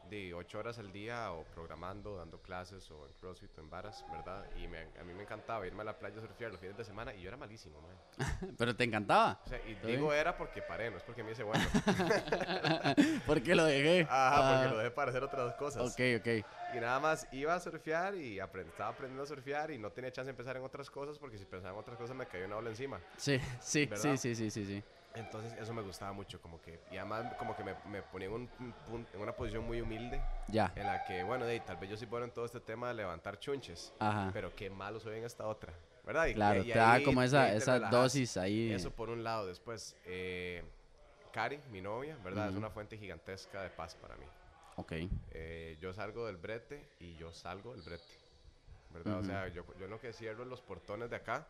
de 0.09 0.35
8 0.35 0.59
horas 0.59 0.79
al 0.79 0.91
día 0.93 1.31
o 1.33 1.45
programando, 1.45 2.17
dando 2.17 2.39
clases 2.43 2.91
o 2.91 3.07
en 3.07 3.13
CrossFit 3.15 3.57
o 3.59 3.61
en 3.61 3.71
varas, 3.71 4.05
¿verdad? 4.11 4.45
Y 4.57 4.67
me- 4.67 4.89
a 4.99 5.05
mí 5.05 5.13
me 5.15 5.23
encantaba 5.23 5.67
irme 5.67 5.83
a 5.83 5.85
la 5.85 5.99
playa 5.99 6.19
a 6.19 6.21
surfear 6.21 6.51
los 6.51 6.59
fines 6.61 6.77
de 6.77 6.85
semana 6.85 7.15
y 7.15 7.23
yo 7.23 7.29
era 7.29 7.37
malísimo, 7.37 7.81
man. 7.81 7.97
Pero 8.59 8.75
te 8.75 8.85
encantaba. 8.85 9.41
O 9.45 9.49
sea, 9.49 9.61
y 9.67 9.75
digo 9.87 10.09
bien. 10.09 10.21
era 10.21 10.37
porque 10.37 10.63
paré, 10.63 10.91
no 10.91 10.97
es 10.97 11.03
porque 11.05 11.23
me 11.23 11.33
hice 11.33 11.45
bueno. 11.45 11.63
porque 13.27 13.55
lo 13.55 13.65
dejé. 13.65 14.03
Ajá, 14.03 14.31
Ah, 14.33 14.53
porque 14.61 14.71
lo 14.75 14.79
dejé 14.79 14.91
para 14.91 15.11
hacer 15.11 15.23
otras 15.23 15.55
cosas. 15.55 15.83
Ok, 15.93 16.01
ok. 16.19 16.45
Y 16.75 16.81
nada 16.81 17.01
más 17.01 17.27
iba 17.33 17.55
a 17.55 17.61
surfear 17.61 18.15
y 18.15 18.37
aprend- 18.39 18.69
estaba 18.69 18.91
aprendiendo 18.91 19.23
a 19.23 19.27
surfear 19.27 19.71
y 19.71 19.79
no 19.79 19.91
tenía 19.91 20.11
chance 20.13 20.27
de 20.27 20.31
empezar 20.31 20.57
en 20.57 20.63
otras 20.65 20.89
cosas 20.91 21.19
porque 21.19 21.37
si 21.39 21.45
pensaba 21.45 21.73
en 21.75 21.81
otras 21.81 21.97
cosas 21.99 22.17
me 22.17 22.27
cayó 22.27 22.47
una 22.47 22.57
ola 22.57 22.71
encima. 22.71 23.01
Sí, 23.17 23.39
sí, 23.61 23.87
¿Verdad? 23.87 24.03
sí, 24.03 24.17
sí, 24.19 24.35
sí, 24.35 24.51
sí, 24.51 24.65
sí. 24.67 24.85
Entonces 25.15 25.55
eso 25.59 25.73
me 25.75 25.83
gustaba 25.83 26.13
mucho, 26.13 26.41
como 26.41 26.61
que, 26.63 26.81
y 26.91 26.97
además 26.97 27.25
como 27.37 27.57
que 27.57 27.65
me, 27.65 27.75
me 27.85 28.03
ponía 28.03 28.29
en, 28.29 28.35
un, 28.35 29.09
en 29.13 29.21
una 29.21 29.35
posición 29.35 29.65
muy 29.65 29.81
humilde 29.81 30.23
Ya. 30.47 30.73
en 30.77 30.87
la 30.87 31.03
que, 31.03 31.25
bueno, 31.25 31.45
de, 31.47 31.59
tal 31.61 31.77
vez 31.79 31.91
yo 31.91 31.97
soy 31.97 32.07
bueno 32.07 32.27
en 32.27 32.33
todo 32.33 32.45
este 32.45 32.61
tema 32.61 32.89
de 32.89 32.95
levantar 32.95 33.39
chunches, 33.41 33.93
Ajá. 33.99 34.31
pero 34.33 34.55
qué 34.55 34.71
malo 34.71 35.01
soy 35.01 35.19
en 35.19 35.25
esta 35.25 35.47
otra, 35.49 35.75
¿verdad? 36.05 36.27
Y- 36.29 36.35
Claro, 36.35 36.63
y 36.63 36.67
te 36.69 36.79
da 36.79 36.93
ahí- 36.95 37.03
como 37.05 37.23
y 37.23 37.27
esa, 37.27 37.51
te 37.51 37.57
esa 37.57 37.73
relajas. 37.75 37.91
dosis 37.91 38.37
ahí. 38.37 38.73
Eso 38.73 38.91
por 38.93 39.11
un 39.11 39.25
lado. 39.25 39.47
Después, 39.47 39.97
eh, 40.07 40.63
Cari, 41.33 41.59
mi 41.71 41.81
novia, 41.81 42.17
¿verdad? 42.23 42.45
Es 42.47 42.51
Ujú. 42.53 42.59
una 42.61 42.71
fuente 42.71 42.97
gigantesca 42.97 43.63
de 43.63 43.71
paz 43.71 43.97
para 43.97 44.17
mí. 44.17 44.27
Ok. 44.77 44.93
Eh, 45.33 45.77
yo 45.81 45.93
salgo 45.93 46.27
del 46.27 46.37
brete 46.37 46.89
y 47.01 47.17
yo 47.17 47.33
salgo 47.33 47.73
del 47.73 47.83
brete, 47.83 48.15
¿verdad? 48.93 49.17
O 49.17 49.19
Ujú. 49.19 49.27
sea, 49.27 49.49
yo, 49.49 49.65
yo 49.79 49.89
lo 49.89 50.01
que 50.01 50.13
cierro 50.13 50.45
los 50.45 50.61
portones 50.63 51.11
de 51.11 51.17
acá 51.17 51.49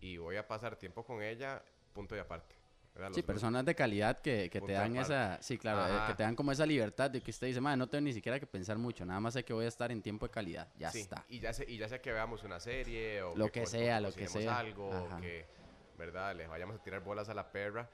y 0.00 0.16
voy 0.18 0.36
a 0.36 0.46
pasar 0.46 0.76
tiempo 0.76 1.02
con 1.04 1.22
ella, 1.22 1.62
punto 1.94 2.14
y 2.14 2.18
aparte. 2.18 2.54
¿Verdad? 2.94 3.10
Sí, 3.12 3.22
personas 3.22 3.64
de 3.64 3.74
calidad 3.74 4.18
que, 4.20 4.50
que 4.50 4.60
te 4.60 4.72
dan 4.72 4.92
aparte. 4.96 5.00
esa, 5.14 5.42
sí, 5.42 5.58
claro, 5.58 5.86
eh, 5.86 6.02
que 6.08 6.14
te 6.14 6.22
dan 6.22 6.34
como 6.36 6.52
esa 6.52 6.66
libertad 6.66 7.10
de 7.10 7.20
que 7.20 7.30
usted 7.30 7.46
dice, 7.46 7.60
madre, 7.60 7.76
no 7.76 7.88
tengo 7.88 8.02
ni 8.02 8.12
siquiera 8.12 8.38
que 8.40 8.46
pensar 8.46 8.78
mucho, 8.78 9.04
nada 9.04 9.20
más 9.20 9.34
sé 9.34 9.44
que 9.44 9.52
voy 9.52 9.64
a 9.64 9.68
estar 9.68 9.90
en 9.92 10.02
tiempo 10.02 10.26
de 10.26 10.32
calidad, 10.32 10.68
ya 10.78 10.90
Sí, 10.90 11.00
está. 11.00 11.24
Y 11.28 11.40
ya, 11.40 11.52
sé, 11.52 11.64
y 11.68 11.76
ya 11.78 11.88
sea 11.88 12.00
que 12.00 12.12
veamos 12.12 12.42
una 12.44 12.60
serie 12.60 13.22
o 13.22 13.34
Lo 13.36 13.50
que 13.50 13.60
co- 13.62 13.66
sea, 13.66 14.00
lo 14.00 14.12
que 14.12 14.26
sea. 14.26 14.58
algo 14.58 14.90
Ajá. 14.92 15.16
o 15.16 15.20
que, 15.20 15.44
¿verdad? 15.98 16.34
Les 16.36 16.48
vayamos 16.48 16.76
a 16.76 16.78
tirar 16.78 17.00
bolas 17.02 17.28
a 17.28 17.34
la 17.34 17.50
perra. 17.50 17.88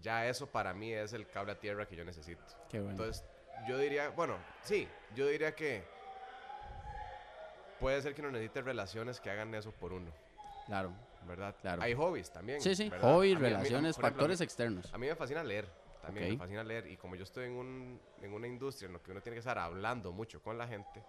Ya 0.00 0.28
eso 0.28 0.46
para 0.46 0.72
mí 0.74 0.92
es 0.92 1.12
el 1.12 1.26
cable 1.28 1.52
a 1.52 1.58
tierra 1.58 1.86
que 1.86 1.96
yo 1.96 2.04
necesito. 2.04 2.42
Qué 2.68 2.78
bueno. 2.80 2.90
Entonces, 2.92 3.24
yo 3.66 3.78
diría, 3.78 4.10
bueno, 4.10 4.38
sí, 4.62 4.88
yo 5.14 5.26
diría 5.26 5.54
que 5.54 5.82
puede 7.78 8.00
ser 8.02 8.14
que 8.14 8.20
uno 8.20 8.30
necesite 8.32 8.62
relaciones 8.62 9.20
que 9.20 9.30
hagan 9.30 9.54
eso 9.54 9.72
por 9.72 9.92
uno, 9.92 10.10
claro. 10.68 10.92
¿verdad? 11.26 11.54
Claro. 11.60 11.82
Hay 11.82 11.94
hobbies 11.94 12.30
también. 12.30 12.60
Sí, 12.60 12.74
sí, 12.76 12.84
mí, 12.84 13.40
relaciones, 13.48 13.66
ejemplo, 13.98 14.06
a 14.06 14.10
mí- 14.10 14.14
factores 14.14 14.40
externos. 14.40 14.94
a 14.94 14.98
mí 14.98 15.08
me 15.08 15.14
fascina 15.16 15.42
leer, 15.42 15.68
también 16.00 16.30
me 16.30 16.38
fascina 16.38 16.62
leer. 16.64 16.86
Y 16.86 16.96
como 16.96 17.16
yo 17.16 17.24
estoy 17.24 17.46
en, 17.46 17.52
un, 17.52 18.00
en 18.22 18.32
una 18.32 18.46
industria 18.46 18.86
en 18.86 18.92
la 18.94 18.98
que 19.00 19.10
uno 19.10 19.20
tiene 19.20 19.34
que 19.34 19.40
estar 19.40 19.58
hablando 19.58 20.12
mucho 20.12 20.40
con 20.42 20.56
la 20.56 20.66
gente, 20.68 21.02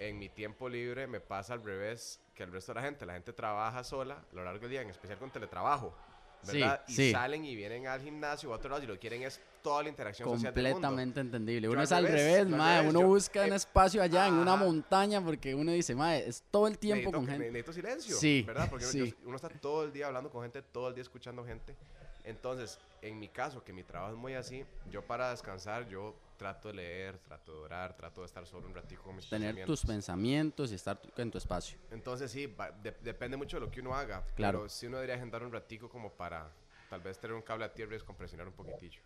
en 0.00 0.18
mi 0.18 0.30
tiempo 0.30 0.68
libre 0.68 1.06
me 1.06 1.20
pasa 1.20 1.52
al 1.52 1.62
revés 1.62 2.20
que 2.34 2.42
el 2.42 2.50
resto 2.50 2.72
de 2.72 2.80
la 2.80 2.86
gente. 2.86 3.04
La 3.06 3.12
gente 3.12 3.32
trabaja 3.32 3.84
sola 3.84 4.14
a 4.32 4.34
lo 4.34 4.42
largo 4.42 4.60
del 4.60 4.70
día, 4.70 4.82
en 4.82 4.90
especial 4.90 5.18
con 5.18 5.30
teletrabajo, 5.30 5.94
Sí, 6.42 6.58
¿verdad? 6.60 6.82
y 6.88 6.92
sí. 6.94 7.12
salen 7.12 7.44
y 7.44 7.54
vienen 7.54 7.86
al 7.86 8.00
gimnasio 8.00 8.50
o 8.50 8.52
a 8.52 8.56
otro 8.56 8.70
lado 8.70 8.82
y 8.82 8.86
lo 8.86 8.98
quieren 8.98 9.22
es 9.22 9.40
toda 9.62 9.82
la 9.82 9.88
interacción 9.90 10.26
social 10.28 10.54
del 10.54 10.64
mundo. 10.64 10.74
Completamente 10.88 11.20
entendible. 11.20 11.66
Yo 11.66 11.70
Uno 11.72 11.80
al 11.80 11.84
es 11.84 11.92
al 11.92 12.04
revés, 12.06 12.22
revés, 12.22 12.48
yo 12.50 12.56
mae. 12.56 12.88
Uno 12.88 13.00
yo- 13.00 13.06
busca 13.06 13.44
un 13.44 13.52
eh, 13.52 13.56
espacio 13.56 14.02
allá 14.02 14.26
en 14.26 14.34
una 14.34 14.56
montaña 14.56 15.22
porque 15.22 15.54
uno 15.54 15.72
dice, 15.72 15.94
mae, 15.94 16.26
es 16.26 16.42
todo 16.50 16.66
el 16.66 16.78
tiempo 16.78 17.12
con 17.12 17.26
que- 17.26 17.32
gente. 17.32 17.46
necesito 17.50 17.72
silencio, 17.74 18.16
Sí, 18.16 18.42
¿verdad? 18.46 18.68
Porque 18.70 18.86
sí. 18.86 19.10
yo- 19.10 19.16
uno 19.26 19.36
está 19.36 19.48
todo 19.50 19.84
el 19.84 19.92
día 19.92 20.06
hablando 20.06 20.30
con 20.30 20.42
gente, 20.42 20.62
todo 20.62 20.88
el 20.88 20.94
día 20.94 21.02
escuchando 21.02 21.44
gente. 21.44 21.76
Entonces, 22.24 22.78
en 23.02 23.18
mi 23.18 23.28
caso, 23.28 23.62
que 23.64 23.72
mi 23.72 23.82
trabajo 23.82 24.12
es 24.14 24.18
muy 24.18 24.34
así, 24.34 24.64
yo 24.90 25.02
para 25.02 25.30
descansar, 25.30 25.88
yo 25.88 26.14
trato 26.40 26.68
de 26.68 26.74
leer, 26.74 27.18
trato 27.18 27.52
de 27.52 27.58
orar, 27.58 27.94
trato 27.94 28.22
de 28.22 28.26
estar 28.26 28.46
solo 28.46 28.66
un 28.66 28.74
ratico 28.74 29.02
con 29.02 29.14
mis 29.14 29.28
Tener 29.28 29.50
tus 29.66 29.82
pensamientos. 29.82 29.86
pensamientos 29.86 30.72
y 30.72 30.74
estar 30.74 30.98
en 31.18 31.30
tu 31.30 31.36
espacio. 31.36 31.78
Entonces, 31.90 32.30
sí, 32.30 32.46
va- 32.46 32.70
de- 32.70 32.96
depende 33.02 33.36
mucho 33.36 33.58
de 33.58 33.66
lo 33.66 33.70
que 33.70 33.80
uno 33.82 33.94
haga. 33.94 34.24
Claro. 34.36 34.60
Pero 34.60 34.68
sí 34.70 34.86
uno 34.86 34.96
debería 34.96 35.16
agendar 35.16 35.42
un 35.44 35.52
ratico 35.52 35.90
como 35.90 36.10
para 36.14 36.50
tal 36.88 37.02
vez 37.02 37.18
tener 37.20 37.36
un 37.36 37.42
cable 37.42 37.66
a 37.66 37.74
tierra 37.74 37.90
y 37.90 37.96
descompresionar 37.96 38.46
un 38.48 38.54
poquitillo. 38.54 39.02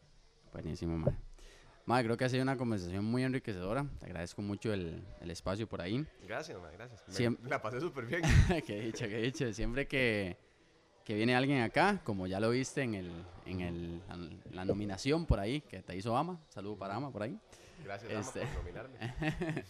Buenísimo, 0.52 0.96
mae. 0.96 1.16
Mae, 1.86 2.04
creo 2.04 2.16
que 2.16 2.24
ha 2.24 2.28
sido 2.28 2.44
una 2.44 2.56
conversación 2.56 3.04
muy 3.04 3.24
enriquecedora. 3.24 3.84
Te 3.98 4.06
agradezco 4.06 4.40
mucho 4.40 4.72
el, 4.72 5.04
el 5.20 5.30
espacio 5.32 5.66
por 5.68 5.82
ahí. 5.82 6.06
Gracias, 6.22 6.56
ma, 6.60 6.70
gracias. 6.70 7.02
Me- 7.08 7.14
Siem- 7.14 7.38
la 7.48 7.60
pasé 7.60 7.80
súper 7.80 8.06
bien. 8.06 8.22
qué 8.66 8.80
dicho, 8.80 9.06
qué 9.08 9.18
dicho. 9.18 9.52
Siempre 9.52 9.88
que, 9.88 10.38
que 11.04 11.14
viene 11.14 11.36
alguien 11.36 11.60
acá, 11.62 12.00
como 12.02 12.26
ya 12.26 12.40
lo 12.40 12.50
viste 12.50 12.82
en, 12.82 12.94
el, 12.94 13.10
en 13.46 13.60
el, 13.60 14.00
en 14.10 14.40
la 14.56 14.64
nominación 14.64 15.26
por 15.26 15.38
ahí, 15.38 15.60
que 15.60 15.82
te 15.82 15.94
hizo 15.96 16.16
Ama. 16.16 16.40
Saludo 16.48 16.76
para 16.76 16.94
Ama 16.96 17.10
por 17.10 17.22
ahí. 17.22 17.38
Gracias, 17.84 18.10
Ama, 18.10 18.20
Este. 18.20 18.40
por 18.40 18.54
nominarme. 18.64 18.96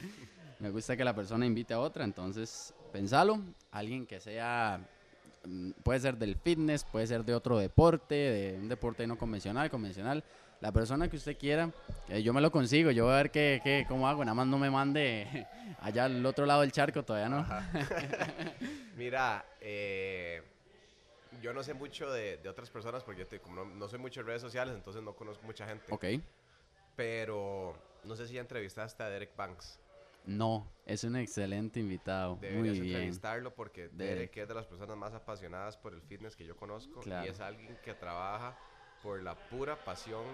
Me 0.60 0.70
gusta 0.70 0.96
que 0.96 1.04
la 1.04 1.14
persona 1.14 1.44
invite 1.44 1.74
a 1.74 1.80
otra, 1.80 2.04
entonces 2.04 2.72
pensalo, 2.92 3.40
alguien 3.72 4.06
que 4.06 4.20
sea, 4.20 4.80
mm, 5.44 5.72
puede 5.82 5.98
ser 5.98 6.16
del 6.16 6.36
fitness, 6.36 6.84
puede 6.84 7.06
ser 7.08 7.24
de 7.24 7.34
otro 7.34 7.58
deporte, 7.58 8.14
de 8.14 8.58
un 8.60 8.68
deporte 8.68 9.04
no 9.06 9.18
convencional, 9.18 9.68
convencional, 9.68 10.22
la 10.60 10.70
persona 10.70 11.08
que 11.08 11.16
usted 11.16 11.36
quiera, 11.36 11.70
eh, 12.08 12.22
yo 12.22 12.32
me 12.32 12.40
lo 12.40 12.52
consigo, 12.52 12.92
yo 12.92 13.04
voy 13.06 13.14
a 13.14 13.16
ver 13.16 13.30
qué, 13.32 13.60
qué, 13.64 13.84
cómo 13.88 14.08
hago, 14.08 14.24
nada 14.24 14.34
más 14.36 14.46
no 14.46 14.56
me 14.58 14.70
mande 14.70 15.44
allá 15.80 16.04
al 16.04 16.24
otro 16.24 16.46
lado 16.46 16.60
del 16.60 16.70
charco, 16.70 17.02
todavía 17.02 17.28
no. 17.28 17.44
Mira, 18.96 19.44
eh, 19.60 20.40
yo 21.44 21.52
no 21.52 21.62
sé 21.62 21.74
mucho 21.74 22.10
de, 22.10 22.38
de 22.38 22.48
otras 22.48 22.70
personas 22.70 23.04
porque 23.04 23.20
yo 23.20 23.26
te- 23.26 23.38
como 23.38 23.56
no, 23.56 23.74
no 23.74 23.86
soy 23.86 23.98
mucho 23.98 24.20
en 24.20 24.26
redes 24.26 24.40
sociales, 24.40 24.74
entonces 24.74 25.02
no 25.02 25.14
conozco 25.14 25.44
mucha 25.44 25.66
gente. 25.66 25.92
Ok, 25.92 26.04
Pero 26.96 27.76
no 28.04 28.16
sé 28.16 28.26
si 28.26 28.34
ya 28.34 28.40
entrevistaste 28.40 29.02
a 29.02 29.10
Derek 29.10 29.36
Banks. 29.36 29.78
no, 30.24 30.66
es 30.86 31.04
un 31.04 31.16
excelente 31.16 31.80
invitado, 31.80 32.36
muy 32.36 32.40
Deberías 32.48 32.80
bien. 32.80 32.86
entrevistarlo 32.94 33.54
porque 33.54 33.88
Derek. 33.88 33.98
Derek 34.32 34.36
es 34.38 34.48
de 34.48 34.54
las 34.54 34.64
personas 34.66 34.96
más 34.96 35.12
apasionadas 35.12 35.76
por 35.76 35.92
el 35.92 36.00
fitness 36.00 36.34
que 36.34 36.46
yo 36.46 36.56
conozco 36.56 37.00
Claro. 37.00 37.26
y 37.26 37.28
es 37.28 37.40
alguien 37.40 37.76
que 37.84 37.92
trabaja 37.92 38.56
por 39.02 39.22
la 39.22 39.34
pura 39.34 39.76
pasión. 39.84 40.24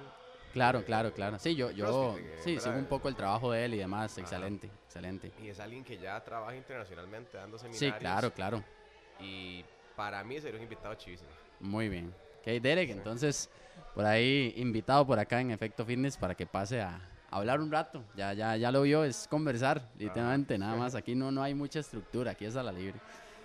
Claro, 0.53 0.85
claro, 0.85 1.12
claro. 1.12 1.40
Sí, 1.40 1.57
yo, 1.57 1.73
yo 1.73 2.16
sí, 2.44 2.61
sigo 2.61 2.77
un 2.77 2.87
poco 2.87 3.09
el 3.09 3.16
trabajo 3.16 3.51
de 3.51 3.64
él 3.64 3.75
y 3.75 3.79
demás, 3.79 4.12
Ajá. 4.12 4.20
excelente, 4.20 4.68
excelente. 4.87 5.33
Y 5.42 5.49
es 5.49 5.59
alguien 5.59 5.83
que 5.83 5.99
ya 5.99 6.23
trabaja 6.23 6.55
internacionalmente 6.55 7.37
dando 7.37 7.59
Sí, 7.59 7.64
seminarios. 7.73 7.99
claro, 8.01 8.33
claro. 8.33 8.64
Y 9.18 9.64
para 10.00 10.24
mí 10.24 10.40
sería 10.40 10.56
un 10.56 10.62
invitado 10.62 10.94
chivísimo. 10.94 11.28
Muy 11.60 11.90
bien. 11.90 12.14
Ok, 12.38 12.46
Derek, 12.62 12.86
Sí. 12.88 12.92
entonces, 12.92 13.50
por 13.94 14.06
ahí, 14.06 14.54
invitado 14.56 15.06
por 15.06 15.18
acá 15.18 15.42
en 15.42 15.50
Efecto 15.50 15.84
Fitness 15.84 16.16
para 16.16 16.34
que 16.34 16.46
pase 16.46 16.80
a, 16.80 16.96
a 17.30 17.36
hablar 17.36 17.60
un 17.60 17.70
rato. 17.70 18.02
Ya, 18.16 18.32
ya, 18.32 18.56
ya 18.56 18.72
lo 18.72 18.80
vio, 18.80 19.04
es 19.04 19.28
conversar, 19.28 19.90
literalmente, 19.98 20.56
nada 20.56 20.74
más. 20.74 20.94
Aquí 20.94 21.14
no, 21.14 21.30
no 21.30 21.42
hay 21.42 21.52
mucha 21.52 21.80
estructura, 21.80 22.30
aquí 22.30 22.46
es 22.46 22.56
a 22.56 22.62
la 22.62 22.72
libre. 22.72 22.98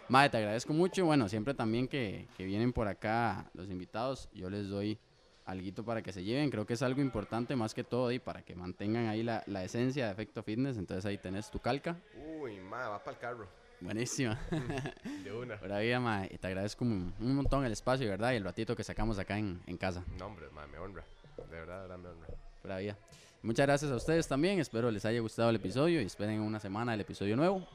Madre, 0.08 0.30
te 0.30 0.38
agradezco 0.38 0.72
mucho. 0.72 1.04
Bueno, 1.06 1.28
siempre 1.28 1.54
también 1.54 1.90
que, 1.90 2.26
que 2.38 2.46
vienen 2.46 2.72
por 2.72 2.88
acá 2.88 3.50
los 3.54 3.70
invitados, 3.70 4.30
yo 4.34 4.50
les 4.50 4.70
doy 4.70 4.98
alguito 5.44 5.84
para 5.84 6.02
que 6.02 6.14
se 6.14 6.24
lleven. 6.24 6.50
Creo 6.52 6.66
que 6.66 6.76
es 6.76 6.82
algo 6.84 7.02
importante 7.02 7.54
más 7.58 7.74
que 7.74 7.84
todo 7.84 8.14
y 8.14 8.20
para 8.20 8.44
que 8.44 8.56
mantengan 8.56 9.08
ahí 9.08 9.24
la, 9.24 9.44
la 9.48 9.62
esencia 9.66 10.06
de 10.06 10.14
Efecto 10.14 10.42
Fitness. 10.42 10.78
Entonces 10.78 11.06
ahí 11.06 11.18
tenés 11.18 11.52
tu 11.52 11.60
calca. 11.60 11.98
Uy, 12.40 12.62
ma, 12.62 12.88
va 12.88 13.00
para 13.04 13.12
el 13.12 13.20
carro. 13.20 13.65
Buenísima. 13.82 14.40
De 15.24 15.32
una. 15.32 15.60
Pura 15.60 15.80
vida, 15.80 16.00
mae, 16.00 16.30
y 16.34 16.38
te 16.38 16.48
agradezco 16.48 16.86
un, 16.86 17.14
un 17.20 17.36
montón 17.36 17.66
el 17.66 17.72
espacio, 17.72 18.10
¿verdad? 18.10 18.34
Y 18.34 18.38
el 18.38 18.44
ratito 18.44 18.76
que 18.76 18.84
sacamos 18.84 19.20
acá 19.20 19.38
en, 19.38 19.62
en 19.68 19.78
casa. 19.78 20.04
No, 20.18 20.28
hombre, 20.28 20.48
ma, 20.54 20.66
me 20.68 20.78
honra. 20.78 21.04
De 21.38 21.44
verdad, 21.60 21.82
de 21.84 21.88
verdad 21.88 21.98
me 21.98 22.10
honra. 22.10 22.28
Pura 22.62 22.78
vida. 22.78 22.98
Muchas 23.44 23.68
gracias 23.68 23.92
a 23.92 23.96
ustedes 23.96 24.28
también. 24.28 24.60
Espero 24.60 24.90
les 24.90 25.06
haya 25.06 25.20
gustado 25.20 25.50
el 25.50 25.58
episodio 25.58 26.02
y 26.02 26.06
esperen 26.06 26.36
en 26.36 26.42
una 26.42 26.60
semana 26.60 26.94
el 26.94 27.02
episodio 27.02 27.36
nuevo. 27.36 27.68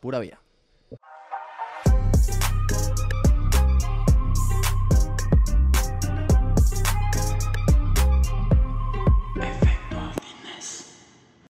Pura 0.00 0.18
vida. 0.18 0.38